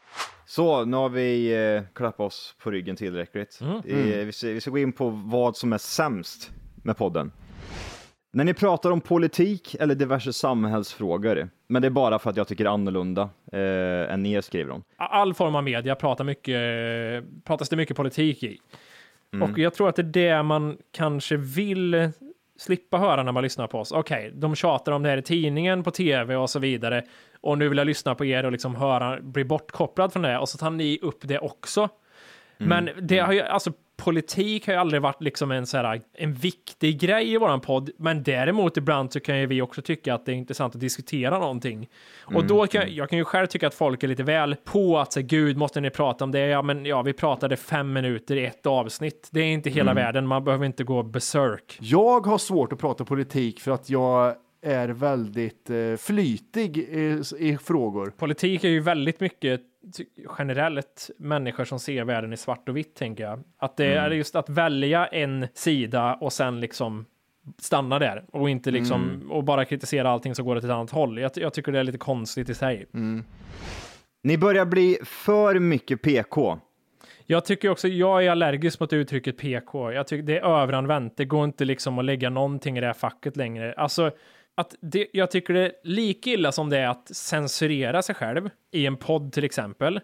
Så 0.45 0.85
nu 0.85 0.97
har 0.97 1.09
vi 1.09 1.55
eh, 1.75 1.83
klappat 1.93 2.19
oss 2.19 2.55
på 2.63 2.71
ryggen 2.71 2.95
tillräckligt. 2.95 3.59
Eh, 3.61 3.97
vi, 4.25 4.31
ska, 4.31 4.47
vi 4.47 4.61
ska 4.61 4.71
gå 4.71 4.77
in 4.77 4.91
på 4.91 5.09
vad 5.09 5.57
som 5.57 5.73
är 5.73 5.77
sämst 5.77 6.51
med 6.83 6.97
podden. 6.97 7.31
När 8.33 8.43
ni 8.43 8.53
pratar 8.53 8.91
om 8.91 9.01
politik 9.01 9.75
eller 9.79 9.95
diverse 9.95 10.33
samhällsfrågor, 10.33 11.49
men 11.67 11.81
det 11.81 11.87
är 11.87 11.89
bara 11.89 12.19
för 12.19 12.29
att 12.29 12.37
jag 12.37 12.47
tycker 12.47 12.65
annorlunda 12.65 13.29
eh, 13.51 14.13
än 14.13 14.25
er, 14.25 14.41
skriver 14.41 14.71
hon. 14.71 14.83
all 14.97 15.33
form 15.33 15.55
av 15.55 15.63
media 15.63 15.95
pratar 15.95 16.23
mycket, 16.23 17.43
pratas 17.43 17.69
det 17.69 17.75
mycket 17.75 17.97
politik 17.97 18.43
i. 18.43 18.59
Och 19.41 19.59
jag 19.59 19.73
tror 19.73 19.89
att 19.89 19.95
det 19.95 20.01
är 20.01 20.35
det 20.37 20.43
man 20.43 20.77
kanske 20.91 21.37
vill 21.37 22.11
slippa 22.57 22.97
höra 22.97 23.23
när 23.23 23.31
man 23.31 23.43
lyssnar 23.43 23.67
på 23.67 23.79
oss. 23.79 23.91
Okej, 23.91 24.31
de 24.35 24.55
tjatar 24.55 24.91
om 24.91 25.03
det 25.03 25.09
här 25.09 25.17
i 25.17 25.21
tidningen, 25.21 25.83
på 25.83 25.91
tv 25.91 26.35
och 26.35 26.49
så 26.49 26.59
vidare. 26.59 27.03
Och 27.41 27.57
nu 27.57 27.69
vill 27.69 27.77
jag 27.77 27.87
lyssna 27.87 28.15
på 28.15 28.25
er 28.25 28.45
och 28.45 28.51
liksom 28.51 28.75
höra, 28.75 29.21
bli 29.21 29.45
bortkopplad 29.45 30.13
från 30.13 30.21
det. 30.21 30.37
Och 30.37 30.49
så 30.49 30.57
tar 30.57 30.69
ni 30.69 30.99
upp 31.01 31.19
det 31.21 31.39
också. 31.39 31.89
Men 32.57 32.89
det 33.01 33.19
har 33.19 33.33
ju, 33.33 33.41
alltså 33.41 33.71
politik 33.97 34.67
har 34.67 34.73
ju 34.73 34.79
aldrig 34.79 35.01
varit 35.01 35.21
liksom 35.21 35.51
en 35.51 35.67
så 35.67 35.77
här, 35.77 36.01
en 36.13 36.33
viktig 36.33 36.99
grej 36.99 37.33
i 37.33 37.37
våran 37.37 37.61
podd. 37.61 37.89
Men 37.97 38.23
däremot 38.23 38.77
ibland 38.77 39.13
så 39.13 39.19
kan 39.19 39.39
ju 39.39 39.45
vi 39.45 39.61
också 39.61 39.81
tycka 39.81 40.13
att 40.13 40.25
det 40.25 40.31
är 40.31 40.35
intressant 40.35 40.75
att 40.75 40.81
diskutera 40.81 41.39
någonting. 41.39 41.89
Och 42.19 42.45
då 42.45 42.67
kan 42.67 42.95
jag 42.95 43.09
kan 43.09 43.17
ju 43.17 43.25
själv 43.25 43.47
tycka 43.47 43.67
att 43.67 43.73
folk 43.73 44.03
är 44.03 44.07
lite 44.07 44.23
väl 44.23 44.55
på 44.55 44.99
att 44.99 45.13
säga 45.13 45.25
gud, 45.25 45.57
måste 45.57 45.81
ni 45.81 45.89
prata 45.89 46.23
om 46.23 46.31
det? 46.31 46.47
Ja, 46.47 46.61
men 46.61 46.85
ja, 46.85 47.01
vi 47.01 47.13
pratade 47.13 47.57
fem 47.57 47.93
minuter 47.93 48.35
i 48.35 48.45
ett 48.45 48.65
avsnitt. 48.65 49.29
Det 49.31 49.39
är 49.39 49.45
inte 49.45 49.69
hela 49.69 49.93
världen. 49.93 50.27
Man 50.27 50.43
behöver 50.43 50.65
inte 50.65 50.83
gå 50.83 51.03
berserk. 51.03 51.77
Jag 51.81 52.25
har 52.25 52.37
svårt 52.37 52.73
att 52.73 52.79
prata 52.79 53.05
politik 53.05 53.59
för 53.59 53.71
att 53.71 53.89
jag 53.89 54.35
är 54.61 54.89
väldigt 54.89 55.69
eh, 55.69 55.95
flytig 55.99 56.77
i, 56.77 57.21
i 57.39 57.57
frågor. 57.57 58.13
Politik 58.17 58.63
är 58.63 58.69
ju 58.69 58.79
väldigt 58.79 59.19
mycket 59.19 59.61
generellt 60.37 61.09
människor 61.17 61.65
som 61.65 61.79
ser 61.79 62.03
världen 62.03 62.33
i 62.33 62.37
svart 62.37 62.69
och 62.69 62.77
vitt, 62.77 62.95
tänker 62.95 63.23
jag. 63.23 63.43
Att 63.57 63.77
det 63.77 63.85
är 63.85 64.11
just 64.11 64.35
att 64.35 64.49
välja 64.49 65.07
en 65.07 65.47
sida 65.53 66.13
och 66.21 66.33
sen 66.33 66.59
liksom 66.59 67.05
stanna 67.57 67.99
där 67.99 68.25
och 68.31 68.49
inte 68.49 68.71
liksom 68.71 69.31
och 69.31 69.43
bara 69.43 69.65
kritisera 69.65 70.09
allting 70.09 70.35
som 70.35 70.45
går 70.45 70.55
åt 70.55 70.63
ett 70.63 70.69
annat 70.69 70.91
håll. 70.91 71.19
Jag, 71.19 71.31
jag 71.35 71.53
tycker 71.53 71.71
det 71.71 71.79
är 71.79 71.83
lite 71.83 71.97
konstigt 71.97 72.49
i 72.49 72.53
sig. 72.53 72.85
Ni 74.23 74.37
börjar 74.37 74.65
bli 74.65 74.97
för 75.03 75.59
mycket 75.59 76.01
PK. 76.01 76.59
Jag 77.25 77.45
tycker 77.45 77.69
också, 77.69 77.87
jag 77.87 78.25
är 78.25 78.31
allergisk 78.31 78.79
mot 78.79 78.93
uttrycket 78.93 79.37
PK. 79.37 79.91
Jag 79.91 80.07
tycker 80.07 80.23
det 80.23 80.37
är 80.37 80.61
överanvänt. 80.61 81.17
Det 81.17 81.25
går 81.25 81.45
inte 81.45 81.65
liksom 81.65 81.99
att 81.99 82.05
lägga 82.05 82.29
någonting 82.29 82.77
i 82.77 82.81
det 82.81 82.87
här 82.87 82.93
facket 82.93 83.37
längre. 83.37 83.73
Alltså, 83.73 84.11
att 84.57 84.75
det, 84.81 85.07
jag 85.13 85.31
tycker 85.31 85.53
det 85.53 85.65
är 85.65 85.71
lika 85.83 86.29
illa 86.29 86.51
som 86.51 86.69
det 86.69 86.77
är 86.77 86.87
att 86.87 87.15
censurera 87.15 88.01
sig 88.01 88.15
själv 88.15 88.49
i 88.71 88.85
en 88.85 88.97
podd 88.97 89.33
till 89.33 89.43
exempel. 89.43 89.99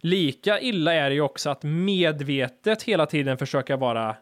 Lika 0.00 0.60
illa 0.60 0.94
är 0.94 1.08
det 1.10 1.14
ju 1.14 1.20
också 1.20 1.50
att 1.50 1.62
medvetet 1.62 2.82
hela 2.82 3.06
tiden 3.06 3.38
försöka 3.38 3.76
vara 3.76 4.16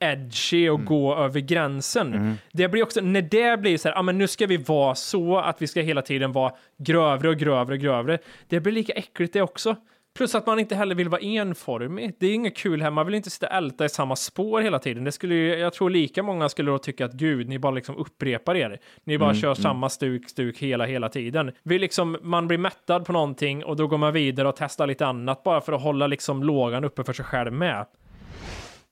edgy 0.00 0.68
och 0.68 0.84
gå 0.84 1.16
över 1.16 1.40
gränsen. 1.40 2.12
Det 2.52 2.68
blir 2.68 2.82
också, 2.82 3.00
när 3.00 3.22
det 3.22 3.60
blir 3.60 3.78
så 3.78 3.88
här, 3.88 3.96
ja 3.96 4.02
men 4.02 4.18
nu 4.18 4.28
ska 4.28 4.46
vi 4.46 4.56
vara 4.56 4.94
så 4.94 5.38
att 5.38 5.62
vi 5.62 5.66
ska 5.66 5.80
hela 5.80 6.02
tiden 6.02 6.32
vara 6.32 6.52
grövre 6.76 7.28
och 7.28 7.36
grövre 7.36 7.74
och 7.74 7.80
grövre. 7.80 8.18
Det 8.48 8.60
blir 8.60 8.72
lika 8.72 8.92
äckligt 8.92 9.32
det 9.32 9.42
också. 9.42 9.76
Plus 10.18 10.34
att 10.34 10.46
man 10.46 10.58
inte 10.58 10.74
heller 10.74 10.94
vill 10.94 11.08
vara 11.08 11.20
enformig. 11.20 12.14
Det 12.18 12.26
är 12.26 12.34
inget 12.34 12.56
kul 12.56 12.82
här, 12.82 12.90
man 12.90 13.06
vill 13.06 13.14
inte 13.14 13.30
sitta 13.30 13.46
och 13.46 13.52
älta 13.52 13.84
i 13.84 13.88
samma 13.88 14.16
spår 14.16 14.60
hela 14.60 14.78
tiden. 14.78 15.04
Det 15.04 15.12
skulle 15.12 15.34
ju, 15.34 15.54
jag 15.54 15.72
tror 15.72 15.90
lika 15.90 16.22
många 16.22 16.48
skulle 16.48 16.70
då 16.70 16.78
tycka 16.78 17.04
att 17.04 17.12
gud, 17.12 17.48
ni 17.48 17.58
bara 17.58 17.72
liksom 17.72 17.96
upprepar 17.96 18.56
er. 18.56 18.78
Ni 19.04 19.18
bara 19.18 19.34
kör 19.34 19.54
samma 19.54 19.88
stuk, 19.88 20.28
stuk 20.28 20.58
hela, 20.58 20.86
hela 20.86 21.08
tiden. 21.08 21.52
Vi 21.62 21.78
liksom, 21.78 22.16
man 22.22 22.48
blir 22.48 22.58
mättad 22.58 23.04
på 23.04 23.12
någonting 23.12 23.64
och 23.64 23.76
då 23.76 23.86
går 23.86 23.98
man 23.98 24.12
vidare 24.12 24.48
och 24.48 24.56
testar 24.56 24.86
lite 24.86 25.06
annat 25.06 25.42
bara 25.42 25.60
för 25.60 25.72
att 25.72 25.82
hålla 25.82 26.06
liksom 26.06 26.42
lågan 26.42 26.84
uppe 26.84 27.04
för 27.04 27.12
sig 27.12 27.24
själv 27.24 27.52
med. 27.52 27.86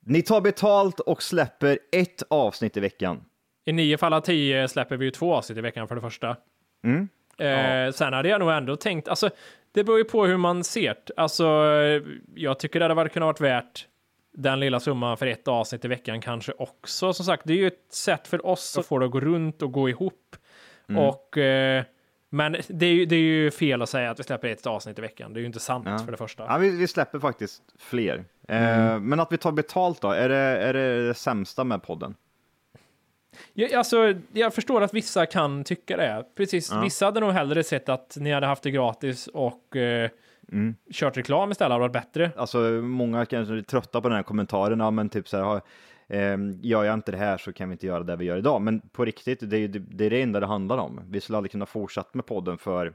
Ni 0.01 0.23
tar 0.23 0.41
betalt 0.41 1.01
och 1.01 1.23
släpper 1.23 1.79
ett 1.93 2.23
avsnitt 2.31 2.77
i 2.77 2.81
veckan. 2.81 3.21
I 3.65 3.73
nio 3.73 3.99
fall 3.99 4.13
av 4.13 4.21
tio 4.21 4.69
släpper 4.69 4.97
vi 4.97 5.05
ju 5.05 5.11
två 5.11 5.35
avsnitt 5.35 5.59
i 5.59 5.61
veckan 5.61 5.89
för 5.89 5.95
det 5.95 6.01
första. 6.01 6.37
Eh, 7.39 7.93
Sen 7.93 8.13
hade 8.13 8.29
jag 8.29 8.41
nog 8.41 8.51
ändå 8.51 8.77
tänkt, 8.77 9.09
alltså 9.09 9.31
det 9.77 9.85
beror 9.85 9.99
ju 9.99 10.05
på 10.05 10.27
hur 10.27 10.37
man 10.37 10.65
ser 10.65 10.97
det. 11.07 11.13
Alltså, 11.17 11.45
eh, 11.45 12.03
jag 12.35 12.59
tycker 12.59 12.79
det 12.79 12.85
hade 12.85 12.95
varit, 12.95 13.13
kunnat 13.13 13.27
varit 13.27 13.41
värt 13.41 13.87
den 14.33 14.61
lilla 14.61 14.81
summan 14.81 15.17
för 15.17 15.27
ett 15.27 15.49
avsnitt 15.49 15.85
i 15.85 15.89
veckan 15.89 16.21
kanske 16.21 16.53
också. 16.59 17.13
Som 17.13 17.27
sagt, 17.27 17.43
det 17.47 17.53
är 17.53 17.57
ju 17.57 17.67
ett 17.67 17.93
sätt 17.93 18.29
för 18.29 18.47
oss 18.47 18.79
att 18.79 18.87
få 18.87 18.99
det 18.99 19.07
att 19.07 19.11
gå 19.11 19.21
runt 19.21 19.63
och 19.63 19.73
gå 19.73 19.89
ihop. 19.89 20.37
Och, 20.97 21.39
eh, 21.39 21.85
men 22.31 22.57
det 22.69 22.87
är, 22.87 22.93
ju, 22.93 23.07
det 23.07 23.17
är 23.17 23.21
ju 23.21 23.51
fel 23.51 23.83
att 23.83 23.89
säga 23.89 24.11
att 24.11 24.19
vi 24.19 24.25
släpper 24.25 24.49
ett 24.49 24.67
avsnitt 24.67 24.99
i 24.99 25.03
veckan. 25.03 25.33
Det 25.33 25.39
är 25.39 25.41
ju 25.41 25.47
inte 25.47 25.61
sant 25.61 26.05
för 26.05 26.13
det 26.13 26.19
första. 26.19 26.45
Ja, 26.49 26.59
vi, 26.59 26.71
vi 26.71 26.89
släpper 26.89 27.19
faktiskt 27.19 27.63
fler. 27.79 28.25
Eh, 28.49 28.99
men 29.01 29.21
att 29.21 29.33
vi 29.33 29.39
tar 29.39 29.53
betalt 29.53 30.01
då, 30.01 30.11
är 30.11 30.29
det, 30.29 30.37
är 30.37 30.75
det 30.75 31.07
det 31.07 31.15
sämsta 31.15 31.65
med 31.65 31.83
podden? 31.83 32.15
Ja, 33.55 33.79
alltså, 33.79 34.15
jag 34.33 34.55
förstår 34.55 34.83
att 34.83 34.95
vissa 34.95 35.27
kan 35.27 35.65
tycka 35.65 35.97
det. 35.97 36.25
Precis, 36.35 36.73
vissa 36.83 37.05
hade 37.05 37.21
nog 37.21 37.31
hellre 37.33 37.63
sett 37.65 37.89
att 37.89 38.17
ni 38.21 38.33
hade 38.33 38.47
haft 38.47 38.63
det 38.63 38.71
gratis 38.71 39.27
och 39.27 39.77
eh, 39.77 40.11
kört 40.93 41.17
reklam 41.17 41.51
istället, 41.51 41.73
hade 41.73 41.81
varit 41.81 41.93
bättre. 41.93 42.31
Alltså 42.37 42.59
många 42.83 43.27
kanske 43.27 43.55
är 43.55 43.63
trötta 43.63 44.01
på 44.01 44.09
den 44.09 44.17
här 44.17 44.23
kommentaren, 44.23 44.81
ja, 44.81 44.91
men 44.91 45.09
typ 45.09 45.29
så 45.29 45.37
här, 45.37 45.45
har- 45.45 45.61
eh, 46.09 46.37
gör 46.63 46.85
jag 46.85 46.95
inte 46.95 47.13
det 47.13 47.19
här 47.19 47.39
så 47.39 47.53
kan 47.53 47.69
vi 47.69 47.73
inte 47.73 47.87
göra 47.87 48.03
det 48.03 48.17
vi 48.17 48.25
gör 48.25 48.37
idag. 48.39 48.63
Men 48.63 48.81
på 48.81 49.05
riktigt, 49.05 49.51
det 49.51 49.57
är 49.59 49.69
det, 49.69 49.79
det, 49.79 50.05
är 50.07 50.11
det 50.11 50.23
enda 50.23 50.41
det 50.41 50.47
handlar 50.47 50.79
om. 50.79 51.01
Vi 51.11 51.21
skulle 51.21 51.37
aldrig 51.39 51.51
kunna 51.53 51.67
fortsätta 51.67 52.09
med 52.13 52.27
podden 52.27 52.59
för 52.59 52.93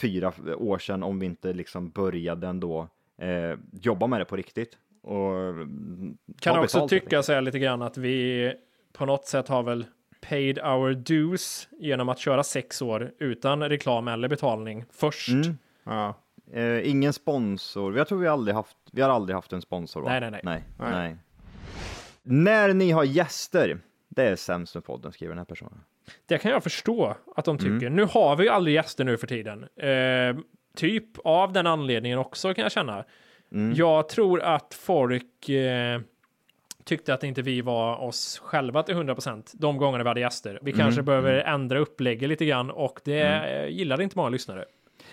fyra 0.00 0.32
år 0.56 0.78
sedan 0.78 1.02
om 1.02 1.18
vi 1.18 1.26
inte 1.26 1.52
liksom 1.52 1.90
började 1.90 2.46
ändå 2.46 2.88
eh, 3.20 3.58
jobba 3.82 4.06
med 4.06 4.20
det 4.20 4.24
på 4.24 4.36
riktigt. 4.36 4.70
Och 5.02 5.32
mm, 5.36 6.16
Kan 6.40 6.58
också 6.58 6.78
tycka 6.88 7.22
så 7.22 7.32
här 7.32 7.40
lite 7.40 7.58
grann 7.58 7.82
att 7.82 7.96
vi 7.98 8.52
på 8.92 9.06
något 9.06 9.26
sätt 9.26 9.48
har 9.48 9.62
väl 9.62 9.86
paid 10.20 10.58
our 10.58 10.94
dues 10.94 11.68
genom 11.78 12.08
att 12.08 12.18
köra 12.18 12.42
sex 12.44 12.82
år 12.82 13.12
utan 13.18 13.68
reklam 13.68 14.08
eller 14.08 14.28
betalning 14.28 14.84
först. 14.92 15.28
Ja. 15.84 16.14
Eh, 16.52 16.90
ingen 16.90 17.12
sponsor. 17.12 17.96
Jag 17.96 18.08
tror 18.08 18.18
vi 18.18 18.26
aldrig 18.28 18.54
haft, 18.54 18.76
vi 18.92 19.02
har 19.02 19.10
aldrig 19.10 19.34
haft 19.36 19.52
en 19.52 19.62
sponsor. 19.62 20.00
Va? 20.02 20.08
Nej, 20.08 20.20
nej, 20.20 20.30
nej. 20.30 20.40
nej, 20.42 20.62
Nej. 20.78 20.90
nej. 20.92 21.16
När 22.22 22.74
ni 22.74 22.90
har 22.90 23.04
gäster, 23.04 23.78
det 24.08 24.22
är 24.22 24.36
sämst 24.36 24.74
med 24.74 24.84
podden, 24.84 25.12
skriver 25.12 25.30
den 25.30 25.38
här 25.38 25.44
personen. 25.44 25.80
Det 26.26 26.38
kan 26.38 26.50
jag 26.50 26.62
förstå 26.62 27.16
att 27.36 27.44
de 27.44 27.58
tycker. 27.58 27.90
Nu 27.90 28.04
har 28.04 28.36
vi 28.36 28.44
ju 28.44 28.50
aldrig 28.50 28.74
gäster 28.74 29.04
nu 29.04 29.16
för 29.16 29.26
tiden. 29.26 29.64
Eh, 29.76 30.44
typ 30.76 31.18
av 31.24 31.52
den 31.52 31.66
anledningen 31.66 32.18
också 32.18 32.54
kan 32.54 32.62
jag 32.62 32.72
känna. 32.72 33.04
Jag 33.74 34.08
tror 34.08 34.40
att 34.40 34.74
folk 34.74 35.48
eh, 35.48 36.00
tyckte 36.88 37.14
att 37.14 37.24
inte 37.24 37.42
vi 37.42 37.60
var 37.60 37.96
oss 37.96 38.40
själva 38.44 38.82
till 38.82 38.94
100% 38.94 39.42
de 39.52 39.78
gångerna 39.78 40.04
vi 40.04 40.08
hade 40.08 40.20
gäster. 40.20 40.58
Vi 40.62 40.72
kanske 40.72 41.02
behöver 41.02 41.34
ändra 41.34 41.78
upplägget 41.78 42.28
lite 42.28 42.44
grann 42.44 42.70
och 42.70 43.00
det 43.04 43.22
eh, 43.22 43.68
gillade 43.68 44.02
inte 44.02 44.18
många 44.18 44.28
lyssnare. 44.28 44.64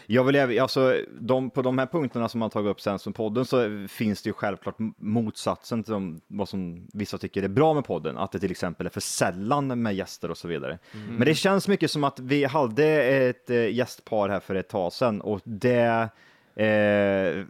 Jag 0.08 0.24
vill, 0.24 0.60
alltså, 0.60 0.96
de, 1.20 1.50
på 1.50 1.62
de 1.62 1.78
här 1.78 1.86
punkterna 1.86 2.30
som 2.30 2.40
man 2.40 2.50
tagit 2.50 2.70
upp 2.70 2.82
sen 2.82 3.00
som 3.00 3.14
podden 3.14 3.46
så 3.46 3.88
finns 3.90 4.22
det 4.22 4.30
ju 4.30 4.34
självklart 4.34 4.76
motsatsen 4.98 5.84
till 5.84 5.94
de, 5.94 6.22
vad 6.28 6.50
som 6.50 6.88
vissa 6.94 7.18
tycker 7.18 7.44
är 7.44 7.48
bra 7.48 7.74
med 7.74 7.86
podden, 7.86 8.18
att 8.18 8.32
det 8.32 8.40
till 8.40 8.52
exempel 8.52 8.86
är 8.86 8.90
för 8.90 9.02
sällan 9.02 9.82
med 9.82 9.96
gäster 9.96 10.32
och 10.32 10.38
så 10.38 10.48
vidare. 10.48 10.80
Men 11.10 11.26
det 11.26 11.36
känns 11.36 11.68
mycket 11.68 11.92
som 11.92 12.04
att 12.04 12.20
vi 12.20 12.44
hade 12.44 12.86
ett 13.04 13.50
eh, 13.50 13.74
gästpar 13.74 14.30
här 14.30 14.40
för 14.40 14.56
ett 14.56 14.70
tag 14.70 14.94
sedan 14.94 15.22
och 15.22 15.42
det 15.44 16.10
eh, 16.56 17.46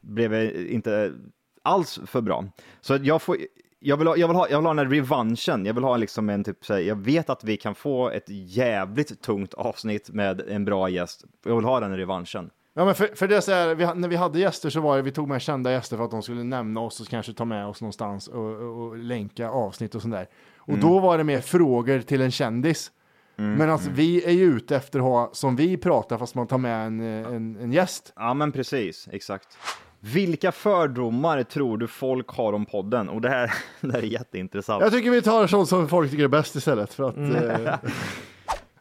blev 0.00 0.34
inte 0.70 1.12
alls 1.64 2.00
för 2.06 2.20
bra. 2.20 2.44
Så 2.80 2.98
jag 3.02 3.22
får 3.22 3.36
jag 3.86 3.96
vill, 3.96 4.06
ha, 4.06 4.16
jag, 4.16 4.28
vill 4.28 4.36
ha, 4.36 4.48
jag 4.48 4.58
vill 4.58 4.66
ha 4.66 4.74
den 4.74 4.86
här 4.86 4.94
revanschen. 4.94 5.66
Jag 5.66 5.74
vill 5.74 5.84
ha 5.84 5.96
liksom 5.96 6.30
en 6.30 6.44
typ, 6.44 6.64
så 6.64 6.74
här, 6.74 6.80
jag 6.80 6.96
vet 6.96 7.30
att 7.30 7.44
vi 7.44 7.56
kan 7.56 7.74
få 7.74 8.10
ett 8.10 8.24
jävligt 8.28 9.22
tungt 9.22 9.54
avsnitt 9.54 10.10
med 10.10 10.40
en 10.48 10.64
bra 10.64 10.88
gäst. 10.88 11.24
Jag 11.44 11.56
vill 11.56 11.64
ha 11.64 11.80
den 11.80 11.96
revanschen. 11.96 12.50
Ja, 12.74 12.84
men 12.84 12.94
för, 12.94 13.06
för 13.14 13.28
det 13.28 13.36
är 13.36 13.40
så 13.40 13.52
här, 13.52 13.74
vi, 13.74 13.94
när 13.94 14.08
vi 14.08 14.16
hade 14.16 14.38
gäster 14.38 14.70
så 14.70 14.80
var 14.80 14.96
det, 14.96 15.02
vi 15.02 15.12
tog 15.12 15.28
med 15.28 15.42
kända 15.42 15.72
gäster 15.72 15.96
för 15.96 16.04
att 16.04 16.10
de 16.10 16.22
skulle 16.22 16.42
nämna 16.42 16.80
oss 16.80 17.00
och 17.00 17.08
kanske 17.08 17.32
ta 17.32 17.44
med 17.44 17.66
oss 17.66 17.80
någonstans 17.80 18.28
och, 18.28 18.44
och, 18.44 18.82
och 18.82 18.96
länka 18.96 19.48
avsnitt 19.48 19.94
och 19.94 20.02
sånt 20.02 20.14
där. 20.14 20.28
Och 20.56 20.78
då 20.78 20.98
var 20.98 21.18
det 21.18 21.24
mer 21.24 21.40
frågor 21.40 22.00
till 22.00 22.20
en 22.20 22.30
kändis. 22.30 22.90
Men 23.36 23.70
alltså 23.70 23.90
vi 23.90 24.24
är 24.24 24.30
ju 24.30 24.44
ute 24.44 24.76
efter 24.76 24.98
att 24.98 25.04
ha 25.04 25.30
som 25.32 25.56
vi 25.56 25.76
pratar 25.76 26.18
fast 26.18 26.34
man 26.34 26.46
tar 26.46 26.58
med 26.58 26.86
en, 26.86 27.00
eh, 27.00 27.34
en, 27.34 27.56
en 27.56 27.72
gäst. 27.72 28.12
Ja, 28.16 28.34
men 28.34 28.52
precis, 28.52 29.08
exakt. 29.12 29.58
Vilka 30.12 30.52
fördomar 30.52 31.42
tror 31.42 31.78
du 31.78 31.86
folk 31.86 32.28
har 32.28 32.52
om 32.52 32.66
podden? 32.66 33.08
Och 33.08 33.20
det 33.20 33.28
här, 33.28 33.50
det 33.80 33.92
här 33.92 34.02
är 34.02 34.06
jätteintressant. 34.06 34.82
Jag 34.82 34.92
tycker 34.92 35.10
vi 35.10 35.22
tar 35.22 35.46
sånt 35.46 35.68
som 35.68 35.88
folk 35.88 36.10
tycker 36.10 36.24
är 36.24 36.28
bäst 36.28 36.56
istället 36.56 36.94
för 36.94 37.08
att 37.08 37.16
eh, 37.16 37.90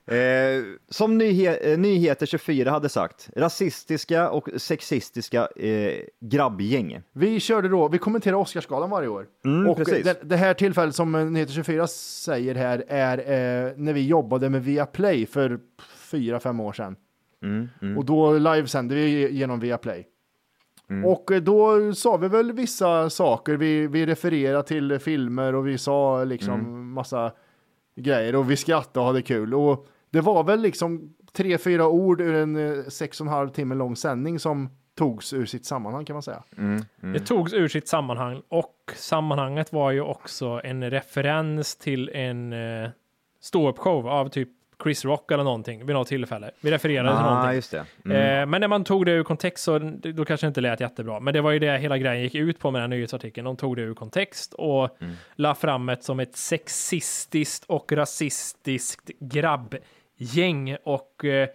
Eh, 0.06 0.64
som 0.90 1.18
nyhe 1.18 1.56
eh, 1.56 1.78
Nyheter 1.78 2.26
24 2.26 2.72
hade 2.72 2.90
sagt, 2.90 3.30
rasistiska 3.36 4.30
och 4.30 4.50
sexistiska 4.58 5.48
eh, 5.56 5.94
grabbgäng. 6.20 7.02
vi 7.14 7.40
körde 7.40 7.70
då, 7.70 7.88
vi 7.88 7.98
kommenterar 7.98 8.36
Oscarsgalan 8.36 8.90
varje 8.90 9.08
år. 9.08 9.26
Mm, 9.46 9.70
och 9.70 9.78
precis. 9.78 10.04
det, 10.04 10.20
det 10.24 10.36
här 10.36 10.54
tillfället 10.54 10.96
som 10.96 11.34
Nyheter 11.34 11.54
24 11.54 11.88
säger 11.88 12.56
här 12.56 12.86
är 12.88 13.18
eh, 13.18 13.74
när 13.78 13.94
vi 13.94 14.08
jobbade 14.08 14.50
med 14.50 14.64
Viaplay 14.64 15.26
för 15.26 15.60
fyra, 16.12 16.40
fem 16.40 16.60
år 16.60 16.74
sedan. 16.74 16.96
Mm, 17.44 17.98
Och 17.98 18.06
då 18.06 18.38
livesände 18.38 18.96
vi 18.96 19.32
genom 19.32 19.60
Viaplay. 19.60 20.08
Mm. 20.94 21.06
Och 21.06 21.32
eh, 21.32 21.42
då 21.42 21.94
sa 21.94 22.18
vi 22.18 22.28
väl 22.28 22.52
vissa 22.52 23.10
saker. 23.10 23.54
Vi, 23.58 23.88
vi 23.88 24.06
refererade 24.06 24.64
till 24.64 25.00
filmer 25.00 25.56
och 25.56 25.68
vi 25.68 25.78
sa 25.78 26.24
liksom 26.24 26.54
Mm. 26.60 26.92
massa 26.92 27.32
grejer 27.96 28.36
och 28.36 28.52
vi 28.52 28.56
skrattade 28.56 29.00
och 29.00 29.06
hade 29.08 29.22
kul. 29.22 29.54
Och 29.54 29.88
det 30.10 30.22
var 30.22 30.44
väl 30.44 30.60
liksom 30.62 31.14
tre, 31.34 31.58
fyra 31.58 31.88
ord 31.88 32.22
ur 32.22 32.36
en 32.36 32.56
eh, 32.56 32.84
sex 32.84 33.22
och 33.22 33.28
en 33.28 33.34
halv 33.34 33.50
timme 33.50 33.76
lång 33.76 33.96
sändning 33.96 34.40
som 34.40 34.70
togs 34.96 35.34
ur 35.34 35.46
sitt 35.46 35.66
sammanhang 35.66 36.06
kan 36.06 36.14
man 36.14 36.24
säga. 36.24 36.44
Det 37.14 37.20
togs 37.20 37.54
ur 37.54 37.68
sitt 37.68 37.88
sammanhang 37.88 38.42
och 38.50 38.76
sammanhanget 38.96 39.74
var 39.74 39.92
ju 39.92 40.02
också 40.02 40.62
en 40.64 40.90
referens 40.92 41.76
till 41.76 42.10
en 42.10 42.54
eh, 42.54 42.90
ståuppshow 43.42 44.08
av 44.08 44.30
typ 44.30 44.50
Chris 44.84 45.06
Rock 45.06 45.32
eller 45.32 45.44
någonting 45.44 45.86
vid 45.86 45.96
något 45.96 46.08
tillfälle. 46.08 46.52
Vi 46.62 46.72
refererade 46.72 47.10
till 47.10 47.18
Ah, 47.18 47.30
någonting. 47.30 47.56
just 47.56 47.72
det. 47.72 47.86
Mm. 48.06 48.18
Eh, 48.42 48.46
men 48.46 48.62
när 48.62 48.68
man 48.68 48.84
tog 48.84 49.06
det 49.06 49.12
ur 49.12 49.24
kontext 49.24 49.64
så 49.64 49.80
då 50.14 50.26
kanske 50.26 50.46
det 50.46 50.48
inte 50.48 50.62
lät 50.62 50.80
jättebra. 50.80 51.20
Men 51.20 51.34
det 51.34 51.42
var 51.42 51.52
ju 51.52 51.60
det 51.60 51.78
hela 51.78 51.98
grejen 51.98 52.24
gick 52.24 52.36
ut 52.36 52.60
på 52.60 52.72
med 52.72 52.82
den 52.82 52.92
här 52.92 52.98
nyhetsartikeln. 52.98 53.46
De 53.46 53.56
tog 53.58 53.76
det 53.76 53.82
ur 53.82 53.94
kontext 53.94 54.54
och 54.54 55.02
Mm. 55.02 55.14
la 55.36 55.56
fram 55.56 55.90
ett 55.90 56.04
som 56.04 56.20
ett 56.20 56.36
sexistiskt 56.38 57.66
och 57.68 57.92
rasistiskt 57.92 59.10
grabbgäng. 59.20 60.78
Och 60.84 61.26
eh, 61.26 61.48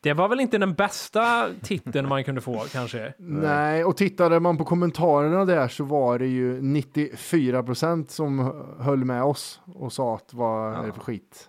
det 0.00 0.12
var 0.12 0.28
väl 0.28 0.40
inte 0.40 0.58
den 0.58 0.74
bästa 0.74 1.48
titeln 1.62 2.08
man 2.08 2.24
kunde 2.24 2.40
få 2.40 2.58
kanske. 2.72 3.12
Nej, 3.18 3.84
och 3.84 3.96
tittade 3.96 4.40
man 4.40 4.58
på 4.58 4.64
kommentarerna 4.64 5.44
där 5.44 5.68
så 5.68 5.84
var 5.84 6.18
det 6.18 6.26
ju 6.26 6.62
94 6.62 7.62
procent 7.62 8.10
som 8.10 8.64
höll 8.80 9.04
med 9.04 9.22
oss 9.22 9.60
och 9.74 9.92
sa 9.92 10.14
att 10.14 10.34
vad 10.34 10.74
är 10.82 10.86
det 10.86 10.92
för 10.92 11.00
skit. 11.00 11.48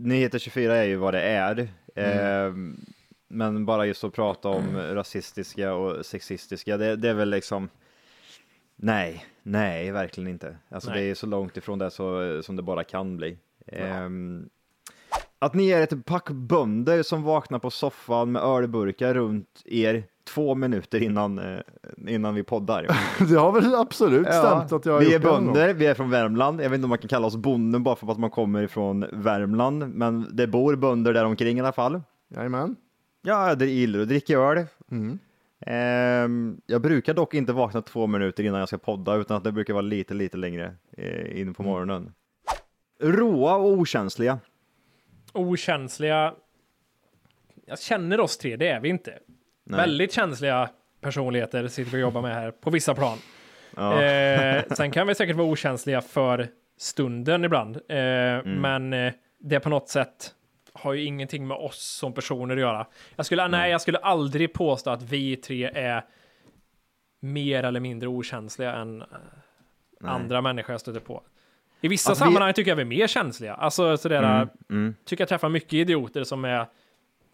Nyheter 0.00 0.38
24 0.38 0.76
är 0.76 0.84
ju 0.84 0.96
vad 0.96 1.14
det 1.14 1.22
är. 1.22 1.68
Mm. 1.94 2.46
Eh, 2.46 2.76
men 3.28 3.66
bara 3.66 3.86
just 3.86 4.04
att 4.04 4.12
prata 4.12 4.48
om 4.48 4.76
rasistiska 4.76 5.74
och 5.74 6.06
sexistiska, 6.06 6.76
det, 6.76 6.96
det 6.96 7.08
är 7.08 7.14
väl 7.14 7.30
liksom 7.30 7.68
Nej, 8.82 9.26
nej, 9.42 9.90
verkligen 9.90 10.30
inte. 10.30 10.56
Alltså 10.68 10.90
Nej. 10.90 11.02
det 11.02 11.10
är 11.10 11.14
så 11.14 11.26
långt 11.26 11.56
ifrån 11.56 11.78
det 11.78 11.90
så, 11.90 12.42
som 12.42 12.56
det 12.56 12.62
bara 12.62 12.84
kan 12.84 13.16
bli. 13.16 13.38
Ehm, 13.66 14.48
att 15.38 15.54
ni 15.54 15.70
är 15.70 15.82
ett 15.82 16.04
pack 16.04 16.30
bönder 16.30 17.02
som 17.02 17.22
vaknar 17.22 17.58
på 17.58 17.70
soffan 17.70 18.32
med 18.32 18.42
ölburkar 18.42 19.14
runt 19.14 19.62
er 19.64 20.04
två 20.34 20.54
minuter 20.54 21.02
innan, 21.02 21.38
eh, 21.38 21.60
innan 22.06 22.34
vi 22.34 22.42
poddar. 22.42 22.86
Det 23.28 23.34
har 23.36 23.52
väl 23.52 23.74
absolut 23.74 24.26
stämt 24.26 24.72
att 24.72 24.86
jag 24.86 24.92
har 24.92 25.00
vi 25.00 25.14
är 25.14 25.18
det 25.18 25.24
bönder, 25.24 25.74
vi 25.74 25.86
är 25.86 25.94
från 25.94 26.10
Värmland. 26.10 26.60
Jag 26.60 26.70
vet 26.70 26.76
inte 26.76 26.84
om 26.84 26.88
man 26.88 26.98
kan 26.98 27.08
kalla 27.08 27.26
oss 27.26 27.36
bonden 27.36 27.82
bara 27.82 27.96
för 27.96 28.12
att 28.12 28.18
man 28.18 28.30
kommer 28.30 28.62
ifrån 28.62 29.06
Värmland, 29.12 29.94
men 29.94 30.36
det 30.36 30.46
bor 30.46 30.76
bönder 30.76 31.12
där 31.14 31.24
omkring 31.24 31.58
i 31.58 31.60
alla 31.60 31.72
fall. 31.72 32.00
Jajamän. 32.34 32.76
Ja, 33.22 33.48
jag 33.48 33.62
gillar 33.62 34.00
att 34.00 34.08
dricka 34.08 34.38
öl. 34.38 34.66
Mm. 34.90 35.18
Ehm, 35.66 36.60
jag 36.66 36.82
brukar 36.82 37.14
dock 37.14 37.34
inte 37.34 37.52
vakna 37.52 37.82
två 37.82 38.06
minuter 38.06 38.44
innan 38.44 38.58
jag 38.58 38.68
ska 38.68 38.78
podda, 38.78 39.16
utan 39.16 39.36
att 39.36 39.44
det 39.44 39.52
brukar 39.52 39.74
vara 39.74 39.82
lite, 39.82 40.14
lite 40.14 40.36
längre 40.36 40.74
eh, 40.96 41.40
in 41.40 41.54
på 41.54 41.62
Mm. 41.62 41.72
morgonen. 41.72 42.12
Råa 43.02 43.56
och 43.56 43.68
okänsliga. 43.72 44.38
Okänsliga. 45.32 46.34
Jag 47.66 47.80
känner 47.80 48.20
oss 48.20 48.38
tre, 48.38 48.56
det 48.56 48.68
är 48.68 48.80
vi 48.80 48.88
inte. 48.88 49.18
Nej. 49.70 49.80
Väldigt 49.80 50.12
känsliga 50.12 50.70
personligheter 51.00 51.68
sitter 51.68 51.90
vi 51.90 51.96
och 51.96 52.00
jobbar 52.00 52.22
med 52.22 52.34
här 52.34 52.50
på 52.50 52.70
vissa 52.70 52.94
plan. 52.94 53.18
Ja. 53.76 54.02
Eh, 54.02 54.64
sen 54.70 54.90
kan 54.90 55.06
vi 55.06 55.14
säkert 55.14 55.36
vara 55.36 55.46
okänsliga 55.46 56.00
för 56.00 56.48
stunden 56.78 57.44
ibland, 57.44 57.76
eh, 57.88 57.96
Mm. 57.98 58.60
men 58.60 58.92
eh, 58.92 59.12
det 59.38 59.60
på 59.60 59.68
något 59.68 59.88
sätt 59.88 60.34
har 60.72 60.92
ju 60.92 61.04
ingenting 61.04 61.46
med 61.46 61.56
oss 61.56 61.78
som 61.98 62.12
personer 62.14 62.54
att 62.54 62.60
göra. 62.60 62.86
Jag 63.16 63.26
skulle, 63.26 63.48
nej, 63.48 63.70
jag 63.70 63.80
skulle 63.80 63.98
aldrig 63.98 64.52
påstå 64.52 64.90
att 64.90 65.02
vi 65.02 65.36
tre 65.36 65.64
är 65.74 66.04
mer 67.20 67.62
eller 67.64 67.80
mindre 67.80 68.08
okänsliga 68.08 68.72
än 68.74 69.02
eh, 69.02 69.06
andra 70.04 70.40
människor 70.40 70.72
jag 70.72 70.80
stöter 70.80 71.00
på. 71.00 71.22
I 71.80 71.88
vissa 71.88 72.12
Att 72.12 72.18
vi- 72.18 72.24
sammanhang 72.24 72.52
tycker 72.52 72.70
jag 72.70 72.76
vi 72.76 72.82
är 72.82 72.86
mer 72.86 73.06
känsliga. 73.06 73.54
Alltså 73.54 73.96
sådär, 73.96 74.48
mm. 74.70 74.94
tycker 75.04 75.22
jag 75.22 75.28
träffar 75.28 75.48
mycket 75.48 75.72
idioter 75.72 76.24
som 76.24 76.44
är 76.44 76.66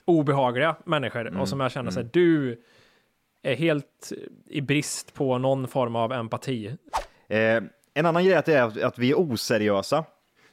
obehagliga 0.07 0.77
människor 0.85 1.41
och 1.41 1.49
som 1.49 1.61
jag 1.61 1.71
känner 1.73 1.91
såhär, 1.91 2.09
du 2.13 2.63
är 3.43 3.55
helt 3.55 4.13
i 4.47 4.61
brist 4.61 5.15
på 5.15 5.39
någon 5.39 5.69
form 5.69 5.97
av 5.97 6.13
empati. 6.13 6.67
Eh, 7.29 7.63
en 7.95 8.07
annan 8.07 8.25
grej 8.25 8.35
är 8.35 8.39
att, 8.39 8.49
är 8.49 8.85
att- 8.85 8.99
vi 8.99 9.11
är 9.11 9.19
oseriösa. 9.19 10.05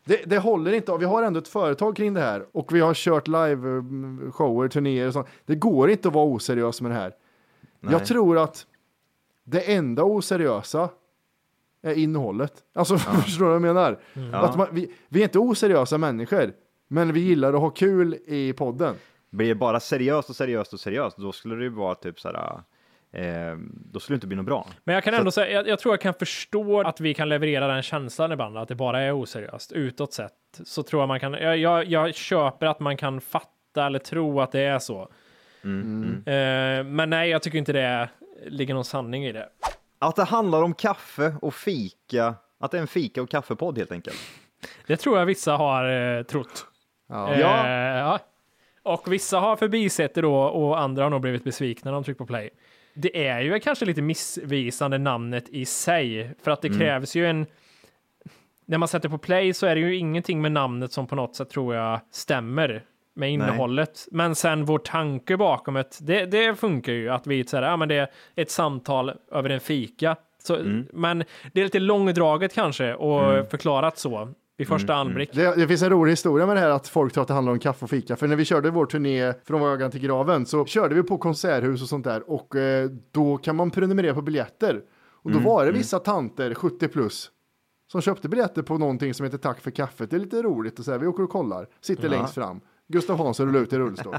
Det, 0.05 0.21
det 0.25 0.37
håller 0.37 0.71
inte. 0.73 0.97
Vi 0.97 1.05
har 1.05 1.23
ändå 1.23 1.39
ett 1.39 1.47
företag 1.47 1.95
kring 1.95 2.13
det 2.13 2.21
här 2.21 2.45
och 2.51 2.75
vi 2.75 2.79
har 2.79 2.93
kört 2.93 3.27
live-shower, 3.27 4.67
turnéer 4.67 5.07
och 5.07 5.13
sånt. 5.13 5.27
Det 5.45 5.55
går 5.55 5.89
inte 5.89 6.07
att 6.07 6.13
vara 6.13 6.25
oseriös 6.25 6.81
med 6.81 6.91
det 6.91 6.95
här. 6.95 7.13
Jag 7.91 8.05
tror 8.05 8.37
att 8.37 8.65
det 9.43 9.73
enda 9.73 10.03
oseriösa 10.03 10.89
är 11.81 11.93
innehållet. 11.93 12.53
Alltså, 12.73 12.97
förstår 13.23 13.39
du 13.45 13.45
vad 13.45 13.55
jag 13.55 13.61
menar? 13.61 13.99
Att 14.33 14.57
man, 14.57 14.67
vi, 14.71 14.91
vi 15.07 15.19
är 15.19 15.23
inte 15.23 15.39
oseriösa 15.39 15.97
människor, 15.97 16.53
men 16.87 17.13
vi 17.13 17.19
gillar 17.19 17.53
att 17.53 17.59
ha 17.61 17.69
kul 17.69 18.17
i 18.25 18.53
podden. 18.53 18.95
Blir 19.33 19.47
det 19.47 19.55
bara 19.55 19.79
seriöst 19.79 20.29
och 20.29 20.35
seriöst 20.35 20.73
och 20.73 20.79
seriöst, 20.79 21.17
då 21.17 21.31
skulle 21.31 21.55
det 21.55 21.63
ju 21.63 21.69
vara 21.69 21.95
typ 21.95 22.19
såhär, 22.19 22.61
eh, 23.11 23.57
då 23.91 23.99
skulle 23.99 24.13
det 24.13 24.17
inte 24.17 24.27
bli 24.27 24.37
något 24.37 24.45
bra. 24.45 24.67
Men 24.83 24.95
jag 24.95 25.03
kan 25.03 25.13
ändå 25.13 25.31
säga, 25.31 25.51
jag, 25.51 25.67
jag 25.67 25.79
tror 25.79 25.93
jag 25.93 26.01
kan 26.01 26.13
förstå 26.13 26.81
att 26.81 26.99
vi 26.99 27.13
kan 27.13 27.29
leverera 27.29 27.67
den 27.67 27.81
känslan 27.81 28.31
ibland, 28.31 28.57
att 28.57 28.67
det 28.67 28.75
bara 28.75 29.01
är 29.01 29.21
oseriöst. 29.21 29.71
Utåt 29.71 30.13
sett 30.13 30.33
så 30.63 30.83
tror 30.83 31.01
jag 31.01 31.07
man 31.07 31.19
kan, 31.19 31.33
jag, 31.33 31.57
jag, 31.57 31.85
jag 31.85 32.15
köper 32.15 32.65
att 32.65 32.79
man 32.79 32.97
kan 32.97 33.21
fatta 33.21 33.85
eller 33.85 33.99
tro 33.99 34.41
att 34.41 34.51
det 34.51 34.61
är 34.61 34.79
så. 34.79 35.01
Eh, 36.25 36.83
men 36.83 37.09
nej, 37.09 37.29
jag 37.29 37.41
tycker 37.41 37.57
inte 37.57 37.73
det 37.73 38.09
ligger 38.45 38.73
någon 38.73 38.85
sanning 38.85 39.25
i 39.25 39.31
det. 39.31 39.49
Att 39.99 40.15
det 40.15 40.23
handlar 40.23 40.61
om 40.61 40.73
kaffe 40.73 41.35
och 41.41 41.53
fika, 41.53 42.35
att 42.59 42.71
det 42.71 42.77
är 42.77 42.81
en 42.81 42.87
fika 42.87 43.21
och 43.21 43.29
kaffepodd 43.29 43.77
helt 43.77 43.91
enkelt. 43.91 44.17
Det 44.87 44.97
tror 44.97 45.19
jag 45.19 45.25
vissa 45.25 45.55
har 45.55 46.17
eh, 46.17 46.23
trott. 46.23 46.65
Ja. 47.09 47.33
Eh, 47.33 47.39
ja. 47.39 48.19
Och 48.83 49.13
vissa 49.13 49.39
har 49.39 49.55
förbisett 49.55 50.13
det 50.13 50.21
då 50.21 50.35
och 50.35 50.79
andra 50.79 51.03
har 51.03 51.09
nog 51.09 51.21
blivit 51.21 51.43
besvikna 51.43 51.91
när 51.91 51.95
de 51.95 52.03
trycker 52.03 52.17
på 52.17 52.25
play. 52.25 52.49
Det 52.93 53.27
är 53.27 53.41
ju 53.41 53.59
kanske 53.59 53.85
lite 53.85 54.01
missvisande 54.01 54.97
namnet 54.97 55.49
i 55.49 55.65
sig, 55.65 56.35
för 56.43 56.51
att 56.51 56.61
det 56.61 56.69
krävs 56.69 57.15
ju 57.15 57.25
en... 57.25 57.45
När 58.65 58.77
man 58.77 58.87
sätter 58.87 59.09
på 59.09 59.17
play 59.17 59.53
så 59.53 59.65
är 59.65 59.75
det 59.75 59.81
ju 59.81 59.95
ingenting 59.95 60.41
med 60.41 60.51
namnet 60.51 60.91
som 60.91 61.07
på 61.07 61.15
något 61.15 61.35
sätt 61.35 61.49
tror 61.49 61.75
jag 61.75 61.99
stämmer 62.11 62.83
med 63.13 63.31
innehållet. 63.31 64.07
Men 64.11 64.35
sen 64.35 64.65
vår 64.65 64.79
tanke 64.79 65.37
bakom 65.37 65.73
det, 65.73 65.97
det, 65.99 66.25
det 66.25 66.55
funkar 66.55 66.93
ju 66.93 67.09
att 67.09 67.27
vi 67.27 67.43
säger, 67.43 67.63
ja 67.63 67.77
men 67.77 67.89
det 67.89 67.95
är 67.95 68.07
ett 68.35 68.51
samtal 68.51 69.13
över 69.31 69.49
en 69.49 69.59
fika. 69.59 70.15
Så, 70.43 70.57
Men 70.93 71.23
det 71.53 71.59
är 71.59 71.63
lite 71.63 71.79
långdraget 71.79 72.53
kanske 72.53 72.93
och 72.93 73.49
förklarat 73.51 73.97
så 73.97 74.33
vid 74.57 74.67
första 74.67 74.95
anblick. 74.95 75.33
Det, 75.33 75.55
det 75.55 75.67
finns 75.67 75.81
en 75.81 75.89
rolig 75.89 76.11
historia 76.11 76.45
med 76.45 76.55
det 76.55 76.59
här 76.59 76.69
att 76.69 76.87
folk 76.87 77.13
tror 77.13 77.21
att 77.21 77.27
det 77.27 77.33
handlar 77.33 77.53
om 77.53 77.59
kaffe 77.59 77.85
och 77.85 77.89
fika. 77.89 78.15
För 78.15 78.27
när 78.27 78.35
vi 78.35 78.45
körde 78.45 78.71
vår 78.71 78.85
turné 78.85 79.33
från 79.45 79.61
Vågan 79.61 79.91
till 79.91 80.01
Graven 80.01 80.45
så 80.45 80.65
körde 80.65 80.95
vi 80.95 81.03
på 81.03 81.17
konserthus 81.17 81.81
och 81.81 81.89
sånt 81.89 82.03
där 82.03 82.29
och 82.29 82.55
eh, 82.55 82.89
då 83.11 83.37
kan 83.37 83.55
man 83.55 83.71
prenumerera 83.71 84.13
på 84.13 84.21
biljetter. 84.21 84.81
Och 85.23 85.31
då 85.31 85.39
var 85.39 85.65
det 85.65 85.71
vissa 85.71 85.99
tanter, 85.99 86.53
70 86.53 86.87
plus, 86.87 87.31
som 87.91 88.01
köpte 88.01 88.29
biljetter 88.29 88.61
på 88.61 88.77
någonting 88.77 89.13
som 89.13 89.23
heter 89.23 89.37
Tack 89.37 89.61
för 89.61 89.71
kaffet. 89.71 90.09
Det 90.09 90.15
är 90.15 90.19
lite 90.19 90.41
roligt 90.41 90.79
och 90.79 90.85
så 90.85 90.91
här, 90.91 90.99
vi 90.99 91.07
åker 91.07 91.23
och 91.23 91.29
kollar, 91.29 91.67
sitter 91.81 92.09
längst 92.09 92.33
fram. 92.33 92.61
Gustav 92.87 93.17
Hansson 93.17 93.47
rullar 93.47 93.59
ut 93.59 93.73
i 93.73 93.77
rullstol. 93.77 94.15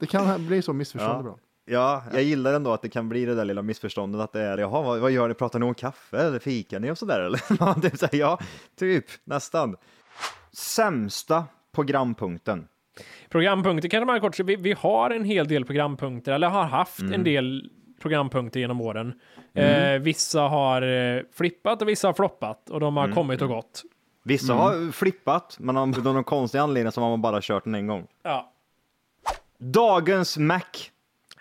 det 0.00 0.06
kan 0.06 0.46
bli 0.46 0.62
så 0.62 0.72
missförstånd 0.72 1.20
ibland. 1.20 1.38
Ja, 1.68 2.02
jag 2.12 2.22
gillar 2.22 2.54
ändå 2.54 2.72
att 2.72 2.82
det 2.82 2.88
kan 2.88 3.08
bli 3.08 3.24
det 3.24 3.34
där 3.34 3.44
lilla 3.44 3.62
missförståndet 3.62 4.20
att 4.20 4.32
det 4.32 4.42
är, 4.42 4.58
jaha, 4.58 4.82
vad, 4.82 4.98
vad 4.98 5.10
gör 5.10 5.28
ni? 5.28 5.34
Pratar 5.34 5.58
ni 5.58 5.66
om 5.66 5.74
kaffe 5.74 6.18
eller 6.18 6.38
fikar 6.38 6.80
ni 6.80 6.90
och 6.90 6.98
sådär 6.98 7.20
eller? 7.20 7.40
Ja, 7.60 7.74
typ, 7.74 7.98
så 7.98 8.06
här, 8.12 8.18
ja, 8.18 8.38
typ, 8.78 9.04
nästan. 9.24 9.76
Sämsta 10.52 11.44
programpunkten. 11.74 12.68
Programpunkter 13.28 13.88
kanske 13.88 14.06
man 14.06 14.20
kort 14.20 14.40
vi, 14.40 14.56
vi 14.56 14.72
har 14.72 15.10
en 15.10 15.24
hel 15.24 15.48
del 15.48 15.64
programpunkter, 15.64 16.32
eller 16.32 16.48
har 16.48 16.64
haft 16.64 17.00
Mm. 17.00 17.12
en 17.12 17.24
del 17.24 17.70
programpunkter 18.02 18.60
genom 18.60 18.80
åren. 18.80 19.12
Eh, 19.54 19.98
vissa 20.00 20.40
har 20.40 20.82
eh, 20.82 21.22
flippat 21.32 21.82
och 21.82 21.88
vissa 21.88 22.08
har 22.08 22.12
floppat 22.12 22.70
och 22.70 22.80
de 22.80 22.96
har 22.96 23.04
Mm. 23.04 23.14
kommit 23.14 23.42
och 23.42 23.48
gått. 23.48 23.82
Vissa 24.22 24.54
har 24.54 24.92
flippat, 24.92 25.56
men 25.60 25.76
av 25.76 25.88
någon 25.88 26.24
konstig 26.24 26.58
anledning 26.58 26.92
så 26.92 27.00
har 27.00 27.08
man 27.10 27.22
bara 27.22 27.40
kört 27.42 27.64
den 27.64 27.74
en 27.74 27.86
gång. 27.86 28.06
Ja, 28.22 28.52
Dagens 29.58 30.38
Mac. 30.38 30.60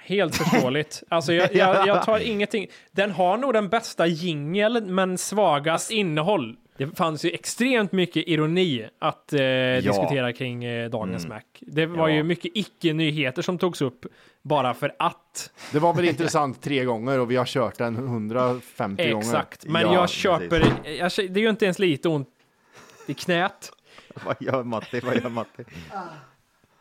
Helt 0.05 0.35
förståeligt. 0.35 1.03
alltså 1.09 1.33
jag, 1.33 1.55
jag, 1.55 1.87
jag 1.87 2.03
tar 2.05 2.19
ingenting. 2.19 2.67
Den 2.91 3.11
har 3.11 3.37
nog 3.37 3.53
den 3.53 3.69
bästa 3.69 4.07
jingeln, 4.07 4.95
men 4.95 5.17
svagast 5.17 5.91
innehåll. 5.91 6.55
Det 6.77 6.97
fanns 6.97 7.25
ju 7.25 7.29
extremt 7.31 7.91
mycket 7.91 8.27
ironi 8.27 8.87
att 8.99 9.33
eh, 9.33 9.39
diskutera 9.83 10.33
kring 10.33 10.63
eh, 10.63 10.89
dagens 10.89 11.27
Mac. 11.27 11.41
Det 11.59 11.85
var 11.85 12.09
Ja. 12.09 12.15
ju 12.15 12.23
mycket 12.23 12.51
icke-nyheter 12.55 13.41
som 13.41 13.57
togs 13.57 13.81
upp 13.81 14.05
bara 14.41 14.73
för 14.73 14.95
att. 14.99 15.51
Det 15.71 15.79
var 15.79 15.93
väl 15.93 16.05
intressant 16.05 16.61
tre 16.61 16.83
gånger 16.83 17.19
och 17.19 17.31
vi 17.31 17.35
har 17.35 17.45
kört 17.45 17.77
den 17.77 17.95
150 17.95 19.03
gånger. 19.11 19.17
Exakt, 19.17 19.65
men 19.65 19.81
Ja, 19.81 19.93
jag 19.93 20.09
köper, 20.09 20.59
jag, 20.99 21.11
det 21.17 21.39
är 21.39 21.43
ju 21.43 21.49
inte 21.49 21.65
ens 21.65 21.79
lite 21.79 22.09
ont 22.09 22.29
i 23.07 23.13
knät. 23.13 23.71
Vad 24.25 24.35
gör 24.39 24.63
Matti? 24.63 24.99
Vad 24.99 25.15
gör 25.15 25.29
Matti? 25.29 25.63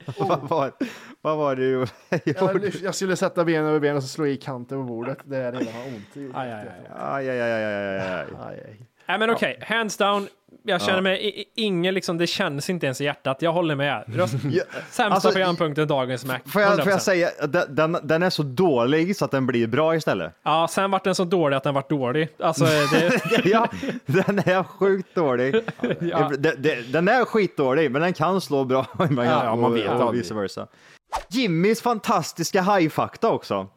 vad, 0.19 0.49
var, 0.49 0.73
vad 1.21 1.37
var 1.37 1.57
det 1.57 1.63
du 1.63 1.71
gjorde? 1.71 1.91
Jag, 2.25 2.75
jag 2.83 2.95
skulle 2.95 3.17
sätta 3.17 3.45
ben 3.45 3.65
över 3.65 3.81
ben 3.81 3.97
och 3.97 4.03
så 4.03 4.09
slå 4.09 4.27
i 4.27 4.37
kanten 4.37 4.79
på 4.79 4.85
bordet. 4.85 5.19
Det 5.25 5.37
är 5.37 5.53
redan 5.53 5.75
har 5.75 5.87
ont. 5.87 6.17
Gjorde 6.17 6.39
Aj, 6.39 6.53
aj. 6.53 6.69
Aj, 6.97 7.29
aj, 7.31 7.41
aj, 7.41 7.53
aj, 7.53 7.65
aj, 7.65 7.99
aj. 7.99 8.27
Aj, 8.41 8.61
aj. 8.69 8.87
Nej 9.07 9.19
men 9.19 9.31
okej, 9.31 9.59
hands 9.69 9.97
down. 9.97 10.29
Jag 10.67 10.83
känner 10.83 11.01
mig 11.01 11.45
ingen 11.55 11.95
liksom, 11.95 12.19
det 12.19 12.27
känns 12.27 12.71
inte 12.71 12.87
ens 12.87 13.01
i 13.01 13.05
hjärtat. 13.05 13.43
Jag 13.43 13.53
håller 13.53 13.75
med. 13.75 14.05
Sämsta 14.31 15.05
alltså, 15.05 15.31
programpunkten 15.31 15.89
dagens 15.89 16.25
Mac. 16.25 16.39
Får 16.47 16.63
jag, 16.63 16.75
får 16.77 16.83
100%. 16.83 16.91
jag 16.91 17.03
säga, 17.03 17.31
den, 17.69 17.99
den, 18.03 18.23
är 18.23 18.31
så 18.31 18.43
dålig 18.43 19.17
så 19.17 19.25
att 19.25 19.31
den 19.31 19.47
blir 19.47 19.67
bra 19.67 19.97
istället. 19.97 20.33
Ja, 20.43 20.69
sen 20.71 20.91
vart 20.91 21.05
den 21.05 21.15
så 21.15 21.25
dålig 21.25 21.57
att 21.57 21.63
den 21.63 21.75
vart 21.75 21.91
dålig. 21.91 22.29
Alltså, 22.39 22.65
det, 22.93 23.21
ja, 23.45 23.69
den 24.07 24.39
är 24.39 24.63
sjukt 24.63 25.15
dålig. 25.15 25.55
Ja. 26.01 26.31
Den, 26.39 26.63
den- 26.63 26.93
den 26.93 27.09
är 27.09 27.25
skitdålig, 27.25 27.91
men 27.91 28.03
den 28.03 28.13
kan 28.13 28.41
slå 28.41 28.65
bra. 28.65 28.87
Man, 29.11 29.27
ja, 29.27 29.57
man 29.57 29.75
vet 29.75 29.91
och, 29.91 30.01
och 30.09 30.15
vice 30.15 30.35
versa. 30.35 30.67
Jimmys 31.29 31.83
fantastiska 31.83 32.63
hajfakta 32.63 33.31
också. 33.31 33.69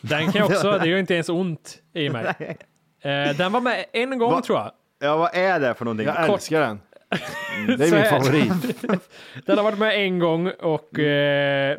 den 0.00 0.32
kan 0.32 0.40
jag 0.40 0.50
också, 0.50 0.78
det 0.78 0.88
gör 0.88 0.98
inte 0.98 1.14
ens 1.14 1.28
ont 1.28 1.78
i 1.94 2.10
mig. 2.10 2.56
Eh, 3.00 3.36
den 3.36 3.52
var 3.52 3.60
med 3.60 3.84
en 3.92 4.18
gång 4.18 4.32
Va? 4.32 4.42
tror 4.42 4.58
jag. 4.58 4.72
Ja, 4.98 5.16
vad 5.16 5.34
är 5.34 5.60
det 5.60 5.74
för 5.74 5.84
någonting? 5.84 6.06
Jag 6.06 6.30
älskar 6.30 6.60
den. 6.60 6.80
Det 7.78 7.88
är 7.88 7.92
min 7.92 8.04
favorit. 8.04 8.82
Den 9.46 9.56
har 9.56 9.64
varit 9.64 9.78
med 9.78 9.94
en 10.04 10.18
gång 10.18 10.50
och 10.60 10.98
eh, 10.98 11.76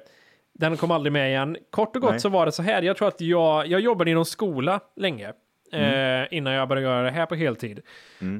den 0.53 0.77
kom 0.77 0.91
aldrig 0.91 1.13
med 1.13 1.29
igen. 1.29 1.57
Kort 1.69 1.95
och 1.95 2.01
gott 2.01 2.11
Nej. 2.11 2.19
så 2.19 2.29
var 2.29 2.45
det 2.45 2.51
så 2.51 2.63
här. 2.63 2.81
Jag 2.81 2.97
tror 2.97 3.07
att 3.07 3.21
jag, 3.21 3.67
jag 3.67 3.81
jobbade 3.81 4.11
inom 4.11 4.25
skola 4.25 4.79
länge. 4.95 5.33
Mm. 5.71 6.21
Eh, 6.21 6.27
innan 6.31 6.53
jag 6.53 6.67
började 6.67 6.87
göra 6.87 7.03
det 7.03 7.11
här 7.11 7.25
på 7.25 7.35
heltid. 7.35 7.79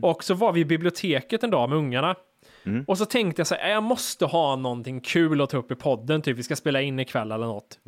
Och 0.02 0.24
så 0.24 0.34
var 0.34 0.52
vi 0.52 0.62
i 0.62 0.66
biblioteket 0.66 1.44
en 1.44 1.50
dag 1.50 1.70
med 1.70 1.78
ungarna. 1.78 2.16
Mm. 2.66 2.84
Och 2.88 2.98
så 2.98 3.06
tänkte 3.06 3.40
jag 3.40 3.48
så 3.48 3.56
här, 3.56 3.70
jag 3.70 3.84
måste 3.84 4.26
ha 4.26 4.56
någonting 4.56 5.02
kul 5.02 5.42
att 5.42 5.50
ta 5.50 5.58
upp 5.58 5.72
i 5.72 5.76
podden, 5.76 6.22
typ 6.22 6.38
vi 6.38 6.44
ska 6.44 6.56
spela 6.56 6.82
in 6.82 7.00
ikväll 7.00 7.32
eller 7.32 7.46
något. 7.46 7.80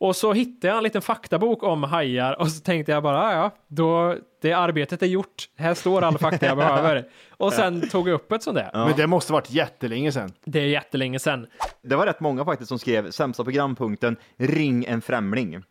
Och 0.00 0.16
så 0.16 0.32
hittade 0.32 0.68
jag 0.68 0.76
en 0.76 0.82
liten 0.82 1.02
faktabok 1.02 1.62
om 1.62 1.82
hajar 1.82 2.40
och 2.40 2.48
så 2.50 2.60
tänkte 2.60 2.92
jag 2.92 3.02
bara, 3.02 3.22
"Ah, 3.22 3.32
ja, 3.32 3.50
då, 3.68 4.16
det 4.42 4.52
arbetet 4.52 5.02
är 5.02 5.06
gjort. 5.06 5.48
Här 5.56 5.74
står 5.74 6.02
all 6.02 6.18
fakta 6.18 6.46
jag 6.46 6.56
behöver. 6.56 7.08
Och 7.30 7.52
sen 7.52 7.88
tog 7.88 8.08
jag 8.08 8.14
upp 8.14 8.32
ett 8.32 8.42
sånt 8.42 8.56
där. 8.56 8.70
Men 8.72 8.96
det 8.96 9.06
måste 9.06 9.32
varit 9.32 9.50
jättelänge 9.50 10.12
sedan. 10.12 10.32
Det 10.44 10.60
är 10.60 10.66
jättelänge 10.66 11.18
sedan. 11.18 11.46
Det 11.82 11.96
var 11.96 12.06
rätt 12.06 12.20
många 12.20 12.44
faktiskt 12.44 12.68
som 12.68 12.78
skrev 12.78 13.10
sämsta 13.10 13.44
programpunkten 13.44 14.16
Ring 14.36 14.84
en 14.84 15.00
främling. 15.00 15.62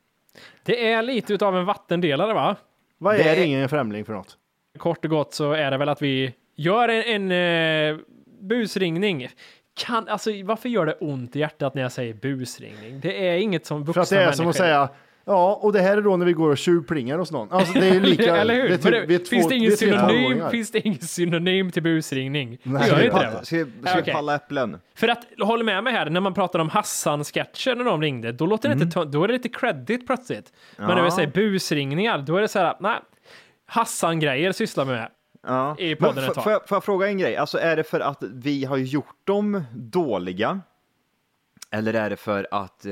Det 0.64 0.92
är 0.92 1.02
lite 1.02 1.34
utav 1.34 1.58
en 1.58 1.66
vattendelare 1.66 2.34
va? 2.34 2.56
Vad 2.98 3.16
Det 3.16 3.24
är 3.24 3.38
är- 3.38 3.44
ingen 3.44 3.70
främling 3.70 4.06
för 4.06 4.14
något? 4.14 4.38
Kort 4.78 5.06
och 5.06 5.12
gott 5.12 5.34
så 5.34 5.52
är 5.52 5.72
det 5.72 5.78
väl 5.78 5.90
att 5.90 6.02
vi 6.02 6.34
gör 6.56 6.90
en, 6.90 7.32
en 7.32 7.92
eh, 7.98 7.98
busringning. 8.42 9.30
Kan, 9.80 10.08
alltså, 10.08 10.32
varför 10.44 10.70
gör 10.70 10.86
det 10.86 10.94
ont 10.94 11.36
i 11.36 11.40
hjärtat 11.40 11.76
när 11.76 11.82
jag 11.82 11.92
säger 11.92 12.14
busringning? 12.14 13.00
Det 13.00 13.28
är 13.30 13.38
inget 13.38 13.66
som 13.66 13.84
vuxna 13.84 13.94
För 13.94 14.02
att 14.02 14.10
det 14.10 14.24
är 14.24 14.32
som 14.32 14.46
människor- 14.46 14.50
att 14.50 14.56
säga 14.56 14.90
Ja, 15.26 15.60
och 15.62 15.74
det 15.74 15.80
här 15.82 15.98
är 15.98 16.02
då 16.02 16.18
när 16.18 16.26
vi 16.26 16.34
går 16.34 16.50
och 16.50 16.58
tjuvplingar 16.58 17.18
hos 17.18 17.32
någon. 17.32 17.52
Alltså 17.52 17.74
det 17.80 17.88
är 17.88 18.00
lika. 18.00 18.36
Eller 18.42 18.54
hur? 18.56 18.70
Det 18.70 18.78
typ, 18.78 19.08
det, 19.08 19.16
är 19.16 19.18
två- 19.20 19.26
finns, 19.26 19.48
det 19.48 19.56
ingen 19.56 19.70
tre 19.70 19.78
synonym, 19.78 20.44
finns 20.52 20.72
det 20.72 20.80
ingen 20.88 21.00
synonym 21.02 21.72
till 21.72 21.84
busringning? 21.84 22.58
Nej. 22.64 22.90
gör 22.90 23.04
inte 23.06 23.20
det 23.20 23.32
va? 23.32 23.44
Ska, 23.44 23.46
ska 23.46 23.96
vi 23.96 24.02
Okej. 24.02 24.14
palla 24.14 24.36
äpplen? 24.36 24.78
För 24.96 25.08
att, 25.08 25.26
håll 25.40 25.64
med 25.64 25.84
mig 25.84 25.94
här, 25.94 26.10
när 26.10 26.20
man 26.22 26.34
pratar 26.34 26.60
om 26.60 26.70
Hassan-sketcher 26.70 27.76
när 27.76 27.84
de 27.86 28.02
ringde, 28.02 28.32
då, 28.32 28.46
låter 28.46 28.70
det 28.70 28.74
inte, 28.74 28.86
ta- 28.88 29.06
då 29.06 29.24
är 29.24 29.28
det 29.28 29.34
lite 29.34 29.50
credit 29.50 30.08
plötsligt. 30.08 30.54
Men 30.78 30.88
när 30.88 30.96
vi 30.96 31.02
Ja. 31.02 31.12
säger 31.16 31.30
busringningar, 31.32 32.18
då 32.18 32.38
är 32.38 32.42
det 32.42 32.48
så 32.48 32.60
här, 32.60 32.76
nej, 32.80 32.98
Hassan-grejer 33.66 34.52
sysslar 34.52 34.86
vi 34.86 34.92
med. 34.92 35.10
Ja. 35.48 35.76
I 35.80 35.96
podden 35.96 36.24
ett 36.24 36.34
tag. 36.34 36.44
får, 36.44 36.52
jag, 36.52 36.68
får 36.68 36.76
jag 36.76 36.84
fråga 36.84 37.08
en 37.08 37.18
grej? 37.18 37.36
Alltså 37.36 37.58
är 37.58 37.76
det 37.76 37.84
för 37.84 38.00
att 38.00 38.24
vi 38.24 38.66
har 38.66 38.78
gjort 38.78 39.16
dem 39.28 39.64
dåliga? 39.74 40.62
Eller 41.72 41.94
är 41.94 42.10
det 42.10 42.16
för 42.18 42.48
att 42.52 42.86
eh, 42.86 42.92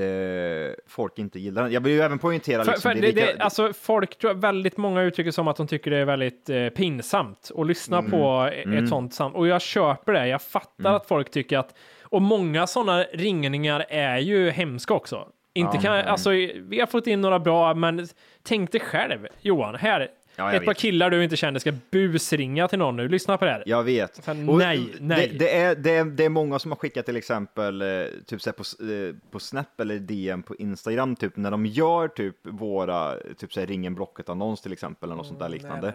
folk 0.88 1.20
inte 1.20 1.40
gillar 1.40 1.64
den? 1.64 1.72
Jag 1.72 1.82
vill 1.82 1.94
ju 1.94 2.02
även 2.02 2.20
poängtera 2.20 2.64
För, 2.64 2.72
liksom, 2.72 2.90
för 2.92 2.96
det 3.02 3.02
det, 3.08 3.08
lika- 3.16 3.38
det, 3.38 3.44
alltså, 3.44 3.74
folk 3.74 4.18
tror 4.18 4.34
väldigt 4.34 4.78
många 4.78 5.02
uttrycker 5.02 5.32
som 5.32 5.48
att 5.48 5.56
de 5.58 5.68
tycker 5.68 5.92
det 5.92 5.98
är 5.98 6.06
väldigt 6.06 6.50
eh, 6.50 6.68
pinsamt 6.70 7.52
att 7.58 7.68
lyssna 7.68 7.98
Mm. 7.98 8.12
på 8.12 8.52
ett 8.76 8.90
sånt 8.90 9.14
sam. 9.14 9.36
Och 9.36 9.48
jag 9.48 9.62
köper 9.62 10.14
det. 10.14 10.28
Jag 10.28 10.42
fattar 10.42 10.94
att 10.94 11.08
folk 11.08 11.32
tycker 11.32 11.58
att, 11.58 11.76
och 12.02 12.22
många 12.22 12.68
sådana 12.68 13.04
ringningar 13.04 13.86
är 13.90 14.18
ju 14.18 14.50
hemska 14.50 14.94
också. 14.94 15.28
Inte 15.54 15.78
kan, 15.78 15.96
alltså, 15.96 16.30
vi 16.30 16.80
har 16.80 16.88
fått 16.88 17.08
in 17.08 17.22
några 17.22 17.40
bra, 17.40 17.74
men 17.74 18.08
tänk 18.44 18.72
dig 18.72 18.82
själv, 18.82 19.28
Johan, 19.42 19.76
här, 19.76 20.08
Ja, 20.40 20.54
ett 20.54 20.66
par 20.66 20.72
vet. 20.72 20.78
killar 20.78 21.10
du 21.10 21.24
inte 21.24 21.38
känner 21.38 21.60
ska 21.60 21.74
busringa 21.92 22.68
till 22.68 22.80
någon 22.80 22.96
nu. 22.96 23.08
Lyssna 23.08 23.38
på 23.38 23.46
det 23.46 23.52
här. 23.52 23.64
Jag 23.66 23.84
vet. 23.84 24.26
Fan, 24.26 24.50
Och 24.50 24.58
nej, 24.58 24.94
nej. 25.00 25.28
Det, 25.28 25.38
det, 25.38 25.56
är, 25.58 25.76
det, 25.76 25.96
är, 25.96 26.06
det 26.06 26.26
är 26.26 26.30
många 26.30 26.60
som 26.60 26.72
har 26.72 26.76
skickat 26.76 27.06
till 27.06 27.16
exempel 27.16 27.82
eh, 27.82 27.88
typ 28.26 28.42
så 28.42 28.52
på, 28.52 28.64
eh, 28.84 29.16
på 29.32 29.40
Snap 29.40 29.80
eller 29.80 30.00
DM 30.00 30.44
på 30.44 30.56
Instagram, 30.56 31.16
typ 31.16 31.38
när 31.38 31.52
de 31.52 31.66
gör 31.66 32.08
typ 32.08 32.36
våra, 32.44 33.16
typ 33.38 33.54
så 33.54 33.60
här 33.60 33.68
ringen 33.68 33.96
blocket 33.96 34.30
annons 34.30 34.62
till 34.62 34.74
exempel, 34.74 35.10
eller 35.10 35.18
något 35.18 35.28
sånt 35.28 35.40
där 35.40 35.50
liknande. 35.50 35.94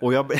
Och 0.00 0.14
jag, 0.14 0.32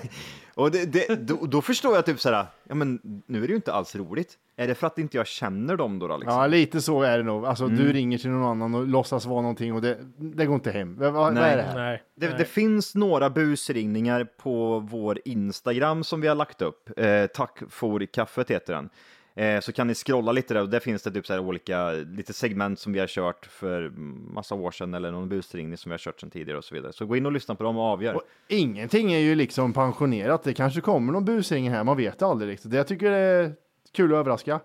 och 0.54 0.70
det, 0.70 0.84
det, 0.92 1.28
då, 1.28 1.46
då 1.46 1.62
förstår 1.62 1.94
jag 1.94 2.06
typ 2.06 2.20
så 2.20 2.30
här, 2.30 2.46
ja 2.68 2.74
men 2.74 3.00
nu 3.26 3.38
är 3.38 3.46
det 3.46 3.50
ju 3.50 3.56
inte 3.56 3.72
alls 3.72 3.96
roligt. 3.96 4.38
Är 4.60 4.66
det 4.66 4.74
för 4.74 4.86
att 4.86 4.98
inte 4.98 5.16
jag 5.16 5.26
känner 5.26 5.76
dem 5.76 5.98
då? 5.98 6.08
då 6.08 6.16
liksom? 6.16 6.38
Ja, 6.40 6.46
lite 6.46 6.80
så 6.80 7.02
är 7.02 7.18
det 7.18 7.24
nog. 7.24 7.46
Alltså 7.46 7.64
Mm. 7.64 7.76
du 7.76 7.92
ringer 7.92 8.18
till 8.18 8.30
någon 8.30 8.44
annan 8.44 8.74
och 8.74 8.86
låtsas 8.86 9.26
vara 9.26 9.40
någonting 9.42 9.72
och 9.72 9.82
det, 9.82 9.98
det 10.16 10.46
går 10.46 10.54
inte 10.54 10.70
hem. 10.70 10.96
Vad, 10.98 11.12
vad 11.12 11.34
Nej. 11.34 11.52
är 11.52 11.56
det 11.56 11.62
här? 11.62 11.74
Nej. 11.76 12.02
Det, 12.16 12.28
nej. 12.28 12.34
det 12.38 12.44
finns 12.44 12.94
några 12.94 13.30
busringningar 13.30 14.24
på 14.42 14.78
vår 14.90 15.18
Instagram 15.24 16.04
som 16.04 16.20
vi 16.20 16.28
har 16.28 16.34
lagt 16.34 16.62
upp. 16.62 16.90
Eh, 16.98 17.26
Tack 17.26 17.58
for 17.68 18.06
kaffet 18.06 18.50
heter 18.50 18.72
den. 18.74 18.88
Eh, 19.34 19.60
så 19.60 19.72
kan 19.72 19.86
ni 19.86 19.94
scrolla 19.94 20.32
lite 20.32 20.54
där 20.54 20.60
och 20.60 20.68
där 20.68 20.80
finns 20.80 21.02
det 21.02 21.10
typ 21.10 21.26
så 21.26 21.32
här 21.32 21.40
olika, 21.40 21.90
lite 21.90 22.32
segment 22.32 22.78
som 22.78 22.92
vi 22.92 22.98
har 23.00 23.06
kört 23.06 23.46
för 23.46 23.90
massa 24.34 24.54
år 24.54 24.70
sedan 24.70 24.94
eller 24.94 25.10
någon 25.12 25.28
busringning 25.28 25.76
som 25.76 25.90
vi 25.90 25.92
har 25.92 25.98
kört 25.98 26.20
sedan 26.20 26.30
tidigare 26.30 26.58
och 26.58 26.64
så 26.64 26.74
vidare. 26.74 26.92
Så 26.92 27.06
gå 27.06 27.16
in 27.16 27.26
och 27.26 27.32
lyssna 27.32 27.54
på 27.54 27.64
dem 27.64 27.76
och 27.78 27.84
avgör. 27.84 28.14
Och 28.14 28.22
ingenting 28.48 29.12
är 29.12 29.18
ju 29.18 29.34
liksom 29.34 29.72
pensionerat. 29.72 30.42
Det 30.42 30.54
kanske 30.54 30.80
kommer 30.80 31.12
någon 31.12 31.24
busring 31.24 31.70
här, 31.70 31.84
man 31.84 31.96
vet 31.96 32.22
aldrig 32.22 32.50
riktigt. 32.50 32.70
Det 32.70 32.76
jag 32.76 32.86
tycker 32.86 33.10
det 33.10 33.16
är 33.16 33.52
kul 33.92 34.12
att 34.12 34.18
överraska. 34.18 34.60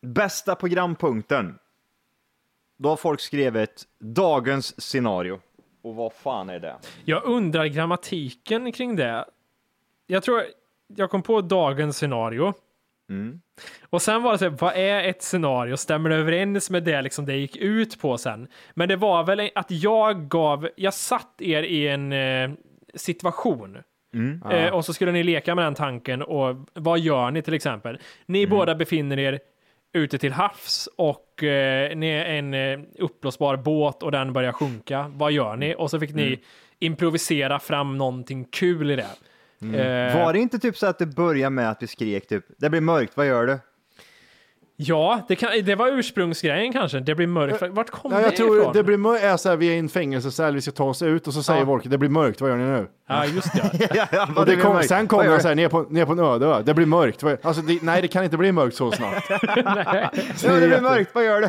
Bästa 0.00 0.54
programpunkten. 0.54 1.58
Då 2.78 2.88
har 2.88 2.96
folk 2.96 3.20
skrivit 3.20 3.84
dagens 3.98 4.80
scenario. 4.82 5.40
Och 5.82 5.94
vad 5.94 6.12
fan 6.12 6.50
är 6.50 6.60
det? 6.60 6.76
Jag 7.04 7.24
undrar 7.24 7.66
grammatiken 7.66 8.72
kring 8.72 8.96
det. 8.96 9.24
Jag 10.06 10.22
tror 10.22 10.42
jag 10.86 11.10
kom 11.10 11.22
på 11.22 11.40
dagens 11.40 11.96
scenario. 11.96 12.54
Och 13.90 14.02
sen 14.02 14.22
var 14.22 14.32
det 14.32 14.38
så 14.38 14.44
här, 14.44 14.56
vad 14.60 14.76
är 14.76 15.04
ett 15.04 15.22
scenario? 15.22 15.76
Stämmer 15.76 16.10
det 16.10 16.16
överens 16.16 16.70
med 16.70 16.84
det 16.84 17.02
liksom 17.02 17.26
det 17.26 17.36
gick 17.36 17.56
ut 17.56 18.00
på 18.00 18.18
sen? 18.18 18.48
Men 18.74 18.88
det 18.88 18.96
var 18.96 19.24
väl 19.24 19.50
att 19.54 19.70
jag 19.70 20.28
gav, 20.28 20.68
jag 20.76 20.94
satt 20.94 21.42
er 21.42 21.62
i 21.62 21.88
en 21.88 22.12
eh, 22.12 22.50
situation. 22.94 23.78
Eh, 24.50 24.74
och 24.74 24.84
så 24.84 24.92
skulle 24.94 25.12
ni 25.12 25.22
leka 25.22 25.54
med 25.54 25.64
den 25.64 25.74
tanken 25.74 26.22
och 26.22 26.56
vad 26.74 26.98
gör 26.98 27.30
ni 27.30 27.42
till 27.42 27.54
exempel? 27.54 27.98
Ni 28.26 28.46
båda 28.46 28.74
befinner 28.74 29.18
er 29.18 29.38
ute 29.94 30.18
till 30.18 30.32
havs 30.32 30.88
och 30.96 31.42
eh, 31.42 31.96
ni 31.96 32.06
är 32.08 32.24
en 32.24 32.54
eh, 32.54 32.78
uppblåsbar 32.98 33.56
båt 33.56 34.02
och 34.02 34.12
den 34.12 34.32
börjar 34.32 34.52
sjunka. 34.52 35.12
Vad 35.14 35.32
gör 35.32 35.56
ni? 35.56 35.74
Och 35.78 35.90
så 35.90 36.00
fick 36.00 36.14
ni 36.14 36.38
improvisera 36.78 37.58
fram 37.58 37.98
någonting 37.98 38.44
kul 38.44 38.90
i 38.90 38.96
det. 38.96 39.06
Eh, 39.78 40.24
Var 40.24 40.32
det 40.32 40.38
inte 40.38 40.58
typ 40.58 40.76
så 40.76 40.86
att 40.86 40.98
det 40.98 41.06
börjar 41.06 41.50
med 41.50 41.70
att 41.70 41.82
vi 41.82 41.86
skrek 41.86 42.28
typ, 42.28 42.44
det 42.58 42.70
blir 42.70 42.80
mörkt, 42.80 43.16
vad 43.16 43.26
gör 43.26 43.46
du? 43.46 43.58
Ja, 44.76 45.20
det, 45.28 45.36
kan, 45.36 45.50
det 45.64 45.74
var 45.74 45.88
ursprungsgrejen 45.88 46.72
kanske. 46.72 47.00
Det 47.00 47.14
blir 47.14 47.26
mörkt. 47.26 47.62
Vart 47.70 47.90
kom 47.90 48.12
Ja, 48.12 48.18
det 48.18 48.24
jag 48.24 48.36
tror 48.36 48.72
det 48.72 48.82
blir 48.82 48.96
mörkt, 48.96 49.24
är 49.24 49.36
så 49.36 49.48
här, 49.48 49.56
vi 49.56 49.68
är 49.68 49.72
i 49.74 49.78
en 49.78 49.88
fängelsecell, 49.88 50.54
vi 50.54 50.60
ska 50.60 50.70
ta 50.70 50.84
oss 50.84 51.02
ut 51.02 51.26
och 51.26 51.34
så 51.34 51.42
säger 51.42 51.60
Ja. 51.60 51.66
folk 51.66 51.84
det 51.86 51.98
blir 51.98 52.08
mörkt, 52.08 52.40
vad 52.40 52.50
gör 52.50 52.56
ni 52.56 52.64
nu? 52.64 52.86
Ja, 53.12 53.26
just 53.26 53.52
det. 53.52 53.88
ja, 53.94 54.06
ja, 54.12 54.28
Och 54.36 54.46
det 54.46 54.56
kom, 54.56 54.82
sen 54.82 55.08
kommer 55.08 55.28
du? 55.28 55.40
så 55.40 55.48
här, 55.48 55.54
ner 55.54 55.68
på, 55.68 55.82
ner 55.82 56.04
på 56.04 56.12
en 56.12 56.18
öde 56.18 56.46
ö. 56.46 56.62
det 56.62 56.74
blir 56.74 56.86
mörkt. 56.86 57.24
Alltså, 57.24 57.62
det, 57.62 57.82
nej, 57.82 58.02
det 58.02 58.08
kan 58.08 58.24
inte 58.24 58.36
bli 58.36 58.52
mörkt 58.52 58.76
så 58.76 58.92
snabbt. 58.92 59.30
Nej. 59.64 60.08
Ja, 60.44 60.52
det 60.52 60.68
blir 60.68 60.80
mörkt, 60.80 61.10
vad 61.14 61.24
gör 61.24 61.40
du? 61.40 61.48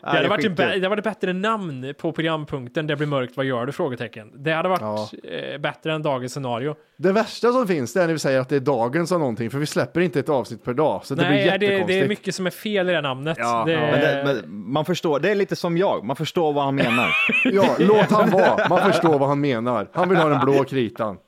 Det 0.00 0.06
hade, 0.06 0.22
det 0.22 0.28
varit 0.28 0.44
en 0.44 0.80
det 0.80 0.88
hade 0.88 1.02
bättre 1.02 1.32
namn 1.32 1.94
på 1.98 2.12
programpunkten 2.12 2.86
Det 2.86 2.96
blir 2.96 3.06
mörkt, 3.06 3.36
vad 3.36 3.46
gör 3.46 3.66
du? 3.66 3.72
Frågetecken. 3.72 4.30
Det 4.34 4.52
hade 4.52 4.68
varit 4.68 5.12
eh, 5.24 5.58
bättre 5.60 5.92
än 5.92 6.02
dagens 6.02 6.32
scenario. 6.32 6.74
Det 6.96 7.12
värsta 7.12 7.52
som 7.52 7.66
finns 7.66 7.92
det 7.92 8.02
är 8.02 8.06
när 8.06 8.12
vi 8.12 8.18
säger 8.18 8.40
att 8.40 8.48
det 8.48 8.56
är 8.56 8.60
dagens 8.60 9.12
av 9.12 9.18
någonting, 9.18 9.50
för 9.50 9.58
vi 9.58 9.66
släpper 9.66 10.00
inte 10.00 10.20
ett 10.20 10.28
avsnitt 10.28 10.64
per 10.64 10.74
dag. 10.74 11.00
Så 11.04 11.14
det 11.14 11.18
blir 11.22 11.30
Nej, 11.30 11.44
det, 11.44 11.66
jättekonstigt. 11.66 11.88
det 11.88 12.00
är 12.00 12.08
mycket 12.08 12.34
som 12.34 12.46
är 12.46 12.50
fel 12.50 12.90
i 12.90 12.92
det 12.92 13.00
namnet. 13.00 13.36
Ja, 13.40 13.64
det, 13.66 13.76
men 13.76 14.00
det, 14.00 14.22
men 14.24 14.72
man 14.72 14.84
förstår, 14.84 15.20
det 15.20 15.30
är 15.30 15.34
lite 15.34 15.56
som 15.56 15.78
jag, 15.78 16.04
man 16.04 16.16
förstår 16.16 16.52
vad 16.52 16.64
han 16.64 16.74
menar. 16.74 17.10
Ja, 17.44 17.76
låt 17.78 18.10
han 18.10 18.30
vara. 18.30 18.68
Man 18.68 18.92
förstår 18.92 19.18
vad 19.18 19.28
han 19.28 19.40
menar. 19.40 19.88
Han 19.92 20.08
vill 20.08 20.18
ha 20.18 20.28
den 20.28 20.40
blå 20.40 20.64
kritan. 20.90 21.18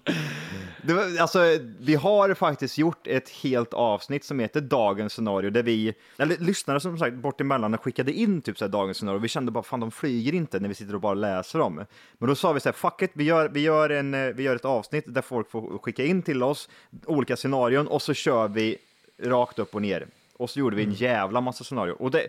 Det 0.85 0.95
var, 0.95 1.21
alltså, 1.21 1.59
vi 1.81 1.95
har 1.95 2.35
faktiskt 2.35 2.79
gjort 2.79 3.07
ett 3.07 3.29
helt 3.29 3.75
avsnitt 3.75 4.25
som 4.25 4.39
heter 4.39 4.61
Dagens 4.61 5.13
scenario, 5.13 5.51
där 5.51 5.63
vi, 5.63 5.95
eller 6.19 6.37
lyssnare 6.37 6.81
som 6.81 6.99
sagt 6.99 7.17
bort 7.17 7.41
emellan 7.41 7.79
skickade 7.79 8.13
in 8.13 8.43
typ 8.43 8.59
så 8.59 8.65
här, 8.65 8.73
Dagens 8.73 8.97
scenario, 8.97 9.19
vi 9.19 9.29
kände 9.29 9.53
bara 9.53 9.63
fan 9.65 9.81
de 9.81 9.91
flyger 9.91 10.35
inte 10.35 10.61
när 10.61 10.69
vi 10.69 10.75
sitter 10.75 10.95
och 10.95 11.01
bara 11.01 11.15
läser 11.15 11.59
dem. 11.59 11.85
Men 12.19 12.29
då 12.29 12.35
sa 12.35 12.53
vi 12.53 12.61
så 12.61 12.69
här, 12.69 12.75
fuck 12.75 13.03
it, 13.03 13.11
vi 13.15 13.25
gör, 13.25 13.49
vi 13.49 13.61
gör, 13.61 13.91
en, 13.91 14.15
eh, 14.15 14.27
vi 14.35 14.43
gör 14.43 14.57
ett 14.57 14.65
avsnitt 14.65 15.05
där 15.07 15.23
folk 15.23 15.51
får 15.51 15.79
skicka 15.79 16.05
in 16.05 16.23
till 16.23 16.43
oss 16.43 16.69
olika 17.07 17.37
scenarion 17.37 17.87
och 17.87 18.03
så 18.03 18.15
kör 18.15 18.49
vi 18.49 18.79
rakt 19.23 19.59
upp 19.59 19.75
och 19.75 19.83
ner. 19.83 20.07
Och 20.37 20.51
så 20.51 20.59
gjorde 20.59 20.77
vi 20.77 20.83
en 20.83 20.93
jävla 20.93 21.41
massa 21.41 21.65
scenarion. 21.65 21.97
Och 21.97 22.11
det, 22.11 22.29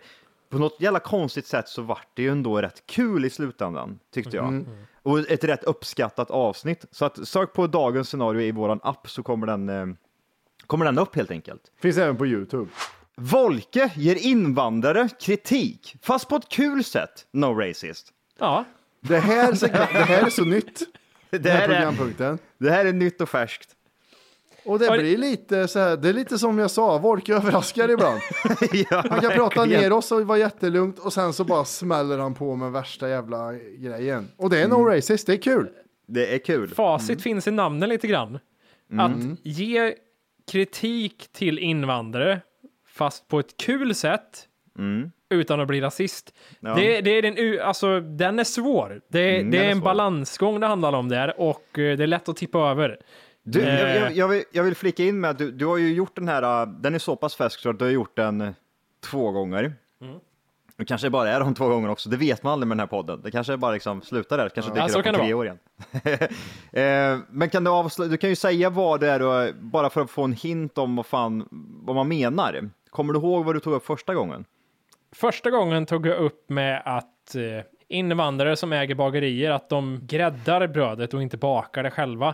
på 0.50 0.58
något 0.58 0.82
jävla 0.82 1.00
konstigt 1.00 1.48
sätt 1.48 1.68
så 1.68 1.82
vart 1.82 2.08
det 2.14 2.22
ju 2.22 2.30
ändå 2.32 2.62
rätt 2.62 2.84
kul 2.86 3.26
i 3.26 3.30
slutändan, 3.30 4.00
tyckte 4.14 4.38
jag. 4.38 4.66
Och 5.04 5.20
ett 5.20 5.44
rätt 5.44 5.64
uppskattat 5.64 6.32
avsnitt. 6.32 6.86
Så 6.92 7.06
att 7.06 7.28
sök 7.28 7.54
på 7.54 7.68
dagens 7.68 8.10
scenario 8.10 8.42
i 8.42 8.52
våran 8.52 8.80
app 8.84 9.10
så 9.10 9.24
kommer 9.24 9.48
den, 9.48 9.70
eh, 9.70 9.86
kommer 10.68 10.86
den 10.86 11.00
upp 11.00 11.16
helt 11.16 11.32
enkelt. 11.32 11.62
Finns 11.82 11.98
även 11.98 12.18
på 12.18 12.28
Youtube. 12.28 12.70
Volke 13.16 13.92
ger 13.96 14.16
invandrare 14.16 15.10
kritik, 15.22 15.96
fast 16.02 16.28
på 16.30 16.36
ett 16.36 16.50
kul 16.50 16.84
sätt. 16.84 17.26
No 17.32 17.46
racist. 17.60 18.14
ja. 18.40 18.66
Det 19.06 19.20
här, 19.20 19.52
det 19.94 20.04
här 20.04 20.26
är 20.26 20.30
så 20.30 20.46
nytt. 20.46 20.82
Det 21.30 21.38
Den 21.40 21.52
här 21.52 21.60
här 21.60 21.70
är, 21.70 21.76
programpunkten. 21.76 22.40
det 22.58 22.70
här 22.72 22.86
är 22.86 22.94
nytt 22.94 23.22
och 23.22 23.30
färskt. 23.30 23.73
Och 24.66 24.80
det 24.80 24.92
blir 24.92 25.18
lite 25.18 25.68
så 25.68 25.80
här, 25.80 25.98
det 25.98 26.10
är 26.10 26.14
lite 26.14 26.38
som 26.40 26.60
jag 26.60 26.72
sa, 26.72 26.98
Wolke 26.98 27.34
överraskar 27.36 27.92
ibland. 27.92 28.20
ja, 28.90 29.04
Han 29.10 29.22
kan 29.22 29.32
prata 29.32 29.66
ner 29.66 29.94
oss 29.94 30.12
och 30.12 30.28
vara 30.28 30.38
jättelugnt 30.38 31.00
och 31.00 31.14
sen 31.14 31.34
så 31.34 31.44
bara 31.44 31.66
smäller 31.66 32.18
han 32.18 32.34
på 32.34 32.56
med 32.56 32.72
värsta 32.72 33.10
jävla 33.10 33.54
grejen. 33.78 34.28
Och 34.38 34.50
det 34.50 34.62
är 34.62 34.68
no 34.68 34.86
racist, 34.86 35.28
det 35.28 35.34
är 35.34 35.42
kul. 35.42 35.70
Det 36.08 36.34
är 36.36 36.40
kul. 36.40 36.70
Facit 36.70 37.22
finns 37.22 37.48
i 37.48 37.52
namnen 37.52 37.90
lite 37.90 38.08
grann. 38.08 38.40
Att 39.00 39.12
ge 39.44 39.94
kritik 40.52 41.28
till 41.34 41.60
invandrare, 41.60 42.42
fast 42.88 43.28
på 43.28 43.40
ett 43.40 43.58
kul 43.58 43.96
sätt, 43.96 44.48
utan 45.30 45.60
att 45.60 45.68
bli 45.68 45.82
rasist. 45.82 46.34
Ja. 46.60 46.74
Det, 46.76 47.02
det 47.02 47.10
är 47.12 47.22
den, 47.22 47.62
alltså, 47.68 48.00
den 48.00 48.40
är 48.40 48.44
svår. 48.44 49.02
Det, 49.08 49.40
Mm, 49.40 49.52
det 49.52 49.58
är 49.58 49.64
är 49.64 49.70
en 49.70 49.78
svår. 49.78 49.86
balansgång 49.86 50.60
det 50.60 50.68
handlar 50.68 50.94
om 50.94 51.10
där 51.10 51.40
och 51.42 51.80
eh, 51.80 51.98
det 51.98 52.04
är 52.04 52.08
lätt 52.08 52.30
att 52.30 52.38
tippa 52.38 52.60
över. 52.60 53.00
Du, 53.44 53.62
jag, 53.62 53.70
Eh. 53.70 54.02
jag, 54.02 54.12
jag, 54.16 54.28
vill, 54.28 54.44
jag 54.52 54.64
vill 54.64 54.76
flika 54.76 55.04
in 55.04 55.20
med 55.20 55.30
att 55.30 55.38
du, 55.38 55.52
du 55.52 55.66
har 55.66 55.78
ju 55.78 55.94
gjort 55.94 56.16
den 56.16 56.28
här, 56.28 56.62
äh, 56.62 56.68
den 56.68 56.96
är 56.96 57.00
så 57.00 57.16
pass 57.16 57.36
färsk 57.36 57.60
så 57.60 57.70
att 57.70 57.80
du 57.80 57.86
har 57.86 57.92
gjort 57.92 58.16
den 58.16 58.42
äh, 58.42 58.54
två 59.12 59.32
gånger. 59.32 59.74
Mm. 60.02 60.20
Det 60.76 60.86
kanske 60.86 61.10
bara 61.10 61.30
är 61.30 61.40
de 61.40 61.54
två 61.56 61.68
gångerna 61.68 61.92
också, 61.92 62.10
det 62.10 62.18
vet 62.18 62.44
man 62.44 62.54
aldrig 62.54 62.68
med 62.68 62.78
den 62.78 62.80
här 62.80 62.88
podden. 62.88 63.22
Det 63.24 63.32
kanske 63.32 63.58
bara 63.58 63.72
liksom 63.72 64.02
slutar 64.02 64.38
där, 64.38 64.50
kanske 64.50 64.72
Ja, 64.72 64.76
dyker 64.76 64.94
så 64.94 65.00
upp 65.00 65.06
om 65.06 65.14
tre 65.14 65.34
år 65.34 65.46
igen. 65.46 65.60
eh, 66.72 67.20
men 67.30 67.50
kan 67.50 67.64
du 67.64 67.72
avslöja, 67.72 68.12
du 68.12 68.18
kan 68.18 68.30
ju 68.30 68.36
säga 68.36 68.70
vad 68.70 69.00
det 69.00 69.10
är, 69.10 69.22
och, 69.22 69.56
bara 69.56 69.90
för 69.90 70.02
att 70.02 70.10
få 70.10 70.24
en 70.24 70.34
hint 70.34 70.78
om 70.78 70.96
vad, 70.96 71.06
fan, 71.06 71.48
vad 71.84 71.96
man 71.96 72.08
menar. 72.08 72.70
Kommer 72.90 73.14
du 73.14 73.20
ihåg 73.20 73.46
vad 73.46 73.56
du 73.56 73.60
tog 73.60 73.74
upp 73.74 73.86
första 73.86 74.14
gången? 74.14 74.46
Första 75.12 75.50
gången 75.52 75.86
tog 75.86 76.08
jag 76.08 76.18
upp 76.18 76.50
med 76.50 76.82
att 76.86 77.36
eh, 77.36 77.42
invandrare 77.88 78.56
som 78.56 78.74
äger 78.74 78.96
bagerier, 78.96 79.52
att 79.52 79.70
de 79.70 80.00
gräddar 80.02 80.68
brödet 80.68 81.14
och 81.14 81.22
inte 81.22 81.38
bakar 81.38 81.84
det 81.84 81.92
själva. 81.92 82.34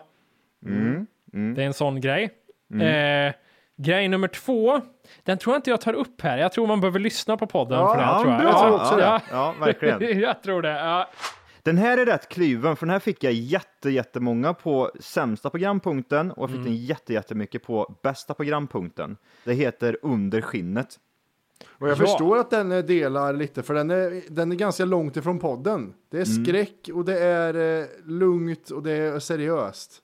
Mm, 0.65 1.07
Det 1.55 1.61
är 1.61 1.65
en 1.65 1.73
sån 1.73 2.01
grej. 2.01 2.29
Eh, 2.81 3.33
grej 3.77 4.07
nummer 4.07 4.27
två, 4.27 4.81
den 5.23 5.37
tror 5.37 5.53
jag 5.53 5.57
inte 5.59 5.69
jag 5.69 5.81
tar 5.81 5.93
upp 5.93 6.21
här. 6.21 6.37
Jag 6.37 6.51
tror 6.51 6.67
man 6.67 6.81
behöver 6.81 6.99
lyssna 6.99 7.37
på 7.37 7.47
podden 7.47 7.79
Ja, 7.79 7.91
för 7.93 7.97
det 7.99 8.03
här, 8.05 8.13
ja, 8.13 8.19
tror 8.21 8.33
jag. 8.33 8.41
bra. 8.41 8.49
jag 8.51 8.59
tror 8.61 8.75
också 8.75 8.99
ja, 8.99 9.13
det. 9.13 9.21
ja, 9.31 9.55
verkligen. 9.59 10.19
jag 10.21 10.43
tror 10.43 10.61
det. 10.61 10.69
Ja. 10.69 11.09
Den 11.63 11.77
här 11.77 11.97
är 11.97 12.05
rätt 12.05 12.29
kluven, 12.29 12.75
för 12.75 12.85
den 12.85 12.93
här 12.93 12.99
fick 12.99 13.23
jag 13.23 13.33
jätte, 13.33 13.89
jättemånga 13.89 14.53
på 14.53 14.91
sämsta 14.99 15.49
programpunkten 15.49 16.31
och 16.31 16.43
jag 16.43 16.49
fick 16.55 16.63
den 16.63 16.75
jätte, 16.75 17.13
jättemycket 17.13 17.63
på 17.63 17.95
bästa 18.03 18.33
programpunkten. 18.33 19.17
Det 19.43 19.53
heter 19.53 19.97
Under 20.01 20.41
skinnet. 20.41 20.95
Och 21.69 21.87
jag 21.89 21.91
Ja. 21.91 21.95
förstår 21.99 22.37
att 22.37 22.49
den 22.49 22.71
eh, 22.71 22.77
delar 22.79 23.33
lite, 23.33 23.63
för 23.63 23.73
den 23.73 23.89
är, 23.91 24.21
den 24.29 24.51
är 24.51 24.55
ganska 24.55 24.85
långt 24.85 25.17
ifrån 25.17 25.39
podden. 25.39 25.93
Det 26.11 26.17
är 26.17 26.25
Mm. 26.31 26.45
skräck 26.45 26.89
och 26.93 27.05
det 27.05 27.19
är 27.19 27.79
eh, 27.81 27.85
lugnt 28.05 28.69
och 28.69 28.83
det 28.83 28.91
är 28.91 29.19
seriöst. 29.19 29.99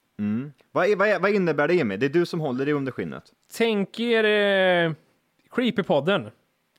Vad, 0.71 0.85
är- 0.89 0.95
vad, 0.95 1.07
är- 1.07 1.19
vad 1.19 1.31
innebär 1.31 1.67
det 1.67 1.79
Emil? 1.79 1.99
Det 1.99 2.05
är 2.05 2.09
du 2.09 2.25
som 2.25 2.39
håller 2.39 2.67
i 2.67 2.71
under 2.73 2.91
skinnet. 2.91 3.23
Tänk 3.57 3.99
er 3.99 4.23
eh, 4.85 4.93
Creepypodden 5.51 6.29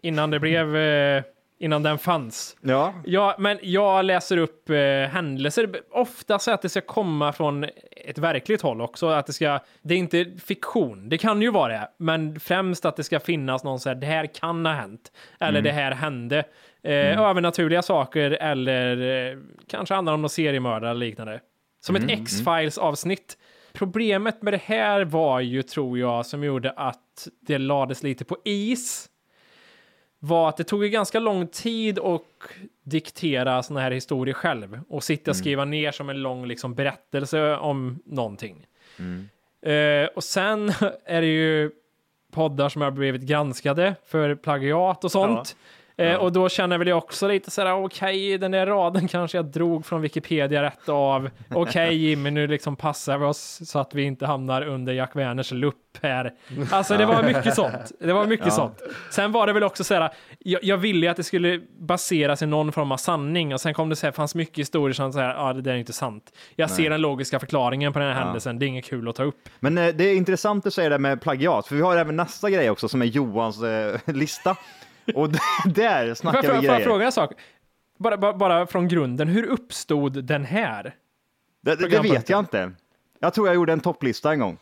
innan 0.03 0.31
det 0.31 0.41
blev, 0.41 0.77
eh, 0.77 1.23
innan 1.59 1.83
den 1.83 1.99
fanns. 1.99 2.57
Ja. 2.61 2.95
Ja, 3.05 3.37
men 3.39 3.59
jag 3.63 4.05
läser 4.05 4.37
upp 4.37 4.71
eh, 4.71 4.77
händelser, 5.11 5.69
ofta 5.91 6.39
så 6.39 6.51
att 6.51 6.63
det 6.63 6.69
ska 6.69 6.81
komma 6.81 7.33
från 7.33 7.65
ett 8.07 8.19
verkligt 8.19 8.63
håll 8.63 8.81
också, 8.81 9.09
att 9.09 9.27
det 9.27 9.33
ska, 9.33 9.61
det 9.83 9.95
är 9.95 9.99
inte 9.99 10.27
fiktion, 10.45 11.09
det 11.09 11.19
kan 11.19 11.43
ju 11.43 11.51
vara 11.51 11.73
det, 11.73 11.89
men 11.97 12.41
främst 12.41 12.85
att 12.85 12.97
det 12.97 13.05
ska 13.05 13.21
finnas 13.21 13.65
någon 13.65 13.81
så 13.81 13.89
här, 13.89 13.97
det 13.97 14.07
här 14.07 14.27
kan 14.27 14.67
ha 14.67 14.73
hänt, 14.73 15.13
eller 15.41 15.61
det 15.63 15.73
här 15.73 15.93
hände. 15.93 16.45
Eh, 16.83 17.21
Övernaturliga 17.21 17.83
saker, 17.83 18.31
eller 18.31 19.27
eh, 19.33 19.39
kanske 19.69 19.95
handlar 19.95 20.13
om 20.13 20.23
någon 20.23 20.31
seriemördare 20.31 20.91
eller 20.91 21.07
liknande. 21.07 21.41
Som 21.87 21.97
ett 21.97 22.11
X-Files 22.11 22.79
avsnitt. 22.79 23.39
Problemet 23.73 24.43
med 24.43 24.53
det 24.53 24.63
här 24.65 25.05
var 25.05 25.41
ju, 25.41 25.63
tror 25.63 25.99
jag, 25.99 26.27
som 26.27 26.45
gjorde 26.45 26.71
att 26.71 27.29
det 27.41 27.59
lades 27.59 28.03
lite 28.03 28.25
på 28.25 28.37
is, 28.45 29.09
var 30.19 30.49
att 30.49 30.57
det 30.57 30.65
tog 30.65 30.85
ju 30.85 30.91
ganska 30.91 31.19
lång 31.21 31.47
tid 31.47 31.99
att 31.99 32.23
diktera 32.85 33.63
såna 33.63 33.81
här 33.81 33.91
historier 33.91 34.35
själv 34.35 34.81
och 34.89 35.05
sitta 35.05 35.31
och 35.31 35.37
skriva 35.37 35.65
ner 35.65 35.93
som 35.93 36.11
en 36.11 36.23
lång 36.23 36.47
liksom, 36.47 36.75
berättelse 36.75 37.57
om 37.57 37.99
någonting. 38.05 38.67
Eh, 39.63 40.07
och 40.15 40.25
sen 40.25 40.69
är 41.05 41.21
det 41.21 41.27
ju 41.27 41.71
poddar 42.33 42.69
som 42.69 42.83
har 42.83 42.91
blivit 42.91 43.23
granskade 43.23 43.95
för 44.07 44.35
plagiat 44.35 45.05
och 45.05 45.13
sånt. 45.13 45.57
Eh, 45.99 46.15
och 46.15 46.33
då 46.33 46.49
känner 46.49 46.79
väl 46.79 46.89
jag 46.89 46.99
också 46.99 47.29
lite 47.29 47.51
sådär, 47.51 47.73
okej, 47.85 48.39
den 48.39 48.51
där 48.51 48.67
raden 48.67 49.09
kanske 49.09 49.39
jag 49.39 49.45
drog 49.45 49.87
från 49.87 50.01
Wikipedia 50.01 50.63
rätt 50.63 50.89
av. 50.89 51.31
Okej 51.51 51.95
Jimmy, 52.09 52.31
nu 52.31 52.47
liksom 52.47 52.77
passar 52.77 53.19
vi 53.19 53.25
oss 53.25 53.61
så 53.71 53.79
att 53.79 53.95
vi 53.95 54.03
inte 54.03 54.27
hamnar 54.27 54.67
under 54.67 54.93
Jack 54.93 55.17
Werners 55.17 55.53
lupp 55.53 55.77
här. 56.03 56.33
Alltså 56.71 56.97
det 56.97 57.07
var 57.07 57.23
mycket 57.23 57.55
sånt. 57.55 57.93
Det 58.01 58.13
var 58.13 58.27
mycket 58.27 58.53
sånt. 58.53 58.83
Sen 59.11 59.33
var 59.33 59.47
det 59.47 59.53
väl 59.53 59.63
också 59.63 59.85
sådär, 59.85 60.11
jag, 60.39 60.65
jag 60.65 60.77
ville 60.77 61.11
att 61.11 61.17
det 61.17 61.23
skulle 61.23 61.61
baseras 61.79 62.43
i 62.43 62.47
någon 62.47 62.73
form 62.73 62.93
av 62.93 62.97
sanning 62.97 63.55
och 63.55 63.61
sen 63.61 63.75
kom 63.75 63.89
det 63.89 63.97
så 63.97 64.07
här, 64.07 64.13
fanns 64.13 64.35
mycket 64.35 64.59
historier 64.59 64.95
som 64.95 65.13
såhär, 65.13 65.35
ja 65.35 65.53
det 65.53 65.63
där 65.63 65.73
är 65.73 65.77
inte 65.77 65.93
sant. 65.93 66.33
Jag 66.57 66.71
ser 66.71 66.91
den 66.91 67.01
logiska 67.01 67.41
förklaringen 67.41 67.93
på 67.93 67.99
den 67.99 68.09
här 68.15 68.25
händelsen, 68.25 68.59
det 68.59 68.67
är 68.67 68.69
inget 68.69 68.85
kul 68.85 69.09
att 69.09 69.17
ta 69.17 69.23
upp. 69.23 69.49
Men 69.61 69.79
eh, 69.79 69.89
det 69.95 70.05
är 70.05 70.17
intressant 70.17 70.67
att 70.67 70.75
säga 70.75 70.89
det 70.89 70.99
med 70.99 71.21
plagiat, 71.21 71.67
för 71.67 71.75
vi 71.77 71.83
har 71.83 71.97
även 71.97 72.17
nästa 72.17 72.51
grej 72.51 72.71
också 72.71 72.89
som 72.89 73.03
är 73.03 73.07
Johans 73.07 73.63
eh, 73.63 74.01
lista. 74.15 74.57
Och 75.15 75.31
där 75.65 76.15
snackar 76.15 76.43
vi 76.43 76.49
får 76.49 76.55
jag 76.55 76.65
grejer. 76.65 76.85
fråga 76.85 77.07
en 77.07 77.13
sak? 77.13 77.33
Bara, 77.99 78.17
bara, 78.17 78.33
bara 78.33 78.67
från 78.67 78.89
grunden, 78.89 79.29
hur 79.29 79.45
uppstod 79.47 80.25
den 80.25 80.45
här? 80.45 80.95
Det, 81.61 81.77
det, 81.77 82.01
vet 82.01 82.29
jag 82.29 82.39
inte. 82.39 82.73
Jag 83.21 83.35
tror 83.35 83.47
jag 83.47 83.55
gjorde 83.55 83.73
en 83.73 83.81
topplista 83.81 84.33
en 84.33 84.39
gång. 84.39 84.59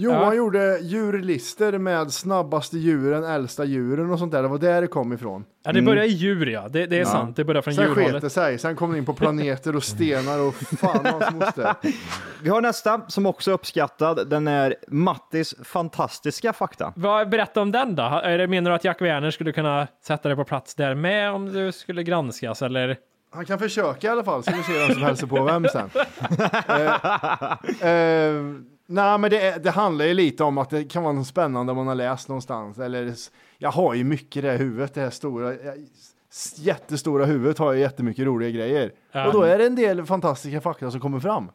Johan 0.00 0.20
Ja. 0.22 0.34
gjorde 0.34 0.78
djurlister 0.78 1.78
med 1.78 2.12
snabbaste 2.12 2.78
djuren, 2.78 3.24
äldsta 3.24 3.64
djuren 3.64 4.10
och 4.10 4.18
sånt 4.18 4.32
där. 4.32 4.42
Det 4.42 4.48
var 4.48 4.58
där 4.58 4.80
det 4.80 4.86
kom 4.86 5.12
ifrån. 5.12 5.44
Ja, 5.64 5.72
det 5.72 5.82
börjar 5.82 6.04
i 6.04 6.08
djur 6.08 6.46
ja, 6.46 6.68
det, 6.68 6.86
det 6.86 6.98
är 6.98 7.04
sant, 7.04 7.36
det 7.36 7.44
börjar 7.44 7.62
från 7.62 7.74
Sen 7.74 7.86
sket 7.86 7.94
det 7.96 8.02
djurhållet. 8.02 8.32
sig. 8.32 8.58
Sen 8.58 8.76
kom 8.76 8.92
det 8.92 8.98
in 8.98 9.04
på 9.06 9.14
planeter 9.14 9.76
och 9.76 9.84
stenar 9.84 10.40
och 10.40 10.54
fan 10.54 11.06
hans 11.06 11.34
moster. 11.34 11.74
Vi 12.42 12.48
har 12.50 12.60
nästa 12.60 13.00
som 13.08 13.26
också 13.26 13.50
är 13.50 13.54
uppskattad. 13.54 14.28
Den 14.30 14.48
är 14.48 14.74
Mattis 14.88 15.54
fantastiska 15.64 16.52
fakta. 16.52 16.92
Vad, 16.96 17.28
berätta 17.28 17.60
om 17.62 17.72
den 17.72 17.94
då. 17.94 18.02
Menar 18.48 18.70
du 18.70 18.74
att 18.74 18.84
Jack 18.84 19.02
Werner 19.02 19.30
skulle 19.30 19.52
kunna 19.52 19.86
sätta 20.06 20.28
dig 20.28 20.36
på 20.36 20.44
plats 20.44 20.74
där 20.74 20.94
med 20.94 21.32
om 21.32 21.52
du 21.52 21.72
skulle 21.72 22.02
granskas 22.02 22.62
eller? 22.62 22.96
Han 23.30 23.44
kan 23.44 23.58
försöka 23.58 24.06
i 24.06 24.10
alla 24.10 24.24
fall, 24.24 24.42
så 24.42 24.50
vi 24.56 24.62
ser 24.62 24.86
vem 24.86 24.94
som 24.94 25.02
hälsar 25.02 25.26
på 25.26 25.44
vem 25.44 25.66
sen. 25.68 25.90
eh, 27.80 27.88
eh, 27.90 28.42
nej, 28.88 29.18
men 29.18 29.30
det, 29.30 29.64
det 29.64 29.70
handlar 29.70 30.04
ju 30.04 30.14
lite 30.14 30.44
om 30.44 30.58
att 30.58 30.70
det 30.70 30.84
kan 30.84 31.02
vara 31.02 31.12
något 31.12 31.26
spännande 31.26 31.72
om 31.72 31.76
man 31.76 31.86
har 31.86 31.94
läst 31.94 32.28
någonstans. 32.28 32.78
Eller, 32.78 33.14
jag 33.58 33.70
har 33.70 33.94
ju 33.94 34.04
mycket 34.04 34.36
i 34.36 34.40
det 34.40 34.50
här 34.50 34.58
huvudet, 34.58 34.94
det 34.94 35.00
här 35.00 35.10
stora, 35.10 35.54
jättestora 36.56 37.24
huvudet 37.24 37.58
har 37.58 37.72
ju 37.72 37.80
jättemycket 37.80 38.24
roliga 38.24 38.50
grejer. 38.50 38.92
Ja. 39.12 39.26
Och 39.26 39.32
då 39.32 39.42
är 39.42 39.58
det 39.58 39.66
en 39.66 39.74
del 39.74 40.06
fantastiska 40.06 40.60
fakta 40.60 40.90
som 40.90 41.00
kommer 41.00 41.20
fram. 41.20 41.50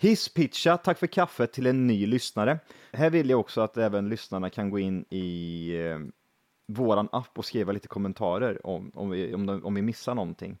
Hisspitcha, 0.00 0.76
tack 0.76 0.98
för 0.98 1.06
kaffet 1.06 1.52
till 1.52 1.66
en 1.66 1.86
ny 1.86 2.06
lyssnare. 2.06 2.58
Här 2.92 3.10
vill 3.10 3.30
jag 3.30 3.40
också 3.40 3.60
att 3.60 3.76
även 3.76 4.08
lyssnarna 4.08 4.50
kan 4.50 4.70
gå 4.70 4.78
in 4.78 5.04
i 5.10 5.70
eh, 5.76 5.98
våran 6.68 7.08
app 7.12 7.38
och 7.38 7.44
skriva 7.44 7.72
lite 7.72 7.88
kommentarer 7.88 8.66
om, 8.66 8.90
om, 8.94 9.10
vi, 9.10 9.34
om, 9.34 9.46
de, 9.46 9.64
om 9.64 9.74
vi 9.74 9.82
missar 9.82 10.14
någonting. 10.14 10.58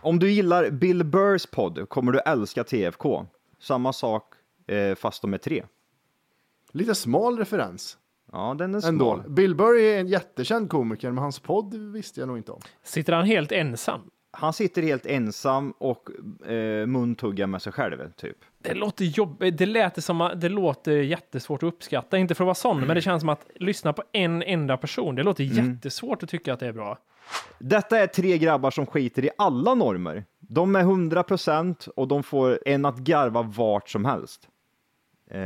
Om 0.00 0.18
du 0.18 0.30
gillar 0.30 0.70
Bill 0.70 1.04
Burrs 1.04 1.46
podd 1.46 1.88
kommer 1.88 2.12
du 2.12 2.18
älska 2.18 2.64
TFK. 2.64 3.26
Samma 3.58 3.92
sak 3.92 4.24
fast 4.96 5.22
de 5.22 5.34
är 5.34 5.38
tre. 5.38 5.64
Lite 6.72 6.94
smal 6.94 7.38
referens 7.38 7.98
Ja, 8.32 8.54
den 8.58 8.74
är 8.74 8.88
ändå. 8.88 9.14
smal. 9.14 9.30
Bill 9.30 9.54
Burr 9.54 9.78
är 9.78 10.00
en 10.00 10.08
jättekänd 10.08 10.70
komiker, 10.70 11.10
men 11.10 11.22
hans 11.22 11.38
podd 11.40 11.74
visste 11.74 12.20
jag 12.20 12.26
nog 12.26 12.36
inte 12.36 12.52
om. 12.52 12.60
Sitter 12.82 13.12
han 13.12 13.26
helt 13.26 13.52
ensam? 13.52 14.00
Han 14.30 14.52
sitter 14.52 14.82
helt 14.82 15.06
ensam 15.06 15.70
och 15.70 16.10
eh, 16.50 16.86
muntuggar 16.86 17.46
med 17.46 17.62
sig 17.62 17.72
själv, 17.72 18.12
typ. 18.12 18.36
Det 18.58 18.74
låter 18.74 19.04
jobbigt. 19.04 19.58
Det 19.58 19.66
lät 19.66 20.04
som 20.04 20.30
det 20.36 20.48
låter 20.48 20.92
jättesvårt 20.92 21.62
att 21.62 21.66
uppskatta. 21.66 22.18
Inte 22.18 22.34
för 22.34 22.44
att 22.44 22.46
vara 22.46 22.54
sån, 22.54 22.80
men 22.86 22.94
det 22.96 23.02
känns 23.02 23.20
som 23.22 23.28
att 23.28 23.46
lyssna 23.54 23.92
på 23.92 24.02
en 24.12 24.42
enda 24.42 24.76
person. 24.76 25.14
Det 25.14 25.22
låter 25.22 25.44
jättesvårt 25.44 26.22
att 26.22 26.28
tycka 26.28 26.52
att 26.52 26.60
det 26.60 26.66
är 26.66 26.72
bra. 26.72 26.98
Detta 27.58 27.98
är 27.98 28.06
tre 28.06 28.38
grabbar 28.38 28.70
som 28.70 28.86
skiter 28.86 29.24
i 29.24 29.30
alla 29.38 29.74
normer. 29.74 30.24
De 30.38 30.76
är 30.76 30.82
100% 30.82 31.88
och 31.88 32.08
de 32.08 32.22
får 32.22 32.68
en 32.68 32.84
att 32.84 32.98
garva 32.98 33.42
vart 33.42 33.88
som 33.88 34.04
helst. 34.04 34.48
Eh, 35.30 35.40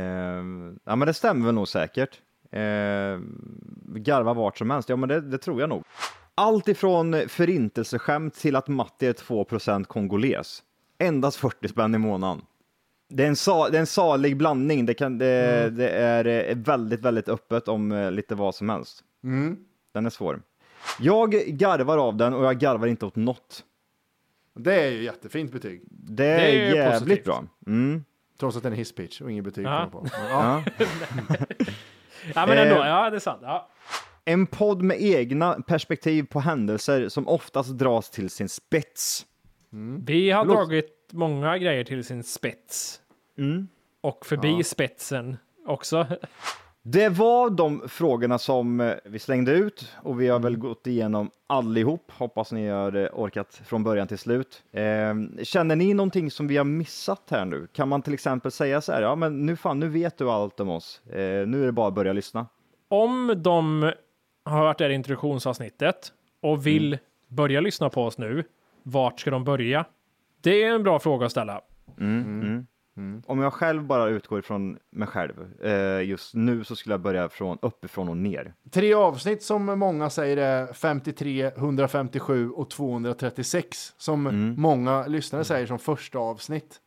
ja, 0.83 0.95
men 0.95 0.99
det 0.99 1.13
stämmer 1.13 1.45
väl 1.45 1.55
nog 1.55 1.67
säkert. 1.67 2.19
Eh, 2.51 3.19
garva 3.95 4.33
vart 4.33 4.57
som 4.57 4.69
helst, 4.69 4.89
ja 4.89 4.95
men 4.95 5.09
det, 5.09 5.21
det 5.21 5.37
tror 5.37 5.59
jag 5.59 5.69
nog. 5.69 5.83
Allt 6.35 6.67
ifrån 6.67 7.15
förintelseskämt 7.27 8.35
till 8.35 8.55
att 8.55 8.67
Matti 8.67 9.07
är 9.07 9.13
2% 9.13 9.83
kongoles. 9.83 10.63
Endast 10.97 11.37
40 11.37 11.67
spänn 11.67 11.95
i 11.95 11.97
månaden. 11.97 12.41
Det 13.09 13.23
är 13.23 13.27
en, 13.27 13.35
sa, 13.35 13.69
det 13.69 13.77
är 13.77 13.79
en 13.79 13.87
salig 13.87 14.37
blandning. 14.37 14.85
Det, 14.85 14.93
kan, 14.93 15.17
det, 15.17 15.69
det 15.69 15.89
är 15.89 16.25
eh, 16.25 16.57
väldigt, 16.57 17.01
väldigt 17.01 17.29
öppet 17.29 17.67
om 17.67 17.91
eh, 17.91 18.11
lite 18.11 18.35
vad 18.35 18.55
som 18.55 18.69
helst. 18.69 19.03
Den 19.93 20.05
är 20.05 20.09
svår. 20.09 20.41
Jag 20.99 21.31
garvar 21.31 21.97
av 21.97 22.17
den 22.17 22.33
och 22.33 22.45
jag 22.45 22.59
garvar 22.59 22.87
inte 22.87 23.05
åt 23.05 23.15
något. 23.15 23.63
Det 24.53 24.81
är 24.81 24.91
ju 24.91 25.03
jättefint 25.03 25.51
betyg. 25.51 25.81
Det 25.89 26.25
är, 26.25 26.39
är 26.39 26.51
ju 26.51 26.75
jävligt 26.75 26.99
positivt. 26.99 27.25
bra. 27.25 27.43
Mm. 27.67 28.03
Trots 28.41 28.57
att 28.57 28.63
det 28.63 28.69
är 28.69 28.71
en 28.71 28.77
hisspitch 28.77 29.21
och 29.21 29.31
inget 29.31 29.43
betyg 29.43 29.65
Ja. 29.65 29.89
på. 29.91 29.99
den. 30.01 30.09
Ja. 30.29 30.63
Ja, 32.35 32.45
men 32.47 32.57
Eh. 32.57 32.61
ändå. 32.61 32.75
Ja, 32.75 33.09
det 33.09 33.17
är 33.17 33.19
sant. 33.19 33.39
Ja. 33.43 33.69
En 34.25 34.47
podd 34.47 34.81
med 34.81 34.97
egna 35.01 35.53
perspektiv 35.67 36.23
på 36.23 36.39
händelser 36.39 37.09
som 37.09 37.27
oftast 37.27 37.69
dras 37.77 38.09
till 38.09 38.29
sin 38.29 38.49
spets. 38.49 39.25
Vi 40.05 40.31
har 40.31 40.45
dragit 40.45 41.09
många 41.11 41.57
grejer 41.57 41.83
till 41.83 42.03
sin 42.03 42.23
spets. 42.23 43.01
Och 44.01 44.25
förbi 44.25 44.63
spetsen 44.63 45.37
också. 45.65 46.07
Det 46.83 47.09
var 47.09 47.49
de 47.49 47.89
frågorna 47.89 48.37
som 48.37 48.79
eh, 48.81 48.93
vi 49.05 49.19
slängde 49.19 49.51
ut 49.51 49.91
och 50.03 50.21
vi 50.21 50.27
har 50.27 50.39
väl 50.39 50.57
gått 50.57 50.87
igenom 50.87 51.31
allihop. 51.47 52.11
Hoppas 52.11 52.51
ni 52.51 52.67
har 52.67 52.95
eh, 52.95 53.07
orkat 53.13 53.61
från 53.65 53.83
början 53.83 54.07
till 54.07 54.17
slut. 54.17 54.63
Eh, 54.71 55.15
känner 55.43 55.75
ni 55.75 55.93
någonting 55.93 56.31
som 56.31 56.47
vi 56.47 56.57
har 56.57 56.63
missat 56.65 57.23
här 57.29 57.45
nu? 57.45 57.67
Kan 57.73 57.89
man 57.89 58.01
till 58.01 58.13
exempel 58.13 58.51
säga 58.51 58.81
så 58.81 58.91
här, 58.91 59.01
ja 59.01 59.15
men 59.15 59.45
nu 59.45 59.55
fan, 59.55 59.79
nu 59.79 59.89
vet 59.89 60.17
du 60.17 60.29
allt 60.29 60.59
om 60.59 60.69
oss. 60.69 61.01
Eh, 61.07 61.47
nu 61.47 61.61
är 61.61 61.65
det 61.65 61.71
bara 61.71 61.87
att 61.87 61.93
börja 61.95 62.13
lyssna. 62.13 62.45
Om 62.87 63.33
de 63.37 63.91
har 64.43 64.67
hört 64.67 64.77
det 64.77 64.83
här 64.83 64.91
introduktionsavsnittet 64.91 66.13
och 66.41 66.67
vill 66.67 66.87
Mm. 66.93 66.99
börja 67.27 67.61
lyssna 67.61 67.89
på 67.89 68.03
oss 68.05 68.17
nu, 68.17 68.43
vart 68.83 69.19
ska 69.19 69.31
de 69.31 69.43
börja? 69.43 69.85
Det 70.41 70.63
är 70.63 70.71
en 70.75 70.83
bra 70.83 70.99
fråga 70.99 71.25
att 71.25 71.31
ställa. 71.31 71.61
Om 73.27 73.39
jag 73.39 73.53
själv 73.53 73.83
bara 73.83 74.07
utgår 74.09 74.39
ifrån 74.39 74.77
mig 74.91 75.07
själv 75.07 75.63
eh, 75.63 76.01
just 76.09 76.33
nu 76.35 76.63
så 76.63 76.75
skulle 76.75 76.93
jag 76.93 77.01
börja 77.01 77.29
från 77.29 77.57
uppifrån 77.61 78.09
och 78.09 78.17
ner. 78.17 78.53
Tre 78.71 78.93
avsnitt 78.93 79.43
som 79.43 79.65
många 79.65 80.09
säger 80.09 80.37
är 80.37 80.73
53, 80.73 81.45
157 81.57 82.49
och 82.49 82.69
236. 82.69 83.93
Som 83.97 84.27
Mm. 84.27 84.55
många 84.61 85.07
lyssnare 85.07 85.43
säger 85.43 85.67
som 85.67 85.79
första 85.79 86.19
avsnitt. 86.19 86.81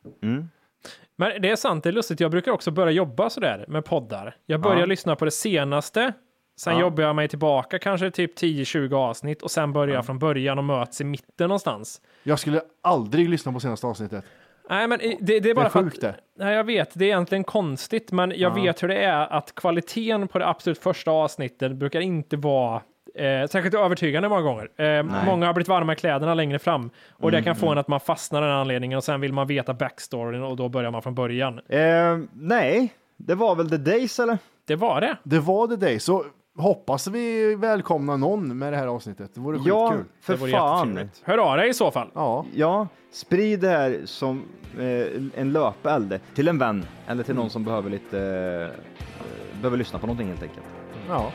Men 1.17 1.41
det 1.41 1.49
är 1.49 1.55
sant, 1.55 1.83
det 1.83 1.89
är 1.89 1.93
lustigt. 1.93 2.19
Jag 2.19 2.31
brukar 2.31 2.51
också 2.51 2.71
börja 2.71 2.91
jobba 2.91 3.29
sådär 3.29 3.65
med 3.67 3.85
poddar. 3.85 4.35
Jag 4.45 4.61
börjar 4.61 4.79
Ja. 4.79 4.85
lyssna 4.85 5.15
på 5.15 5.25
det 5.25 5.31
senaste. 5.31 6.13
Sen 6.57 6.73
Ja. 6.73 6.79
jobbar 6.81 7.03
jag 7.03 7.15
mig 7.15 7.27
tillbaka 7.27 7.79
kanske 7.79 8.11
typ 8.11 8.35
10-20 8.39 8.93
avsnitt 8.95 9.41
och 9.41 9.51
sen 9.51 9.73
börjar 9.73 9.95
jag 9.95 10.05
från 10.05 10.19
början 10.19 10.57
och 10.57 10.63
möts 10.63 11.01
i 11.01 11.03
mitten 11.03 11.47
någonstans. 11.47 12.01
Jag 12.23 12.39
skulle 12.39 12.61
aldrig 12.81 13.29
lyssna 13.29 13.51
på 13.53 13.59
senaste 13.59 13.87
avsnittet. 13.87 14.25
Nej, 14.69 14.87
men 14.87 14.99
det, 14.99 15.17
det 15.21 15.35
är 15.35 15.41
Det 15.41 15.53
bara 15.53 15.65
är 15.65 15.69
för 15.69 15.83
sjukt 15.83 15.95
att, 15.95 16.01
det. 16.01 16.15
Nej, 16.37 16.55
jag 16.55 16.63
vet, 16.63 16.91
det 16.93 17.05
är 17.05 17.07
egentligen 17.07 17.43
konstigt, 17.43 18.11
men 18.11 18.33
jag 18.35 18.55
vet 18.55 18.83
hur 18.83 18.87
det 18.87 19.03
är 19.03 19.33
att 19.33 19.55
kvaliteten 19.55 20.27
på 20.27 20.39
det 20.39 20.47
absolut 20.47 20.79
första 20.79 21.11
avsnittet 21.11 21.71
brukar 21.71 21.99
inte 21.99 22.37
vara 22.37 22.81
eh, 23.15 23.47
särskilt 23.47 23.75
övertygande 23.75 24.29
många 24.29 24.41
gånger. 24.41 24.81
Eh, 24.81 25.03
många 25.25 25.45
har 25.45 25.53
blivit 25.53 25.67
varma 25.67 25.93
i 25.93 25.95
kläderna 25.95 26.33
längre 26.33 26.59
fram 26.59 26.89
och 27.11 27.31
det 27.31 27.41
kan 27.41 27.55
få 27.55 27.69
en 27.69 27.77
att 27.77 27.87
man 27.87 27.99
fastnar 27.99 28.41
av 28.41 28.47
den 28.47 28.57
anledningen 28.57 28.97
och 28.97 29.03
sen 29.03 29.21
vill 29.21 29.33
man 29.33 29.47
veta 29.47 29.73
backstoryn 29.73 30.43
och 30.43 30.55
då 30.55 30.69
börjar 30.69 30.91
man 30.91 31.01
från 31.01 31.15
början. 31.15 31.59
Eh, 31.67 32.17
nej, 32.33 32.93
det 33.17 33.35
var 33.35 33.55
väl 33.55 33.69
The 33.69 33.77
Days 33.77 34.19
eller? 34.19 34.37
Det 34.67 34.75
var 34.75 35.01
det. 35.01 35.17
Det 35.23 35.39
var 35.39 35.67
det 35.67 35.77
dig. 35.77 35.99
Så 35.99 36.25
hoppas 36.57 37.07
vi 37.07 37.55
välkomna 37.55 38.17
någon 38.17 38.57
med 38.57 38.73
det 38.73 38.77
här 38.77 38.87
avsnittet. 38.87 39.31
Det 39.33 39.39
vore 39.41 39.59
Ja, 39.65 39.87
skitkul. 39.89 40.05
för 40.21 40.33
Det 40.33 40.39
vore 40.39 40.51
fan. 40.51 41.09
Hör 41.23 41.37
av 41.37 41.57
dig 41.57 41.69
i 41.69 41.73
så 41.73 41.91
fall. 41.91 42.07
Ja, 42.13 42.45
Ja, 42.53 42.87
sprid 43.11 43.59
det 43.59 43.69
här 43.69 44.01
som 44.05 44.43
eh, 44.79 45.39
en 45.41 45.51
löpeld 45.51 46.19
till 46.35 46.47
en 46.47 46.57
vän 46.57 46.85
eller 47.07 47.23
till 47.23 47.35
någon 47.35 47.49
som 47.49 47.63
behöver 47.63 47.89
lite, 47.89 48.19
eh, 48.19 49.59
behöver 49.61 49.77
lyssna 49.77 49.99
på 49.99 50.05
någonting 50.07 50.27
helt 50.27 50.43
enkelt. 50.43 50.65
ja. 51.09 51.31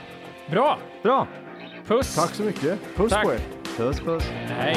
Bra. 0.50 0.78
Bra! 1.02 1.26
Puss. 1.86 2.14
Tack 2.14 2.30
så 2.34 2.42
mycket. 2.42 2.78
Puss 2.96 3.12
Tack. 3.12 3.24
på 3.24 3.32
er. 3.32 3.40
Puss 3.76 4.00
puss! 4.00 4.24
Hej. 4.46 4.76